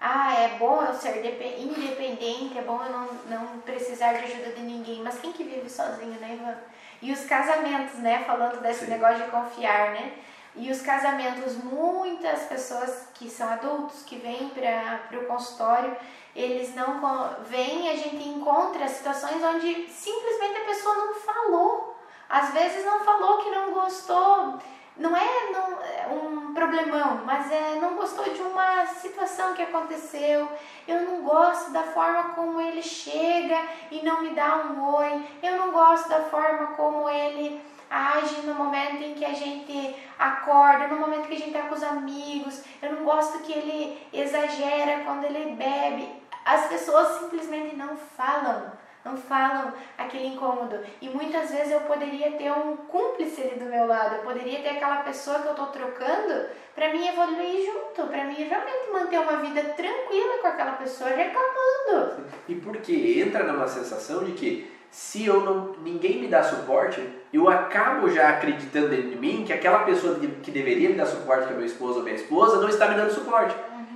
Ah, 0.00 0.34
é 0.34 0.48
bom 0.58 0.82
eu 0.82 0.92
ser 0.94 1.22
depe- 1.22 1.60
independente, 1.60 2.58
é 2.58 2.62
bom 2.62 2.82
eu 2.84 2.90
não, 2.90 3.08
não 3.28 3.60
precisar 3.60 4.14
de 4.14 4.24
ajuda 4.24 4.50
de 4.50 4.62
ninguém. 4.62 5.00
Mas 5.04 5.20
quem 5.20 5.30
que 5.30 5.44
vive 5.44 5.70
sozinho, 5.70 6.18
né, 6.18 6.40
Ivan? 6.40 6.56
E 7.00 7.12
os 7.12 7.24
casamentos, 7.24 8.00
né? 8.00 8.24
Falando 8.26 8.60
desse 8.60 8.86
Sim. 8.86 8.90
negócio 8.90 9.22
de 9.22 9.30
confiar, 9.30 9.92
né? 9.92 10.12
E 10.56 10.68
os 10.68 10.82
casamentos, 10.82 11.56
muitas 11.62 12.40
pessoas 12.42 13.06
que 13.14 13.30
são 13.30 13.48
adultos, 13.48 14.02
que 14.02 14.16
vêm 14.16 14.48
para 14.48 15.20
o 15.20 15.26
consultório, 15.26 15.96
eles 16.34 16.74
não 16.74 17.00
vêm 17.44 17.90
a 17.90 17.94
gente 17.94 18.28
encontra 18.28 18.88
situações 18.88 19.40
onde 19.40 19.88
simplesmente 19.88 20.62
a 20.62 20.64
pessoa 20.64 20.94
não 20.96 21.14
falou. 21.14 21.89
Às 22.30 22.50
vezes 22.52 22.84
não 22.84 23.00
falou 23.00 23.38
que 23.38 23.50
não 23.50 23.72
gostou, 23.72 24.54
não 24.96 25.16
é 25.16 25.50
não- 25.52 25.82
é 25.82 26.06
um 26.12 26.54
problemão, 26.54 27.22
mas 27.24 27.50
é 27.50 27.74
não 27.80 27.96
gostou 27.96 28.24
de 28.32 28.40
uma 28.40 28.86
situação 28.86 29.52
que 29.52 29.62
aconteceu. 29.62 30.48
Eu 30.86 31.02
não 31.02 31.22
gosto 31.22 31.72
da 31.72 31.82
forma 31.82 32.34
como 32.34 32.60
ele 32.60 32.82
chega 32.82 33.58
e 33.90 34.00
não 34.02 34.22
me 34.22 34.30
dá 34.30 34.56
um 34.58 34.94
oi. 34.94 35.24
Eu 35.42 35.56
não 35.56 35.72
gosto 35.72 36.08
da 36.08 36.20
forma 36.20 36.68
como 36.76 37.08
ele 37.08 37.60
age 37.90 38.42
no 38.42 38.54
momento 38.54 39.02
em 39.02 39.14
que 39.14 39.24
a 39.24 39.34
gente 39.34 39.96
acorda, 40.16 40.86
no 40.86 41.00
momento 41.00 41.26
que 41.26 41.34
a 41.34 41.38
gente 41.38 41.56
está 41.56 41.62
com 41.68 41.74
os 41.74 41.82
amigos. 41.82 42.62
Eu 42.80 42.92
não 42.92 43.04
gosto 43.04 43.40
que 43.40 43.52
ele 43.52 44.06
exagera 44.12 45.02
quando 45.04 45.24
ele 45.24 45.56
bebe. 45.56 46.08
As 46.44 46.66
pessoas 46.68 47.18
simplesmente 47.18 47.74
não 47.74 47.96
falam. 47.96 48.70
Não 49.04 49.16
falam 49.16 49.72
aquele 49.96 50.28
incômodo. 50.28 50.78
E 51.00 51.08
muitas 51.08 51.50
vezes 51.50 51.72
eu 51.72 51.80
poderia 51.80 52.32
ter 52.32 52.52
um 52.52 52.76
cúmplice 52.76 53.42
ali 53.42 53.58
do 53.58 53.66
meu 53.66 53.86
lado, 53.86 54.16
eu 54.16 54.22
poderia 54.22 54.60
ter 54.60 54.70
aquela 54.70 54.96
pessoa 54.96 55.40
que 55.40 55.46
eu 55.46 55.52
estou 55.52 55.66
trocando 55.66 56.46
para 56.74 56.92
mim 56.92 57.06
evoluir 57.06 57.66
junto, 57.66 58.08
para 58.08 58.24
mim 58.24 58.34
realmente 58.34 58.90
manter 58.92 59.18
uma 59.18 59.36
vida 59.36 59.62
tranquila 59.62 60.38
com 60.40 60.46
aquela 60.46 60.72
pessoa 60.72 61.10
reclamando. 61.10 62.24
E 62.48 62.54
porque 62.54 63.20
entra 63.20 63.44
numa 63.44 63.66
sensação 63.66 64.24
de 64.24 64.32
que 64.32 64.80
se 64.90 65.24
eu 65.24 65.40
não 65.40 65.72
ninguém 65.82 66.20
me 66.20 66.26
dá 66.26 66.42
suporte, 66.42 67.00
eu 67.32 67.48
acabo 67.48 68.10
já 68.10 68.30
acreditando 68.30 68.88
de 68.88 69.16
mim 69.16 69.44
que 69.44 69.52
aquela 69.52 69.80
pessoa 69.80 70.18
que 70.18 70.50
deveria 70.50 70.88
me 70.88 70.96
dar 70.96 71.06
suporte, 71.06 71.46
que 71.46 71.52
é 71.52 71.56
meu 71.56 71.64
esposo 71.64 71.98
ou 71.98 72.02
minha 72.02 72.16
esposa, 72.16 72.60
não 72.60 72.68
está 72.68 72.88
me 72.88 72.96
dando 72.96 73.12
suporte. 73.12 73.54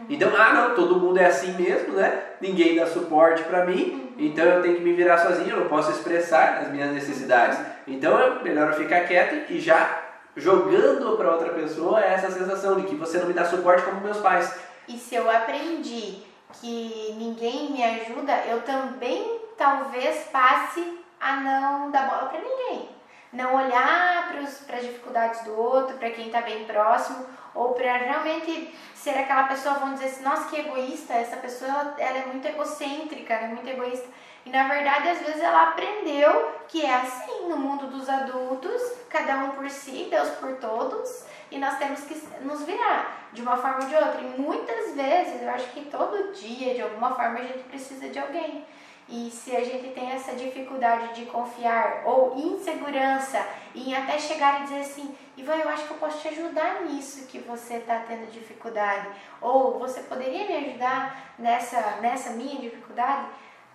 Então, 0.08 0.30
ah, 0.36 0.52
não, 0.52 0.74
todo 0.74 1.00
mundo 1.00 1.18
é 1.18 1.26
assim 1.26 1.52
mesmo, 1.52 1.94
né? 1.94 2.22
Ninguém 2.40 2.76
dá 2.76 2.86
suporte 2.86 3.42
para 3.44 3.64
mim, 3.64 4.14
uhum. 4.18 4.26
então 4.26 4.44
eu 4.44 4.62
tenho 4.62 4.76
que 4.76 4.82
me 4.82 4.92
virar 4.92 5.18
sozinho, 5.18 5.50
eu 5.50 5.60
não 5.60 5.68
posso 5.68 5.90
expressar 5.90 6.58
as 6.58 6.70
minhas 6.70 6.92
necessidades. 6.92 7.58
Então, 7.86 8.18
é 8.18 8.42
melhor 8.42 8.68
eu 8.68 8.74
ficar 8.74 9.00
quieto 9.00 9.50
e 9.50 9.60
já 9.60 10.02
jogando 10.36 11.16
para 11.16 11.30
outra 11.30 11.52
pessoa 11.52 12.00
essa 12.00 12.30
sensação 12.30 12.80
de 12.80 12.86
que 12.86 12.94
você 12.94 13.18
não 13.18 13.26
me 13.26 13.32
dá 13.32 13.44
suporte 13.44 13.82
como 13.82 14.00
meus 14.00 14.18
pais. 14.18 14.58
E 14.88 14.98
se 14.98 15.14
eu 15.14 15.30
aprendi 15.30 16.22
que 16.60 17.14
ninguém 17.16 17.72
me 17.72 17.82
ajuda, 17.82 18.32
eu 18.48 18.60
também 18.62 19.40
talvez 19.56 20.24
passe 20.32 20.98
a 21.20 21.36
não 21.36 21.90
dar 21.90 22.08
bola 22.08 22.28
para 22.28 22.40
ninguém. 22.40 22.88
Não 23.32 23.54
olhar 23.54 24.28
para 24.28 24.40
as 24.76 24.82
dificuldades 24.82 25.42
do 25.44 25.58
outro, 25.58 25.96
para 25.96 26.10
quem 26.10 26.26
está 26.26 26.40
bem 26.40 26.64
próximo, 26.64 27.26
ou 27.54 27.74
para 27.74 27.96
realmente 27.96 28.74
ser 28.94 29.18
aquela 29.18 29.44
pessoa, 29.44 29.74
vamos 29.74 30.00
dizer 30.00 30.12
assim, 30.12 30.24
nossa, 30.24 30.48
que 30.48 30.60
egoísta, 30.60 31.12
essa 31.12 31.36
pessoa 31.36 31.94
ela 31.98 32.18
é 32.18 32.26
muito 32.26 32.46
egocêntrica, 32.46 33.34
ela 33.34 33.44
é 33.44 33.48
muito 33.48 33.68
egoísta. 33.68 34.08
E 34.46 34.50
na 34.50 34.68
verdade, 34.68 35.08
às 35.08 35.20
vezes 35.20 35.40
ela 35.40 35.70
aprendeu 35.70 36.52
que 36.68 36.84
é 36.84 36.94
assim 36.94 37.48
no 37.48 37.56
mundo 37.56 37.86
dos 37.86 38.08
adultos, 38.08 38.82
cada 39.08 39.36
um 39.38 39.50
por 39.50 39.68
si, 39.70 40.08
Deus 40.10 40.28
por 40.32 40.56
todos, 40.56 41.24
e 41.50 41.58
nós 41.58 41.78
temos 41.78 42.00
que 42.00 42.14
nos 42.42 42.62
virar 42.64 43.28
de 43.32 43.40
uma 43.40 43.56
forma 43.56 43.82
ou 43.82 43.88
de 43.88 43.94
outra. 43.94 44.20
E 44.20 44.40
muitas 44.40 44.94
vezes, 44.94 45.42
eu 45.42 45.50
acho 45.50 45.68
que 45.68 45.86
todo 45.86 46.32
dia, 46.32 46.74
de 46.74 46.82
alguma 46.82 47.14
forma, 47.14 47.38
a 47.38 47.42
gente 47.42 47.62
precisa 47.64 48.08
de 48.08 48.18
alguém. 48.18 48.64
E 49.08 49.30
se 49.30 49.54
a 49.54 49.62
gente 49.62 49.88
tem 49.90 50.12
essa 50.12 50.34
dificuldade 50.34 51.14
de 51.14 51.26
confiar 51.26 52.02
ou 52.06 52.36
insegurança 52.36 53.46
em 53.74 53.94
até 53.94 54.18
chegar 54.18 54.60
e 54.60 54.64
dizer 54.64 54.80
assim, 54.80 55.14
Ivan, 55.36 55.56
eu 55.56 55.68
acho 55.68 55.86
que 55.86 55.90
eu 55.92 55.98
posso 55.98 56.20
te 56.20 56.28
ajudar 56.28 56.82
nisso 56.82 57.26
que 57.26 57.38
você 57.40 57.74
está 57.74 58.00
tendo 58.06 58.30
dificuldade, 58.30 59.08
ou 59.40 59.78
você 59.78 60.00
poderia 60.00 60.46
me 60.46 60.68
ajudar 60.68 61.34
nessa, 61.38 61.98
nessa 62.00 62.30
minha 62.30 62.60
dificuldade, 62.60 63.26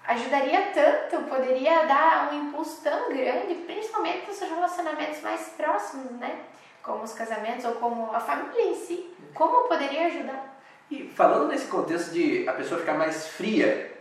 ajudaria 0.07 0.71
tanto, 0.73 1.27
poderia 1.29 1.85
dar 1.85 2.31
um 2.31 2.47
impulso 2.47 2.81
tão 2.81 3.09
grande, 3.09 3.55
principalmente 3.55 4.27
nos 4.27 4.39
relacionamentos 4.39 5.21
mais 5.21 5.49
próximos, 5.49 6.11
né? 6.13 6.39
Como 6.81 7.03
os 7.03 7.13
casamentos 7.13 7.65
ou 7.65 7.73
como 7.73 8.09
a 8.15 8.19
família 8.19 8.71
em 8.71 8.75
si. 8.75 9.13
Como 9.33 9.67
poderia 9.67 10.07
ajudar? 10.07 10.59
E 10.89 11.07
falando 11.09 11.49
nesse 11.49 11.67
contexto 11.67 12.11
de 12.11 12.47
a 12.47 12.53
pessoa 12.53 12.79
ficar 12.79 12.95
mais 12.95 13.27
fria 13.27 13.95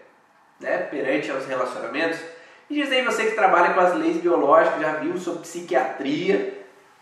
né, 0.59 0.79
perante 0.79 1.31
aos 1.31 1.47
relacionamentos. 1.47 2.19
E 2.71 2.75
diz 2.75 2.91
aí 2.91 3.05
você 3.05 3.27
que 3.27 3.35
trabalha 3.35 3.75
com 3.75 3.81
as 3.81 3.95
leis 3.95 4.17
biológicas, 4.19 4.81
já 4.81 4.93
viu 4.95 5.17
sobre 5.19 5.43
psiquiatria, 5.43 6.58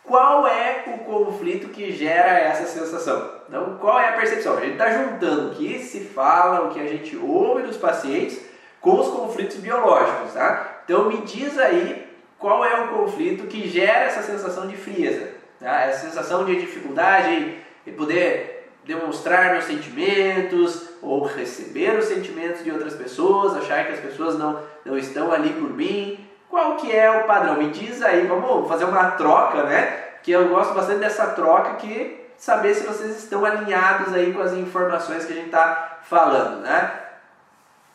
qual 0.07 0.47
é 0.47 0.85
o 0.87 0.99
conflito 0.99 1.69
que 1.69 1.93
gera 1.93 2.39
essa 2.39 2.67
sensação? 2.67 3.31
Então, 3.49 3.77
qual 3.81 3.99
é 3.99 4.09
a 4.09 4.13
percepção? 4.13 4.57
A 4.57 4.61
gente 4.61 4.73
está 4.73 4.91
juntando 4.91 5.51
o 5.51 5.55
que 5.55 5.79
se 5.81 6.01
fala, 6.01 6.67
o 6.67 6.71
que 6.71 6.81
a 6.81 6.87
gente 6.87 7.17
ouve 7.17 7.63
dos 7.63 7.77
pacientes 7.77 8.41
com 8.81 9.01
os 9.01 9.09
conflitos 9.09 9.57
biológicos, 9.57 10.33
tá? 10.33 10.83
Então, 10.85 11.09
me 11.09 11.19
diz 11.19 11.59
aí 11.59 12.07
qual 12.39 12.65
é 12.65 12.85
o 12.85 12.89
conflito 12.89 13.49
que 13.49 13.69
gera 13.69 14.05
essa 14.05 14.23
sensação 14.23 14.69
de 14.69 14.77
frieza, 14.77 15.31
tá? 15.59 15.83
essa 15.83 16.07
sensação 16.07 16.45
de 16.45 16.61
dificuldade 16.61 17.57
em 17.87 17.93
poder 17.93 18.71
demonstrar 18.85 19.53
meus 19.53 19.65
sentimentos 19.65 20.89
ou 21.03 21.25
receber 21.25 21.99
os 21.99 22.05
sentimentos 22.05 22.63
de 22.63 22.71
outras 22.71 22.95
pessoas, 22.95 23.57
achar 23.57 23.85
que 23.87 23.93
as 23.93 24.01
pessoas 24.01 24.39
não, 24.39 24.63
não 24.85 24.97
estão 24.97 25.33
ali 25.33 25.51
por 25.51 25.71
mim. 25.71 26.19
Qual 26.57 26.77
que 26.77 26.91
é 26.91 27.11
o 27.11 27.25
padrão? 27.25 27.57
Me 27.57 27.69
diz 27.69 28.03
aí, 28.03 28.27
vamos 28.27 28.67
fazer 28.67 28.87
uma 28.87 29.11
troca, 29.11 29.65
né? 29.65 29.83
Que 30.23 30.31
eu 30.31 30.49
gosto 30.49 30.73
bastante 30.73 31.01
dessa 31.01 31.27
troca 31.33 31.75
que 31.75 32.31
saber 32.39 32.73
se 32.73 32.87
vocês 32.87 33.15
estão 33.15 33.45
alinhados 33.45 34.15
aí 34.15 34.33
com 34.33 34.41
as 34.41 34.55
informações 34.55 35.27
que 35.27 35.35
a 35.35 35.37
gente 35.37 35.49
está 35.49 35.99
falando, 36.05 36.63
né? 36.63 36.99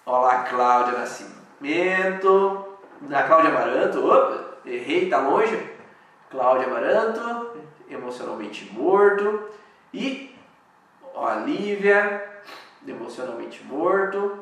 Olá, 0.05 0.43
Cláudia 0.43 0.95
Nascimento, 0.95 2.77
na 3.01 3.23
Cláudia 3.23 3.49
Amaranto, 3.49 4.05
opa, 4.05 4.59
errei, 4.63 5.09
tá 5.09 5.17
longe. 5.17 5.59
Cláudia 6.29 6.67
Amaranto, 6.67 7.57
emocionalmente 7.89 8.71
morto. 8.71 9.49
E 9.91 10.35
Ó, 11.15 11.25
a 11.25 11.37
Lívia, 11.37 12.43
emocionalmente 12.87 13.63
morto. 13.63 14.37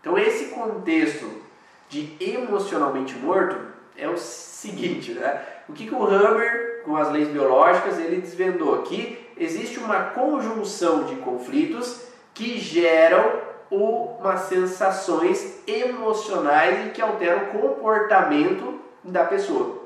Então, 0.00 0.18
esse 0.18 0.46
contexto 0.46 1.43
de 1.88 2.16
emocionalmente 2.20 3.14
morto 3.14 3.56
é 3.96 4.08
o 4.08 4.16
seguinte, 4.16 5.12
né? 5.12 5.42
O 5.68 5.72
que, 5.72 5.86
que 5.86 5.94
o 5.94 6.04
Hammer, 6.04 6.82
com 6.84 6.96
as 6.96 7.10
leis 7.10 7.28
biológicas, 7.28 7.98
ele 7.98 8.20
desvendou 8.20 8.74
aqui? 8.74 9.18
Existe 9.36 9.78
uma 9.78 10.04
conjunção 10.10 11.04
de 11.04 11.16
conflitos 11.16 12.02
que 12.32 12.58
geram 12.58 13.42
umas 13.70 14.40
sensações 14.42 15.62
emocionais 15.66 16.86
e 16.86 16.90
que 16.90 17.00
alteram 17.00 17.44
o 17.44 17.46
comportamento 17.46 18.80
da 19.02 19.24
pessoa. 19.24 19.82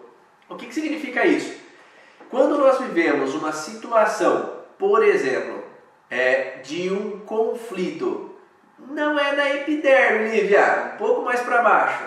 O 0.48 0.56
que, 0.56 0.66
que 0.66 0.74
significa 0.74 1.26
isso? 1.26 1.54
Quando 2.30 2.58
nós 2.58 2.78
vivemos 2.78 3.34
uma 3.34 3.52
situação, 3.52 4.58
por 4.78 5.02
exemplo, 5.02 5.62
é, 6.10 6.58
de 6.62 6.90
um 6.90 7.20
conflito. 7.20 8.27
Não 8.78 9.18
é 9.18 9.32
na 9.32 9.54
epiderme, 9.56 10.30
Lívia, 10.30 10.92
um 10.94 10.96
pouco 10.98 11.22
mais 11.22 11.40
para 11.40 11.62
baixo. 11.62 12.04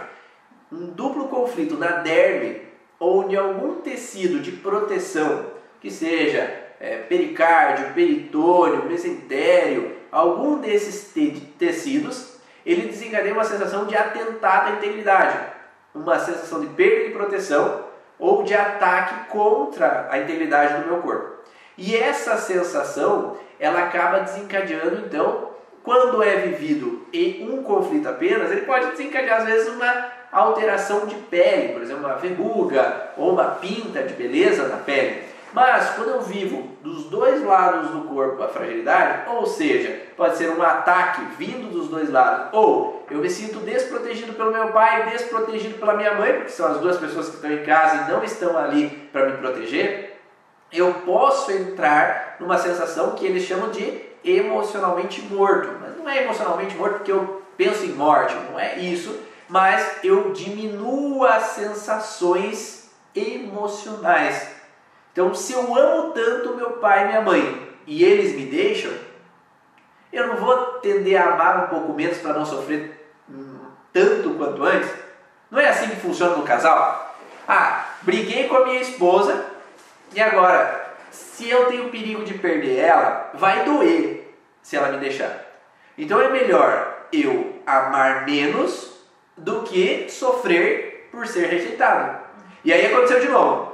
Um 0.71 0.87
duplo 0.87 1.27
conflito 1.27 1.77
na 1.77 1.97
derme 1.97 2.61
ou 2.97 3.29
em 3.29 3.35
algum 3.35 3.81
tecido 3.81 4.39
de 4.39 4.51
proteção, 4.51 5.47
que 5.81 5.89
seja 5.89 6.41
é, 6.79 6.97
pericárdio, 6.97 7.93
peritônio, 7.93 8.85
mesentério, 8.85 9.97
algum 10.11 10.59
desses 10.59 11.13
te 11.13 11.31
tecidos, 11.57 12.39
ele 12.65 12.87
desencadeia 12.87 13.33
uma 13.33 13.43
sensação 13.43 13.85
de 13.85 13.95
atentado 13.95 14.69
à 14.69 14.71
integridade, 14.77 15.37
uma 15.93 16.19
sensação 16.19 16.61
de 16.61 16.67
perda 16.67 17.05
de 17.05 17.11
proteção 17.11 17.85
ou 18.17 18.43
de 18.43 18.53
ataque 18.53 19.29
contra 19.29 20.07
a 20.11 20.19
integridade 20.19 20.81
do 20.81 20.87
meu 20.87 21.01
corpo. 21.01 21.41
E 21.77 21.95
essa 21.95 22.37
sensação 22.37 23.37
ela 23.59 23.83
acaba 23.83 24.19
desencadeando 24.19 25.05
então, 25.05 25.50
quando 25.83 26.21
é 26.21 26.37
vivido 26.37 27.07
em 27.11 27.49
um 27.49 27.63
conflito 27.63 28.07
apenas, 28.07 28.51
ele 28.51 28.61
pode 28.61 28.91
desencadear 28.91 29.41
às 29.41 29.45
vezes 29.45 29.69
uma 29.69 30.11
alteração 30.31 31.05
de 31.05 31.15
pele, 31.15 31.73
por 31.73 31.81
exemplo, 31.81 32.05
uma 32.05 32.15
verruga 32.15 33.11
ou 33.17 33.33
uma 33.33 33.45
pinta 33.45 34.03
de 34.03 34.13
beleza 34.13 34.67
na 34.67 34.77
pele. 34.77 35.23
Mas 35.53 35.95
quando 35.95 36.11
eu 36.11 36.21
vivo 36.21 36.69
dos 36.81 37.05
dois 37.05 37.43
lados 37.43 37.89
do 37.89 38.01
corpo 38.01 38.41
a 38.41 38.47
fragilidade, 38.47 39.29
ou 39.29 39.45
seja, 39.45 40.01
pode 40.15 40.37
ser 40.37 40.49
um 40.49 40.63
ataque 40.63 41.21
vindo 41.37 41.69
dos 41.71 41.89
dois 41.89 42.09
lados, 42.09 42.47
ou 42.53 43.05
eu 43.11 43.17
me 43.17 43.29
sinto 43.29 43.59
desprotegido 43.59 44.33
pelo 44.33 44.51
meu 44.51 44.69
pai, 44.69 45.09
desprotegido 45.09 45.77
pela 45.77 45.95
minha 45.95 46.13
mãe, 46.13 46.33
porque 46.33 46.51
são 46.51 46.67
as 46.67 46.77
duas 46.77 46.97
pessoas 46.97 47.27
que 47.27 47.35
estão 47.35 47.51
em 47.51 47.63
casa 47.63 48.05
e 48.07 48.11
não 48.11 48.23
estão 48.23 48.57
ali 48.57 48.89
para 49.11 49.29
me 49.29 49.37
proteger, 49.37 50.17
eu 50.71 50.93
posso 51.05 51.51
entrar 51.51 52.37
numa 52.39 52.57
sensação 52.57 53.11
que 53.11 53.25
eles 53.25 53.43
chamam 53.43 53.71
de 53.71 54.10
emocionalmente 54.23 55.21
morto. 55.21 55.69
Mas 55.79 55.97
não 55.97 56.09
é 56.09 56.23
emocionalmente 56.23 56.75
morto 56.75 56.97
porque 56.97 57.11
eu 57.11 57.41
penso 57.57 57.85
em 57.85 57.93
morte, 57.93 58.35
não 58.49 58.59
é 58.59 58.77
isso. 58.79 59.19
Mas 59.47 60.03
eu 60.03 60.31
diminuo 60.31 61.25
as 61.25 61.43
sensações 61.43 62.89
emocionais. 63.13 64.49
Então, 65.11 65.33
se 65.33 65.53
eu 65.53 65.75
amo 65.75 66.11
tanto 66.11 66.55
meu 66.55 66.71
pai 66.71 67.03
e 67.03 67.07
minha 67.07 67.21
mãe 67.21 67.69
e 67.85 68.03
eles 68.03 68.33
me 68.33 68.45
deixam, 68.45 68.91
eu 70.11 70.27
não 70.27 70.37
vou 70.37 70.55
tender 70.79 71.21
a 71.21 71.33
amar 71.33 71.65
um 71.65 71.67
pouco 71.67 71.93
menos 71.93 72.17
para 72.19 72.33
não 72.33 72.45
sofrer 72.45 73.13
tanto 73.91 74.31
quanto 74.31 74.63
antes. 74.63 74.89
Não 75.49 75.59
é 75.59 75.67
assim 75.67 75.89
que 75.89 75.97
funciona 75.97 76.35
no 76.35 76.43
casal? 76.43 77.15
Ah, 77.47 77.85
briguei 78.01 78.47
com 78.47 78.55
a 78.55 78.65
minha 78.65 78.81
esposa 78.81 79.45
e 80.13 80.21
agora, 80.21 80.80
se 81.11 81.49
eu 81.49 81.65
tenho 81.65 81.89
perigo 81.89 82.23
de 82.23 82.35
perder 82.35 82.79
ela, 82.79 83.31
vai 83.33 83.65
doer 83.65 84.33
se 84.61 84.75
ela 84.75 84.91
me 84.91 84.97
deixar. 84.97 85.45
Então 85.97 86.19
é 86.19 86.29
melhor 86.29 87.07
eu 87.11 87.61
amar 87.65 88.25
menos 88.25 88.97
do 89.37 89.63
que 89.63 90.09
sofrer 90.09 91.09
por 91.11 91.27
ser 91.27 91.47
rejeitado. 91.47 92.19
E 92.63 92.71
aí 92.71 92.85
aconteceu 92.85 93.19
de 93.19 93.27
novo. 93.27 93.73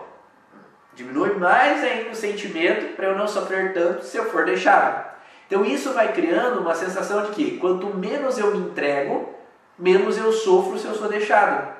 Diminui 0.96 1.36
mais 1.36 1.84
ainda 1.84 2.10
o 2.10 2.16
sentimento 2.16 2.96
para 2.96 3.06
eu 3.06 3.18
não 3.18 3.28
sofrer 3.28 3.74
tanto 3.74 4.04
se 4.04 4.18
eu 4.18 4.26
for 4.26 4.46
deixado. 4.46 5.06
Então 5.46 5.64
isso 5.64 5.94
vai 5.94 6.12
criando 6.12 6.60
uma 6.60 6.74
sensação 6.74 7.26
de 7.26 7.32
que 7.32 7.58
quanto 7.60 7.96
menos 7.96 8.38
eu 8.38 8.52
me 8.52 8.70
entrego, 8.70 9.34
menos 9.78 10.18
eu 10.18 10.32
sofro 10.32 10.78
se 10.80 10.88
eu 10.88 10.96
sou 10.96 11.08
deixado. 11.08 11.76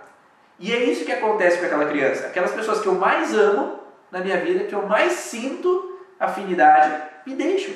E 0.60 0.72
é 0.72 0.84
isso 0.84 1.04
que 1.04 1.12
acontece 1.12 1.58
com 1.58 1.66
aquela 1.66 1.86
criança. 1.86 2.28
Aquelas 2.28 2.52
pessoas 2.52 2.80
que 2.80 2.88
eu 2.88 2.96
mais 2.96 3.34
amo 3.34 3.87
na 4.12 4.20
minha 4.20 4.38
vida, 4.38 4.66
que 4.66 4.76
eu 4.76 4.86
mais 4.88 5.14
sinto 5.14 6.00
afinidade, 6.20 7.04
me 7.26 7.36
deixam. 7.36 7.74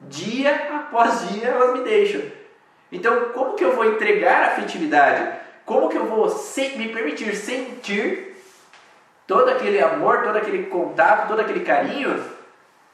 Dia 0.00 0.54
após 0.76 1.28
dia 1.28 1.48
elas 1.48 1.72
me 1.72 1.84
deixam. 1.84 2.22
Então, 2.90 3.30
como 3.30 3.54
que 3.54 3.64
eu 3.64 3.74
vou 3.74 3.84
entregar 3.84 4.52
afetividade? 4.52 5.38
Como 5.64 5.88
que 5.88 5.96
eu 5.98 6.06
vou 6.06 6.26
me 6.76 6.88
permitir 6.88 7.34
sentir 7.36 8.36
todo 9.26 9.50
aquele 9.50 9.80
amor, 9.82 10.22
todo 10.22 10.36
aquele 10.36 10.66
contato, 10.66 11.28
todo 11.28 11.40
aquele 11.40 11.60
carinho, 11.60 12.24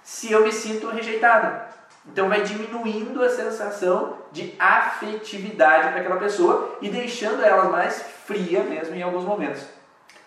se 0.02 0.32
eu 0.32 0.42
me 0.42 0.50
sinto 0.50 0.88
rejeitado? 0.88 1.72
Então 2.06 2.28
vai 2.28 2.42
diminuindo 2.42 3.22
a 3.22 3.30
sensação 3.30 4.18
de 4.30 4.54
afetividade 4.58 5.88
para 5.88 6.00
aquela 6.00 6.16
pessoa 6.16 6.76
e 6.82 6.88
deixando 6.88 7.42
ela 7.42 7.64
mais 7.64 8.02
fria 8.26 8.62
mesmo 8.62 8.94
em 8.94 9.02
alguns 9.02 9.24
momentos. 9.24 9.64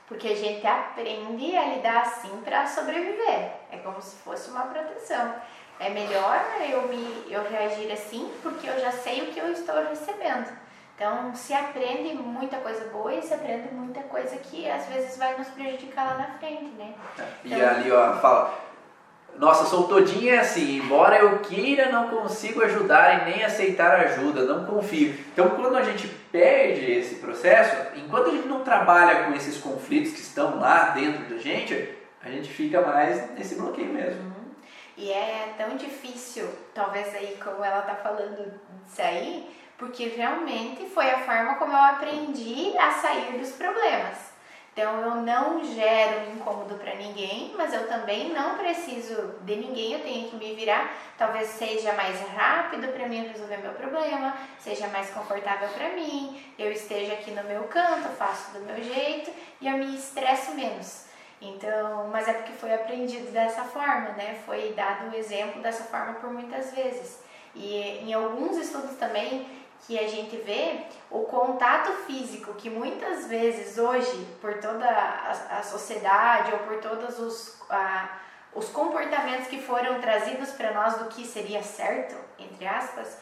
Porque 0.07 0.29
a 0.29 0.35
gente 0.35 0.65
aprende 0.65 1.55
a 1.55 1.75
lidar 1.75 2.01
assim 2.01 2.41
para 2.43 2.65
sobreviver. 2.65 3.51
É 3.71 3.77
como 3.83 4.01
se 4.01 4.15
fosse 4.17 4.49
uma 4.49 4.65
proteção. 4.65 5.35
É 5.79 5.89
melhor 5.89 6.43
eu 6.69 6.87
me 6.87 7.25
eu 7.29 7.43
reagir 7.43 7.91
assim 7.91 8.31
porque 8.41 8.67
eu 8.67 8.79
já 8.79 8.91
sei 8.91 9.21
o 9.21 9.27
que 9.27 9.39
eu 9.39 9.51
estou 9.51 9.75
recebendo. 9.83 10.47
Então 10.95 11.35
se 11.35 11.53
aprende 11.53 12.15
muita 12.15 12.57
coisa 12.57 12.85
boa 12.85 13.13
e 13.13 13.21
se 13.21 13.33
aprende 13.33 13.71
muita 13.73 14.01
coisa 14.03 14.35
que 14.37 14.67
às 14.67 14.87
vezes 14.87 15.17
vai 15.17 15.37
nos 15.37 15.49
prejudicar 15.49 16.07
lá 16.07 16.17
na 16.17 16.37
frente, 16.39 16.71
né? 16.77 16.95
Então, 17.13 17.25
e 17.43 17.53
ali 17.53 17.91
ó, 17.91 18.13
fala, 18.15 18.57
nossa, 19.37 19.65
sou 19.65 19.87
todinha 19.87 20.41
assim, 20.41 20.77
embora 20.77 21.17
eu 21.17 21.39
queira, 21.39 21.91
não 21.91 22.09
consigo 22.09 22.63
ajudar 22.63 23.21
e 23.21 23.31
nem 23.31 23.43
aceitar 23.43 23.99
ajuda, 23.99 24.45
não 24.45 24.65
confio. 24.65 25.13
Então, 25.31 25.49
quando 25.51 25.75
a 25.75 25.83
gente 25.83 26.07
perde 26.37 26.91
esse 26.91 27.15
processo, 27.15 27.97
enquanto 27.97 28.27
a 28.27 28.31
gente 28.31 28.47
não 28.47 28.63
trabalha 28.63 29.23
com 29.23 29.33
esses 29.33 29.57
conflitos 29.57 30.13
que 30.13 30.19
estão 30.19 30.59
lá 30.59 30.91
dentro 30.91 31.25
da 31.25 31.41
gente, 31.41 31.97
a 32.23 32.29
gente 32.29 32.47
fica 32.47 32.79
mais 32.81 33.31
nesse 33.31 33.55
bloqueio 33.55 33.91
mesmo. 33.91 34.21
Uhum. 34.21 34.51
E 34.95 35.11
é 35.11 35.55
tão 35.57 35.75
difícil, 35.75 36.47
talvez 36.75 37.13
aí 37.15 37.39
como 37.43 37.63
ela 37.63 37.81
tá 37.81 37.95
falando 37.95 38.53
disso 38.85 39.01
aí, 39.01 39.49
porque 39.79 40.09
realmente 40.09 40.85
foi 40.89 41.09
a 41.09 41.19
forma 41.19 41.55
como 41.55 41.73
eu 41.73 41.77
aprendi 41.77 42.77
a 42.77 42.91
sair 42.91 43.37
dos 43.39 43.53
problemas. 43.53 44.36
Então 44.77 45.01
eu 45.01 45.15
não 45.15 45.65
gero 45.73 46.29
incômodo 46.29 46.75
para 46.75 46.93
ninguém, 46.93 47.51
mas 47.57 47.73
eu 47.73 47.87
também 47.87 48.31
não 48.31 48.59
preciso 48.59 49.33
de 49.41 49.55
ninguém, 49.55 49.93
eu 49.93 50.03
tenho 50.03 50.29
que 50.29 50.35
me 50.35 50.53
virar. 50.53 50.93
Talvez 51.17 51.47
seja 51.47 51.93
mais 51.93 52.21
rápido 52.29 52.87
para 52.89 53.07
mim 53.07 53.27
resolver 53.27 53.57
meu 53.57 53.71
problema, 53.71 54.37
seja 54.59 54.85
mais 54.89 55.09
confortável 55.09 55.67
para 55.69 55.89
mim, 55.95 56.39
eu 56.59 56.71
esteja 56.71 57.13
aqui 57.13 57.31
no 57.31 57.43
meu 57.45 57.63
canto, 57.63 58.07
faço 58.09 58.51
do 58.51 58.59
meu 58.59 58.75
jeito 58.83 59.31
e 59.59 59.67
eu 59.67 59.79
me 59.79 59.95
estresso 59.95 60.53
menos. 60.53 61.07
Então, 61.41 62.09
mas 62.09 62.27
é 62.27 62.33
porque 62.33 62.53
foi 62.53 62.71
aprendido 62.71 63.31
dessa 63.31 63.63
forma, 63.63 64.09
né? 64.09 64.39
Foi 64.45 64.73
dado 64.73 65.09
o 65.09 65.15
exemplo 65.15 65.59
dessa 65.59 65.85
forma 65.85 66.13
por 66.13 66.31
muitas 66.31 66.71
vezes. 66.71 67.19
E 67.55 68.03
em 68.03 68.13
alguns 68.13 68.55
estudos 68.57 68.95
também 68.97 69.47
que 69.85 69.97
a 69.97 70.07
gente 70.07 70.35
vê 70.37 70.81
o 71.09 71.19
contato 71.23 71.91
físico 72.05 72.53
que 72.55 72.69
muitas 72.69 73.27
vezes 73.27 73.77
hoje 73.77 74.27
por 74.41 74.55
toda 74.55 74.87
a, 74.87 75.63
sociedade 75.63 76.51
ou 76.53 76.59
por 76.59 76.77
todos 76.77 77.19
os, 77.19 77.61
a, 77.69 78.09
os 78.53 78.69
comportamentos 78.69 79.47
que 79.47 79.61
foram 79.61 79.99
trazidos 80.01 80.51
para 80.51 80.73
nós 80.73 80.97
do 80.97 81.05
que 81.05 81.25
seria 81.25 81.61
certo 81.63 82.15
entre 82.39 82.67
aspas 82.67 83.17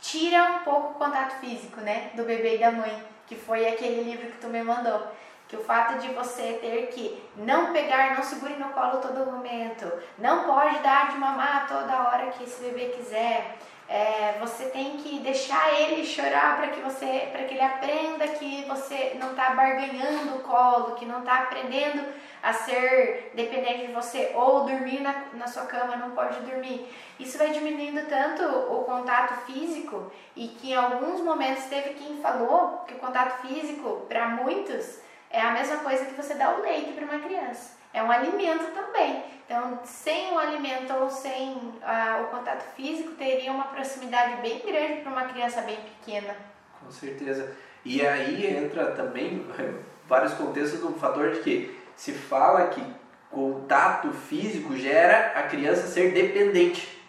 tira 0.00 0.44
um 0.44 0.58
pouco 0.60 0.90
o 0.90 0.94
contato 0.94 1.40
físico 1.40 1.80
né 1.80 2.10
do 2.14 2.24
bebê 2.24 2.56
e 2.56 2.58
da 2.58 2.70
mãe 2.70 3.02
que 3.26 3.34
foi 3.34 3.66
aquele 3.68 4.02
livro 4.02 4.30
que 4.30 4.38
tu 4.38 4.48
me 4.48 4.62
mandou 4.62 5.00
que 5.48 5.56
o 5.56 5.62
fato 5.62 5.98
de 6.00 6.08
você 6.08 6.58
ter 6.60 6.88
que 6.88 7.22
não 7.36 7.72
pegar, 7.72 8.16
não 8.16 8.22
segure 8.22 8.54
no 8.54 8.70
colo 8.70 8.98
todo 8.98 9.30
momento, 9.30 9.90
não 10.18 10.44
pode 10.44 10.78
dar 10.80 11.12
de 11.12 11.18
mamar 11.18 11.68
toda 11.68 12.08
hora 12.08 12.32
que 12.32 12.44
esse 12.44 12.60
bebê 12.62 12.86
quiser, 12.88 13.56
é, 13.88 14.36
você 14.40 14.66
tem 14.66 14.96
que 14.96 15.20
deixar 15.20 15.80
ele 15.80 16.04
chorar 16.04 16.56
para 16.56 16.68
que 16.68 16.80
você, 16.80 17.28
para 17.30 17.44
que 17.44 17.54
ele 17.54 17.62
aprenda 17.62 18.26
que 18.28 18.64
você 18.64 19.16
não 19.20 19.30
está 19.30 19.50
barganhando 19.50 20.36
o 20.36 20.42
colo, 20.42 20.96
que 20.96 21.04
não 21.04 21.20
está 21.20 21.42
aprendendo 21.44 22.04
a 22.42 22.52
ser 22.52 23.32
dependente 23.34 23.86
de 23.86 23.92
você 23.92 24.32
ou 24.34 24.64
dormir 24.64 25.00
na, 25.00 25.24
na 25.34 25.46
sua 25.46 25.66
cama 25.66 25.96
não 25.96 26.10
pode 26.10 26.40
dormir. 26.40 26.88
Isso 27.18 27.38
vai 27.38 27.50
diminuindo 27.50 28.08
tanto 28.08 28.42
o 28.44 28.84
contato 28.84 29.46
físico 29.46 30.10
e 30.34 30.48
que 30.48 30.72
em 30.72 30.76
alguns 30.76 31.20
momentos 31.20 31.64
teve 31.64 31.90
quem 31.94 32.20
falou 32.20 32.84
que 32.86 32.94
o 32.94 32.98
contato 32.98 33.46
físico 33.46 34.04
para 34.08 34.28
muitos 34.28 34.98
é 35.30 35.40
a 35.40 35.52
mesma 35.52 35.78
coisa 35.78 36.06
que 36.06 36.14
você 36.14 36.34
dá 36.34 36.56
o 36.56 36.62
leite 36.62 36.92
para 36.92 37.04
uma 37.04 37.20
criança. 37.20 37.75
É 37.96 38.02
um 38.02 38.10
alimento 38.10 38.74
também. 38.74 39.24
Então, 39.46 39.80
sem 39.82 40.30
o 40.34 40.38
alimento 40.38 40.92
ou 40.92 41.08
sem 41.08 41.72
ah, 41.82 42.26
o 42.26 42.36
contato 42.36 42.74
físico, 42.74 43.12
teria 43.12 43.50
uma 43.50 43.64
proximidade 43.68 44.42
bem 44.42 44.58
grande 44.58 45.00
para 45.00 45.10
uma 45.10 45.24
criança 45.24 45.62
bem 45.62 45.78
pequena. 45.78 46.36
Com 46.78 46.90
certeza. 46.90 47.56
E 47.82 48.06
aí 48.06 48.54
entra 48.54 48.90
também 48.90 49.46
vários 50.06 50.34
contextos 50.34 50.80
do 50.80 50.92
fator 50.98 51.30
de 51.30 51.40
que 51.40 51.74
se 51.96 52.12
fala 52.12 52.66
que 52.66 52.84
contato 53.30 54.12
físico 54.12 54.76
gera 54.76 55.32
a 55.34 55.44
criança 55.44 55.86
ser 55.86 56.12
dependente. 56.12 57.02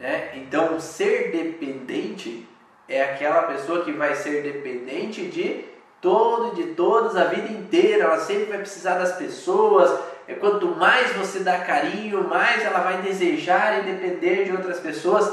Né? 0.00 0.32
Então, 0.34 0.80
ser 0.80 1.30
dependente 1.30 2.44
é 2.88 3.04
aquela 3.04 3.44
pessoa 3.44 3.84
que 3.84 3.92
vai 3.92 4.16
ser 4.16 4.42
dependente 4.42 5.28
de 5.28 5.64
todo 6.00 6.52
e 6.52 6.64
de 6.64 6.74
todos 6.74 7.16
a 7.16 7.26
vida 7.26 7.52
inteira. 7.52 8.04
Ela 8.04 8.18
sempre 8.18 8.46
vai 8.46 8.58
precisar 8.58 8.98
das 8.98 9.16
pessoas, 9.16 10.13
é 10.26 10.34
quanto 10.34 10.68
mais 10.68 11.12
você 11.12 11.40
dá 11.40 11.58
carinho, 11.58 12.26
mais 12.26 12.64
ela 12.64 12.80
vai 12.80 12.98
desejar 13.02 13.80
e 13.80 13.92
depender 13.92 14.44
de 14.44 14.52
outras 14.52 14.80
pessoas. 14.80 15.30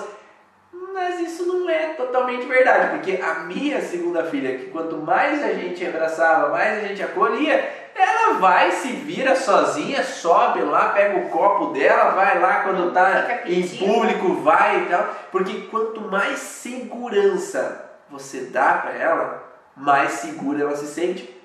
Mas 0.94 1.20
isso 1.20 1.46
não 1.46 1.70
é 1.70 1.94
totalmente 1.94 2.46
verdade, 2.46 2.90
porque 2.90 3.22
a 3.22 3.36
minha 3.46 3.82
segunda 3.82 4.26
filha, 4.26 4.58
que 4.58 4.66
quanto 4.66 4.98
mais 4.98 5.42
a 5.44 5.54
gente 5.54 5.86
abraçava, 5.86 6.50
mais 6.50 6.84
a 6.84 6.88
gente 6.88 7.02
acolhia, 7.02 7.82
ela 7.96 8.34
vai, 8.34 8.72
se 8.72 8.90
vira 8.90 9.36
sozinha, 9.36 10.04
sobe 10.04 10.62
lá, 10.62 10.90
pega 10.90 11.18
o 11.18 11.30
copo 11.30 11.68
dela, 11.68 12.12
vai 12.12 12.40
lá 12.40 12.64
quando 12.64 12.90
está 12.90 13.42
em 13.46 13.68
público, 13.78 14.36
vai 14.42 14.84
e 14.84 14.86
tal. 14.88 15.16
Porque 15.32 15.62
quanto 15.70 16.02
mais 16.02 16.40
segurança 16.40 17.90
você 18.10 18.42
dá 18.42 18.74
para 18.74 18.94
ela, 18.94 19.44
mais 19.76 20.12
segura 20.14 20.62
ela 20.62 20.76
se 20.76 20.88
sente. 20.88 21.38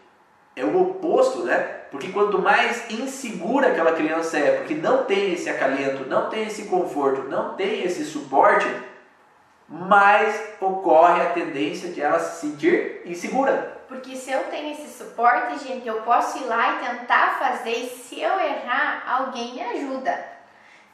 É 0.54 0.64
o 0.64 0.80
oposto, 0.80 1.44
né? 1.44 1.75
Porque 1.90 2.08
quanto 2.08 2.38
mais 2.38 2.90
insegura 2.90 3.68
aquela 3.68 3.92
criança 3.92 4.38
é, 4.38 4.58
porque 4.58 4.74
não 4.74 5.04
tem 5.04 5.32
esse 5.32 5.48
acalento, 5.48 6.08
não 6.08 6.28
tem 6.28 6.46
esse 6.46 6.64
conforto, 6.64 7.28
não 7.28 7.54
tem 7.54 7.84
esse 7.84 8.04
suporte, 8.04 8.66
mais 9.68 10.54
ocorre 10.60 11.22
a 11.22 11.30
tendência 11.30 11.90
de 11.90 12.00
ela 12.00 12.18
se 12.18 12.40
sentir 12.40 13.02
insegura. 13.04 13.76
Porque 13.88 14.16
se 14.16 14.32
eu 14.32 14.44
tenho 14.44 14.72
esse 14.72 14.88
suporte, 14.98 15.64
gente, 15.66 15.86
eu 15.86 16.02
posso 16.02 16.38
ir 16.38 16.46
lá 16.46 16.74
e 16.74 16.86
tentar 16.86 17.38
fazer, 17.38 17.70
e 17.70 17.88
se 17.88 18.20
eu 18.20 18.38
errar, 18.40 19.04
alguém 19.06 19.54
me 19.54 19.62
ajuda. 19.62 20.35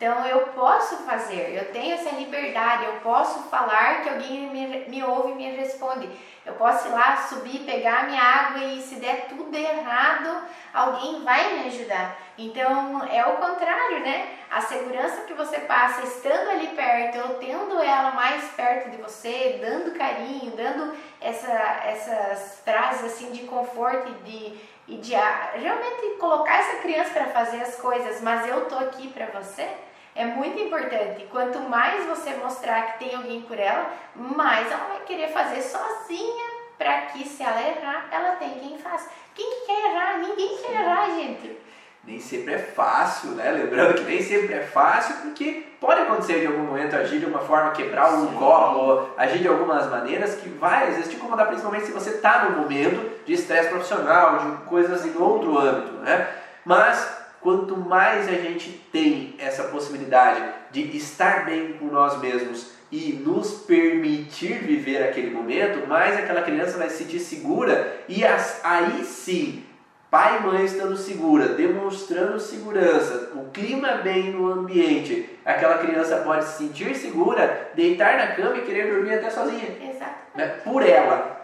Então 0.03 0.27
eu 0.27 0.49
posso 0.49 0.97
fazer, 1.05 1.57
eu 1.57 1.73
tenho 1.73 1.95
essa 1.95 2.11
liberdade, 2.17 2.87
eu 2.87 2.95
posso 3.05 3.45
falar 3.45 4.03
que 4.03 4.09
alguém 4.09 4.51
me, 4.51 4.85
me 4.89 5.05
ouve 5.05 5.31
e 5.31 5.35
me 5.37 5.49
responde. 5.53 6.11
Eu 6.45 6.55
posso 6.55 6.89
ir 6.89 6.91
lá, 6.91 7.19
subir, 7.19 7.61
pegar 7.61 8.09
minha 8.09 8.21
água 8.21 8.65
e 8.65 8.83
se 8.83 8.97
der 8.97 9.29
tudo 9.29 9.57
errado, 9.57 10.43
alguém 10.75 11.23
vai 11.23 11.53
me 11.53 11.69
ajudar. 11.69 12.19
Então 12.37 13.05
é 13.05 13.25
o 13.25 13.37
contrário, 13.37 14.01
né? 14.01 14.39
A 14.51 14.61
segurança 14.61 15.21
que 15.21 15.35
você 15.35 15.61
passa 15.61 16.03
estando 16.03 16.51
ali 16.51 16.67
perto, 16.75 17.21
ou 17.29 17.35
tendo 17.37 17.81
ela 17.81 18.11
mais 18.11 18.43
perto 18.57 18.91
de 18.91 18.97
você, 18.97 19.61
dando 19.63 19.97
carinho, 19.97 20.51
dando 20.57 20.97
essa, 21.21 21.53
essas 21.85 22.61
frases 22.65 23.05
assim 23.05 23.31
de 23.31 23.45
conforto 23.45 24.09
e 24.09 24.15
de, 24.25 24.61
e 24.89 24.97
de 24.97 25.13
realmente 25.13 26.17
colocar 26.19 26.59
essa 26.59 26.79
criança 26.79 27.11
para 27.11 27.27
fazer 27.27 27.63
as 27.63 27.77
coisas, 27.77 28.21
mas 28.21 28.49
eu 28.49 28.69
tô 28.69 28.75
aqui 28.79 29.07
para 29.07 29.27
você 29.27 29.92
é 30.15 30.25
muito 30.25 30.59
importante. 30.61 31.27
Quanto 31.31 31.59
mais 31.61 32.05
você 32.07 32.35
mostrar 32.35 32.93
que 32.93 33.05
tem 33.05 33.15
alguém 33.15 33.43
por 33.43 33.59
ela, 33.59 33.91
mais 34.15 34.71
ela 34.71 34.85
vai 34.89 35.01
querer 35.07 35.29
fazer 35.29 35.63
sozinha 35.63 36.45
para 36.79 37.03
que 37.03 37.27
se 37.27 37.43
ela 37.43 37.61
errar, 37.61 38.09
ela 38.11 38.33
tem 38.37 38.51
quem 38.59 38.79
faça. 38.79 39.09
Quem 39.35 39.49
que 39.51 39.67
quer 39.67 39.91
errar? 39.91 40.19
Ninguém 40.19 40.59
quer 40.59 40.73
errar, 40.73 41.11
gente. 41.11 41.59
Nem 42.05 42.19
sempre 42.19 42.55
é 42.55 42.59
fácil, 42.59 43.31
né? 43.31 43.49
Lembrando 43.53 43.95
que 43.95 44.03
nem 44.03 44.21
sempre 44.21 44.55
é 44.55 44.63
fácil, 44.63 45.15
porque 45.23 45.65
pode 45.81 46.01
acontecer 46.01 46.41
de 46.41 46.47
algum 46.49 46.65
momento 46.65 46.97
agir 46.97 47.21
de 47.21 47.27
uma 47.27 47.39
forma, 47.39 47.71
quebrar 47.71 48.13
um 48.15 48.27
copo, 48.35 49.09
agir 49.17 49.39
de 49.39 49.47
algumas 49.47 49.89
maneiras 49.89 50.35
que 50.35 50.49
vai 50.49 50.89
às 50.89 50.97
vezes 50.97 51.11
te 51.11 51.17
incomodar, 51.17 51.47
principalmente 51.47 51.87
se 51.87 51.93
você 51.93 52.11
está 52.11 52.47
no 52.47 52.63
momento 52.63 53.25
de 53.25 53.35
estresse 53.35 53.69
profissional, 53.69 54.39
de 54.39 54.65
coisas 54.65 55.07
em 55.07 55.17
outro 55.17 55.57
âmbito, 55.57 55.93
né? 55.99 56.29
Mas 56.65 57.22
quanto 57.43 57.77
mais 57.77 58.29
a 58.29 58.33
gente 58.33 58.71
tem 58.93 59.35
essa 59.39 59.65
possibilidade 59.65 60.43
de 60.71 60.97
estar 60.97 61.45
bem 61.45 61.75
com 61.75 61.87
nós 61.87 62.19
mesmos, 62.21 62.73
e 62.93 63.15
nos 63.15 63.55
permitir 63.63 64.59
viver 64.59 65.03
aquele 65.03 65.31
momento, 65.31 65.89
mais 65.89 66.15
aquela 66.15 66.43
criança 66.43 66.77
vai 66.77 66.91
se 66.91 66.99
sentir 66.99 67.21
segura 67.21 68.01
e 68.07 68.23
as, 68.23 68.61
aí 68.63 69.03
sim, 69.03 69.65
pai 70.11 70.37
e 70.37 70.43
mãe 70.43 70.67
estando 70.67 70.95
segura, 70.95 71.49
demonstrando 71.49 72.39
segurança, 72.39 73.33
o 73.35 73.49
clima 73.51 73.95
bem 73.95 74.33
no 74.33 74.47
ambiente, 74.47 75.27
aquela 75.43 75.79
criança 75.79 76.19
pode 76.19 76.45
se 76.45 76.59
sentir 76.59 76.95
segura, 76.95 77.71
deitar 77.75 78.19
na 78.19 78.27
cama 78.37 78.59
e 78.59 78.67
querer 78.67 78.93
dormir 78.93 79.15
até 79.15 79.31
sozinha. 79.31 79.75
Exato. 79.91 80.15
Né? 80.35 80.47
Por 80.63 80.87
ela. 80.87 81.41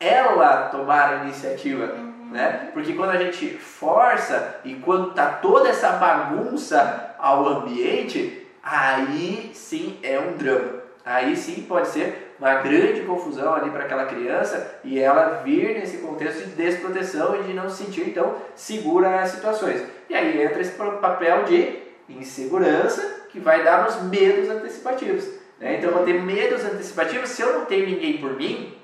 Ela 0.00 0.68
tomar 0.70 1.12
a 1.12 1.24
iniciativa. 1.24 1.92
Uhum. 1.92 2.09
Né? 2.30 2.70
Porque 2.72 2.92
quando 2.92 3.10
a 3.10 3.16
gente 3.16 3.48
força 3.58 4.60
e 4.64 4.74
quando 4.76 5.12
tá 5.12 5.26
toda 5.26 5.68
essa 5.68 5.90
bagunça 5.92 7.14
ao 7.18 7.46
ambiente, 7.46 8.46
aí 8.62 9.50
sim 9.52 9.98
é 10.02 10.18
um 10.18 10.36
drama. 10.36 10.80
Aí 11.04 11.36
sim 11.36 11.62
pode 11.62 11.88
ser 11.88 12.34
uma 12.38 12.54
grande 12.56 13.00
confusão 13.02 13.54
ali 13.54 13.70
para 13.70 13.84
aquela 13.84 14.06
criança 14.06 14.78
e 14.84 14.98
ela 14.98 15.42
vir 15.44 15.74
nesse 15.74 15.98
contexto 15.98 16.44
de 16.44 16.52
desproteção 16.52 17.36
e 17.40 17.42
de 17.42 17.52
não 17.52 17.68
se 17.68 17.84
sentir 17.84 18.08
então 18.08 18.36
segura 18.54 19.10
nas 19.10 19.30
situações. 19.30 19.82
E 20.08 20.14
aí 20.14 20.42
entra 20.42 20.60
esse 20.60 20.72
papel 20.72 21.44
de 21.44 21.78
insegurança 22.08 23.24
que 23.30 23.40
vai 23.40 23.64
dar 23.64 23.84
nos 23.84 24.02
medos 24.02 24.48
antecipativos. 24.48 25.26
Né? 25.58 25.76
Então 25.78 25.90
eu 25.90 25.96
vou 25.96 26.04
ter 26.04 26.22
medos 26.22 26.64
antecipativos 26.64 27.30
se 27.30 27.42
eu 27.42 27.58
não 27.58 27.64
tenho 27.64 27.86
ninguém 27.86 28.18
por 28.18 28.34
mim. 28.36 28.74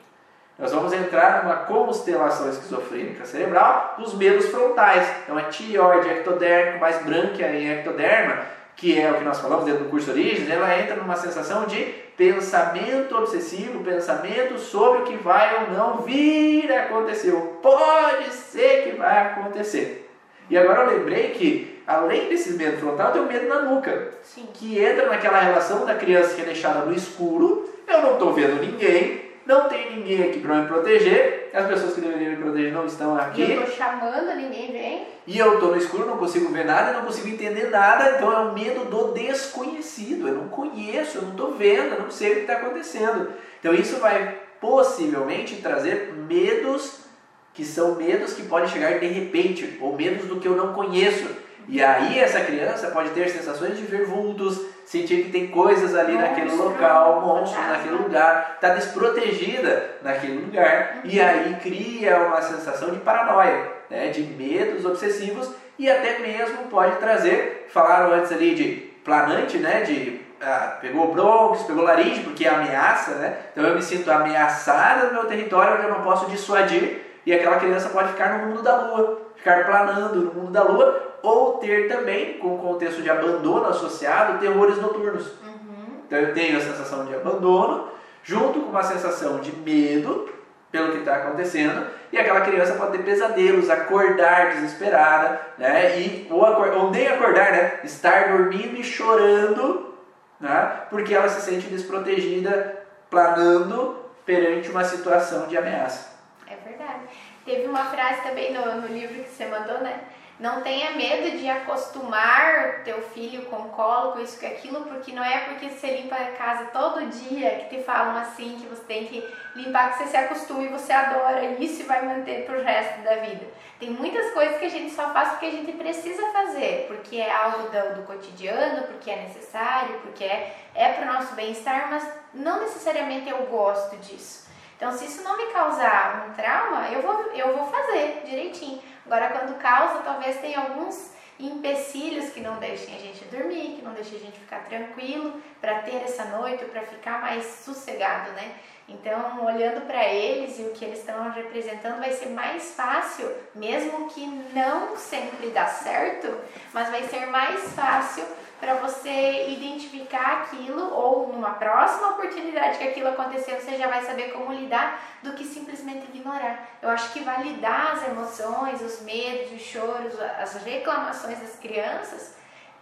Nós 0.59 0.73
vamos 0.73 0.91
entrar 0.95 1.45
numa 1.45 1.57
constelação 1.57 2.49
esquizofrênica 2.49 3.27
cerebral 3.27 3.95
dos 3.99 4.15
medos 4.15 4.47
frontais. 4.47 5.07
Então, 5.23 5.37
a 5.37 5.43
tireoide 5.43 6.09
ectodérmico 6.09 6.81
mais 6.81 7.03
branca 7.05 7.47
em 7.47 7.71
ectoderma, 7.71 8.39
que 8.75 8.99
é 8.99 9.11
o 9.11 9.17
que 9.17 9.25
nós 9.25 9.39
falamos 9.39 9.67
dentro 9.67 9.85
do 9.85 9.91
curso 9.91 10.11
Origens, 10.11 10.49
ela 10.49 10.79
entra 10.79 10.97
numa 10.97 11.17
sensação 11.17 11.67
de 11.67 11.83
pensamento 12.17 13.15
obsessivo, 13.19 13.85
pensamento 13.85 14.59
sobre 14.59 15.01
o 15.01 15.05
que 15.05 15.17
vai 15.17 15.63
ou 15.63 15.71
não 15.73 15.99
vir 15.99 16.73
a 16.73 16.85
acontecer, 16.85 17.33
ou 17.33 17.59
pode 17.63 18.33
ser 18.33 18.85
que 18.85 18.97
vai 18.97 19.27
acontecer. 19.27 20.09
E 20.49 20.57
agora 20.57 20.85
eu 20.85 20.99
lembrei 20.99 21.33
que, 21.33 21.83
além 21.87 22.31
desse 22.31 22.53
medo 22.53 22.79
frontal, 22.79 23.13
tem 23.13 23.21
o 23.21 23.27
medo 23.27 23.47
na 23.47 23.61
nuca, 23.61 24.13
Sim. 24.23 24.49
que 24.55 24.83
entra 24.83 25.07
naquela 25.07 25.41
relação 25.41 25.85
da 25.85 25.95
criança 25.95 26.35
que 26.35 26.41
é 26.41 26.45
deixada 26.45 26.87
no 26.87 26.95
escuro, 26.95 27.69
eu 27.87 28.01
não 28.01 28.15
estou 28.15 28.33
vendo 28.33 28.61
ninguém, 28.63 29.26
não 29.47 29.69
tem 29.69 29.97
ninguém 29.97 30.25
aqui 30.25 30.41
para 30.41 30.57
me 30.57 30.67
proteger, 30.67 31.51
as 31.55 31.67
pessoas 31.67 31.95
que 31.95 32.01
deveriam 32.01 32.33
me 32.33 32.37
proteger 32.37 32.73
não 32.73 32.85
estão 32.85 33.17
aqui. 33.17 33.43
E 33.43 33.53
eu 33.53 33.65
tô 33.65 33.71
chamando, 33.71 34.35
ninguém 34.35 34.73
vem. 34.73 35.07
E 35.27 35.39
eu 35.39 35.55
estou 35.55 35.71
no 35.71 35.77
escuro, 35.77 36.07
não 36.07 36.19
consigo 36.19 36.53
ver 36.53 36.65
nada, 36.65 36.93
não 36.93 37.05
consigo 37.05 37.29
entender 37.29 37.71
nada, 37.71 38.17
então 38.17 38.33
é 38.33 38.39
o 38.41 38.53
medo 38.53 38.85
do 38.87 39.13
desconhecido. 39.13 40.27
Eu 40.27 40.35
não 40.35 40.49
conheço, 40.49 41.19
eu 41.19 41.23
não 41.23 41.31
estou 41.31 41.53
vendo, 41.53 41.95
eu 41.95 42.03
não 42.03 42.11
sei 42.11 42.33
o 42.33 42.35
que 42.35 42.41
está 42.41 42.55
acontecendo. 42.55 43.33
Então 43.61 43.73
isso 43.73 44.01
vai 44.01 44.37
possivelmente 44.61 45.57
trazer 45.57 46.13
medos 46.13 47.07
que 47.55 47.65
são 47.65 47.95
medos 47.95 48.35
que 48.35 48.43
podem 48.43 48.69
chegar 48.69 48.99
de 48.99 49.07
repente, 49.07 49.79
ou 49.81 49.97
medos 49.97 50.27
do 50.27 50.41
que 50.41 50.49
eu 50.49 50.57
não 50.57 50.73
conheço. 50.73 51.27
E 51.69 51.83
aí 51.83 52.19
essa 52.19 52.41
criança 52.41 52.89
pode 52.89 53.11
ter 53.11 53.29
sensações 53.29 53.77
de 53.77 53.85
ver 53.85 54.05
vultos, 54.05 54.61
sentir 54.85 55.25
que 55.25 55.31
tem 55.31 55.49
coisas 55.49 55.97
ali 55.97 56.13
Monstro, 56.13 56.29
naquele 56.29 56.55
local, 56.55 57.21
monstros 57.21 57.67
naquele 57.67 57.97
lugar, 57.97 58.53
está 58.55 58.69
desprotegida 58.69 59.97
naquele 60.01 60.39
lugar, 60.39 61.01
e 61.03 61.21
aí 61.21 61.57
cria 61.61 62.21
uma 62.21 62.41
sensação 62.41 62.91
de 62.91 63.01
paranoia, 63.01 63.69
né, 63.91 64.09
de 64.09 64.23
medos 64.23 64.85
obsessivos 64.85 65.51
e 65.77 65.91
até 65.91 66.21
mesmo 66.21 66.69
pode 66.71 66.97
trazer, 66.97 67.67
falaram 67.69 68.13
antes 68.13 68.31
ali 68.31 68.55
de 68.55 68.65
planante, 69.05 69.59
né, 69.59 69.83
de 69.83 70.21
ah, 70.41 70.79
pegou 70.81 71.13
bronquios, 71.13 71.67
pegou 71.67 71.83
laringe, 71.83 72.21
porque 72.21 72.47
é 72.47 72.51
ameaça, 72.51 73.13
né? 73.13 73.39
Então 73.53 73.65
eu 73.65 73.75
me 73.75 73.83
sinto 73.83 74.11
ameaçada 74.11 75.07
no 75.07 75.15
meu 75.15 75.25
território 75.25 75.77
onde 75.77 75.85
eu 75.85 75.95
não 75.95 76.03
posso 76.03 76.27
dissuadir 76.27 77.01
e 77.25 77.33
aquela 77.33 77.59
criança 77.59 77.89
pode 77.89 78.11
ficar 78.11 78.39
no 78.39 78.47
mundo 78.47 78.63
da 78.63 78.77
lua, 78.83 79.33
ficar 79.35 79.65
planando 79.65 80.21
no 80.21 80.35
mundo 80.35 80.53
da 80.53 80.63
lua 80.63 81.06
ou 81.23 81.59
ter 81.59 81.89
também, 81.89 82.35
com 82.39 82.55
o 82.55 82.59
contexto 82.59 83.03
de 83.03 83.11
abandono 83.11 83.67
associado, 83.67 84.39
terrores 84.39 84.77
noturnos. 84.79 85.27
Uhum. 85.43 86.01
Então 86.07 86.19
eu 86.19 86.35
tenho 86.35 86.57
a 86.59 86.61
sensação 86.61 87.05
de 87.07 87.15
abandono, 87.15 87.89
junto 88.23 88.61
com 88.61 88.71
uma 88.71 88.83
sensação 88.83 89.41
de 89.41 89.55
medo 89.57 90.29
pelo 90.71 90.93
que 90.93 90.99
está 90.99 91.17
acontecendo, 91.17 91.87
e 92.13 92.19
aquela 92.19 92.41
criança 92.41 92.75
pode 92.75 92.99
ter 92.99 93.05
pesadelos, 93.05 93.71
acordar 93.71 94.51
desesperada, 94.51 95.41
né? 95.57 95.99
E, 95.99 96.27
ou, 96.31 96.45
acor- 96.45 96.73
ou 96.77 96.91
nem 96.91 97.07
acordar, 97.09 97.53
né? 97.53 97.81
Estar 97.85 98.29
dormindo 98.37 98.77
e 98.77 98.85
chorando, 98.85 99.95
né? 100.41 100.83
Porque 100.91 101.15
ela 101.15 101.29
se 101.29 101.41
sente 101.41 101.69
desprotegida, 101.69 102.85
planando 103.09 103.97
perante 104.27 104.69
uma 104.69 104.85
situação 104.85 105.47
de 105.47 105.57
ameaça. 105.57 106.15
É 106.49 106.57
verdade. 106.69 107.01
Teve 107.45 107.69
uma 107.69 107.85
frase 107.87 108.23
também 108.23 108.53
no, 108.53 108.81
no 108.81 108.89
livro 108.89 109.23
que 109.23 109.31
você 109.31 109.47
mandou, 109.47 109.79
né? 109.79 110.01
Não 110.39 110.61
tenha 110.61 110.91
medo 110.91 111.39
de 111.39 111.49
acostumar 111.49 112.83
teu 112.85 113.01
filho 113.01 113.47
com 113.47 113.71
colo, 113.71 114.13
com 114.13 114.21
isso, 114.21 114.39
com 114.39 114.47
aquilo, 114.47 114.83
porque 114.83 115.13
não 115.13 115.25
é 115.25 115.39
porque 115.47 115.71
você 115.71 115.97
limpa 115.97 116.15
a 116.15 116.33
casa 116.33 116.67
todo 116.67 117.07
dia 117.07 117.51
que 117.51 117.77
te 117.77 117.83
falam 117.83 118.19
assim, 118.19 118.59
que 118.61 118.67
você 118.67 118.83
tem 118.83 119.07
que 119.07 119.27
limpar, 119.55 119.93
que 119.93 119.99
você 119.99 120.11
se 120.11 120.17
acostuma 120.17 120.63
e 120.65 120.69
você 120.69 120.93
adora 120.93 121.43
isso 121.59 121.81
e 121.81 121.85
vai 121.85 122.05
manter 122.05 122.45
pro 122.45 122.63
resto 122.63 123.01
da 123.01 123.17
vida. 123.17 123.47
Tem 123.81 123.89
muitas 123.89 124.33
coisas 124.35 124.59
que 124.59 124.67
a 124.67 124.71
gente 124.71 124.93
só 124.93 125.11
faz 125.11 125.31
porque 125.31 125.47
a 125.47 125.51
gente 125.51 125.73
precisa 125.73 126.31
fazer, 126.31 126.85
porque 126.87 127.17
é 127.17 127.33
algo 127.33 127.71
do, 127.71 127.95
do 127.97 128.03
cotidiano, 128.07 128.87
porque 128.89 129.11
é 129.11 129.23
necessário, 129.23 130.01
porque 130.01 130.25
é, 130.25 130.55
é 130.75 130.93
pro 130.93 131.11
nosso 131.11 131.35
bem-estar, 131.35 131.89
mas 131.91 132.07
não 132.35 132.61
necessariamente 132.61 133.31
eu 133.31 133.39
gosto 133.47 133.97
disso. 133.97 134.47
Então, 134.77 134.93
se 134.93 135.07
isso 135.07 135.23
não 135.23 135.39
me 135.39 135.47
causar 135.47 136.27
um 136.29 136.35
trauma, 136.35 136.89
eu 136.89 137.01
vou, 137.01 137.33
eu 137.33 137.57
vou 137.57 137.67
fazer 137.67 138.23
direitinho. 138.27 138.83
Agora, 139.07 139.31
quando 139.31 139.59
causa, 139.59 140.01
talvez 140.01 140.41
tenha 140.41 140.59
alguns 140.59 141.15
empecilhos 141.39 142.31
que 142.31 142.41
não 142.41 142.57
deixem 142.57 142.95
a 142.95 142.99
gente 142.99 143.25
dormir, 143.27 143.77
que 143.77 143.83
não 143.83 143.93
deixem 143.93 144.17
a 144.17 144.21
gente 144.21 144.39
ficar 144.39 144.65
tranquilo 144.65 145.41
para 145.61 145.81
ter 145.81 145.97
essa 145.97 146.25
noite, 146.25 146.65
para 146.65 146.83
ficar 146.83 147.21
mais 147.21 147.45
sossegado, 147.65 148.33
né? 148.33 148.57
Então, 148.89 149.45
olhando 149.45 149.85
para 149.87 150.05
eles 150.05 150.59
e 150.59 150.63
o 150.63 150.71
que 150.71 150.85
eles 150.85 151.01
estão 151.01 151.31
representando, 151.31 151.99
vai 151.99 152.13
ser 152.13 152.31
mais 152.31 152.75
fácil, 152.75 153.31
mesmo 153.55 154.09
que 154.09 154.25
não 154.55 154.97
sempre 154.97 155.51
dá 155.51 155.67
certo, 155.67 156.37
mas 156.73 156.89
vai 156.89 157.03
ser 157.05 157.27
mais 157.27 157.73
fácil 157.75 158.25
para 158.61 158.75
você 158.75 159.49
identificar 159.49 160.43
aquilo 160.43 160.93
ou 160.95 161.33
numa 161.33 161.51
próxima 161.51 162.11
oportunidade 162.11 162.79
que 162.79 162.89
aquilo 162.89 163.09
acontecer, 163.09 163.61
você 163.61 163.77
já 163.77 163.87
vai 163.87 164.03
saber 164.03 164.33
como 164.33 164.53
lidar 164.53 165.01
do 165.23 165.35
que 165.35 165.45
simplesmente 165.45 166.07
ignorar. 166.07 166.67
Eu 166.81 166.89
acho 166.89 167.13
que 167.13 167.21
validar 167.21 167.93
as 167.93 168.09
emoções, 168.09 168.81
os 168.81 169.03
medos, 169.03 169.53
os 169.53 169.61
choros, 169.61 170.19
as 170.21 170.55
reclamações 170.65 171.39
das 171.39 171.57
crianças 171.57 172.37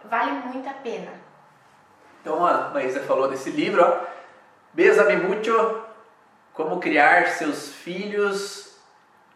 vale 0.05 0.31
muito 0.31 0.69
a 0.69 0.73
pena. 0.73 1.11
Então 2.21 2.45
a 2.45 2.69
Maísa 2.69 3.01
falou 3.01 3.27
desse 3.27 3.49
livro, 3.49 3.83
ó. 3.83 4.15
Bésame 4.73 5.17
mucho, 5.17 5.83
como 6.53 6.79
criar 6.79 7.27
seus 7.27 7.73
filhos 7.73 8.77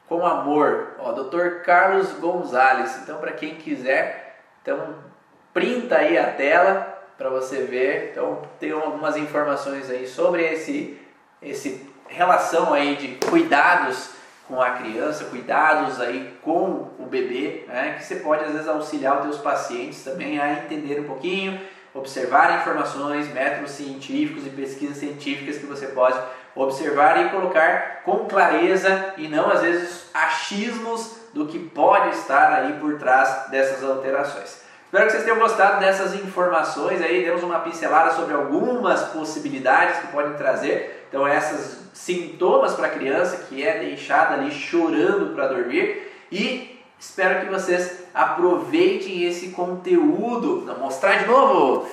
com 0.08 0.26
amor, 0.26 0.96
ó, 1.00 1.12
Dr. 1.12 1.62
Carlos 1.64 2.12
Gonzalez. 2.14 2.98
Então 2.98 3.20
para 3.20 3.34
quem 3.34 3.56
quiser, 3.56 4.42
então 4.62 5.09
printa 5.54 5.98
aí 5.98 6.18
a 6.18 6.32
tela 6.32 7.00
para 7.18 7.30
você 7.30 7.64
ver. 7.64 8.12
Então 8.12 8.42
tem 8.60 8.72
algumas 8.72 9.18
informações 9.18 9.90
aí 9.90 10.08
sobre 10.08 10.44
esse 10.44 10.98
esse 11.42 11.88
relação 12.08 12.74
aí 12.74 12.96
de 12.96 13.16
cuidados 13.28 14.10
com 14.48 14.60
a 14.60 14.72
criança, 14.72 15.26
cuidados 15.26 16.02
aí 16.02 16.34
com 16.42 16.90
o 16.98 17.06
bebê, 17.06 17.66
né, 17.68 17.96
que 17.98 18.04
você 18.04 18.16
pode 18.16 18.44
às 18.44 18.52
vezes 18.52 18.68
auxiliar 18.68 19.18
os 19.18 19.24
teus 19.24 19.38
pacientes 19.38 20.04
também 20.04 20.40
a 20.40 20.54
entender 20.54 21.00
um 21.02 21.04
pouquinho, 21.04 21.62
observar 21.94 22.60
informações, 22.60 23.32
métodos 23.32 23.72
científicos 23.72 24.48
e 24.48 24.50
pesquisas 24.50 24.98
científicas 24.98 25.60
que 25.60 25.68
você 25.68 25.88
pode 25.88 26.20
observar 26.56 27.26
e 27.26 27.30
colocar 27.30 28.02
com 28.04 28.26
clareza 28.26 29.14
e 29.18 29.28
não 29.28 29.52
às 29.52 29.62
vezes 29.62 30.10
achismos 30.14 31.20
do 31.32 31.46
que 31.46 31.60
pode 31.60 32.10
estar 32.18 32.52
aí 32.54 32.74
por 32.80 32.98
trás 32.98 33.50
dessas 33.52 33.84
alterações. 33.84 34.68
Espero 34.90 35.06
que 35.06 35.12
vocês 35.12 35.24
tenham 35.24 35.38
gostado 35.38 35.80
dessas 35.80 36.16
informações 36.16 37.00
aí, 37.00 37.24
demos 37.24 37.44
uma 37.44 37.60
pincelada 37.60 38.10
sobre 38.16 38.34
algumas 38.34 39.04
possibilidades 39.10 40.00
que 40.00 40.08
podem 40.08 40.34
trazer. 40.34 41.06
Então, 41.08 41.28
esses 41.28 41.92
sintomas 41.94 42.74
para 42.74 42.88
a 42.88 42.90
criança 42.90 43.46
que 43.48 43.64
é 43.64 43.78
deixada 43.78 44.34
ali 44.34 44.50
chorando 44.50 45.36
para 45.36 45.50
dormir 45.50 46.12
e 46.32 46.84
espero 47.00 47.42
que 47.42 47.52
vocês 47.54 48.04
aproveitem 48.16 49.26
esse 49.26 49.50
conteúdo. 49.50 50.66
Vou 50.66 50.80
mostrar 50.80 51.20
de 51.20 51.28
novo. 51.28 51.88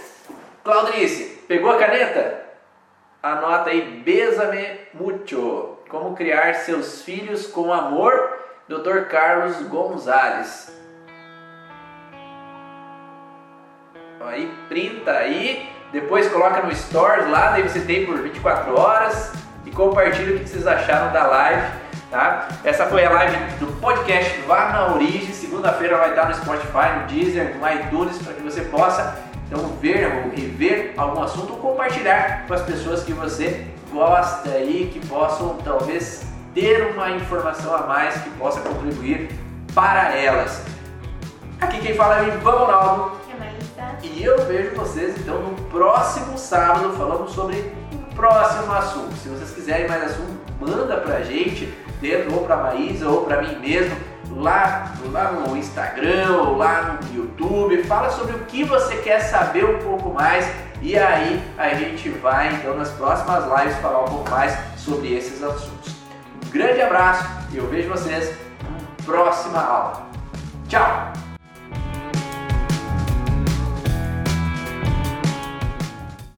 Claudrice, 0.64 1.42
pegou 1.46 1.72
a 1.72 1.76
caneta? 1.76 2.46
Anota 3.22 3.68
aí, 3.68 4.00
Bésame 4.02 4.80
Mucho. 4.94 5.76
Como 5.90 6.16
criar 6.16 6.54
seus 6.54 7.02
filhos 7.02 7.46
com 7.46 7.74
amor, 7.74 8.38
Dr. 8.66 9.00
Carlos 9.10 9.60
Gonzalez. 9.68 10.75
Aí, 14.20 14.50
printa 14.68 15.10
aí, 15.10 15.68
depois 15.92 16.26
coloca 16.28 16.62
no 16.62 16.74
Stories 16.74 17.28
lá, 17.28 17.50
daí 17.50 17.62
você 17.62 17.80
tem 17.80 18.06
por 18.06 18.18
24 18.18 18.78
horas 18.78 19.32
e 19.64 19.70
compartilha 19.70 20.36
o 20.36 20.38
que 20.38 20.48
vocês 20.48 20.66
acharam 20.66 21.12
da 21.12 21.26
live. 21.26 21.66
Tá? 22.10 22.48
Essa 22.64 22.86
foi 22.86 23.04
a 23.04 23.10
live 23.10 23.36
do 23.58 23.66
podcast 23.78 24.40
Vá 24.42 24.70
na 24.70 24.94
Origem. 24.94 25.34
Segunda-feira 25.34 25.98
vai 25.98 26.10
estar 26.10 26.28
no 26.28 26.34
Spotify, 26.34 26.98
no 27.00 27.06
Deezer, 27.06 27.56
no 27.56 27.68
iTunes, 27.70 28.16
para 28.22 28.32
que 28.32 28.42
você 28.42 28.62
possa 28.62 29.18
então 29.46 29.60
ver 29.80 30.06
ou 30.06 30.30
rever 30.30 30.94
algum 30.96 31.22
assunto 31.22 31.52
ou 31.52 31.58
compartilhar 31.58 32.46
com 32.46 32.54
as 32.54 32.62
pessoas 32.62 33.04
que 33.04 33.12
você 33.12 33.66
gosta 33.92 34.48
aí, 34.48 34.90
que 34.92 35.06
possam 35.06 35.56
talvez 35.62 36.24
ter 36.54 36.90
uma 36.92 37.10
informação 37.10 37.74
a 37.74 37.82
mais 37.82 38.14
que 38.22 38.30
possa 38.30 38.60
contribuir 38.60 39.28
para 39.74 40.16
elas. 40.16 40.64
Aqui 41.60 41.80
quem 41.80 41.94
fala 41.94 42.18
é 42.18 42.22
o 42.22 42.28
Ivan 42.28 42.50
Ronaldo. 42.50 43.25
E 44.02 44.22
eu 44.22 44.44
vejo 44.46 44.74
vocês 44.74 45.16
então 45.18 45.40
no 45.42 45.54
próximo 45.64 46.36
sábado 46.38 46.92
falando 46.96 47.28
sobre 47.28 47.72
o 47.92 48.14
próximo 48.14 48.72
assunto. 48.72 49.14
Se 49.16 49.28
vocês 49.28 49.50
quiserem 49.50 49.88
mais 49.88 50.04
assunto, 50.04 50.36
manda 50.60 50.96
pra 50.98 51.22
gente, 51.22 51.66
dentro 52.00 52.34
ou 52.34 52.44
pra 52.44 52.56
Maísa 52.56 53.08
ou 53.08 53.24
pra 53.24 53.42
mim 53.42 53.58
mesmo, 53.58 53.96
lá, 54.30 54.92
lá 55.12 55.32
no 55.32 55.56
Instagram 55.56 56.36
ou 56.36 56.56
lá 56.56 56.98
no 57.00 57.16
YouTube. 57.16 57.82
Fala 57.84 58.10
sobre 58.10 58.36
o 58.36 58.40
que 58.46 58.64
você 58.64 58.96
quer 58.96 59.20
saber 59.20 59.64
um 59.64 59.78
pouco 59.78 60.10
mais 60.10 60.46
e 60.82 60.96
aí 60.96 61.42
a 61.56 61.70
gente 61.70 62.08
vai 62.10 62.54
então 62.54 62.76
nas 62.76 62.90
próximas 62.90 63.44
lives 63.44 63.76
falar 63.78 64.04
um 64.04 64.08
pouco 64.08 64.30
mais 64.30 64.56
sobre 64.76 65.14
esses 65.14 65.42
assuntos. 65.42 65.94
Um 66.46 66.50
grande 66.50 66.80
abraço 66.80 67.26
e 67.52 67.56
eu 67.56 67.66
vejo 67.68 67.88
vocês 67.88 68.36
na 68.62 69.04
próxima 69.04 69.60
aula. 69.60 70.06
Tchau! 70.68 71.25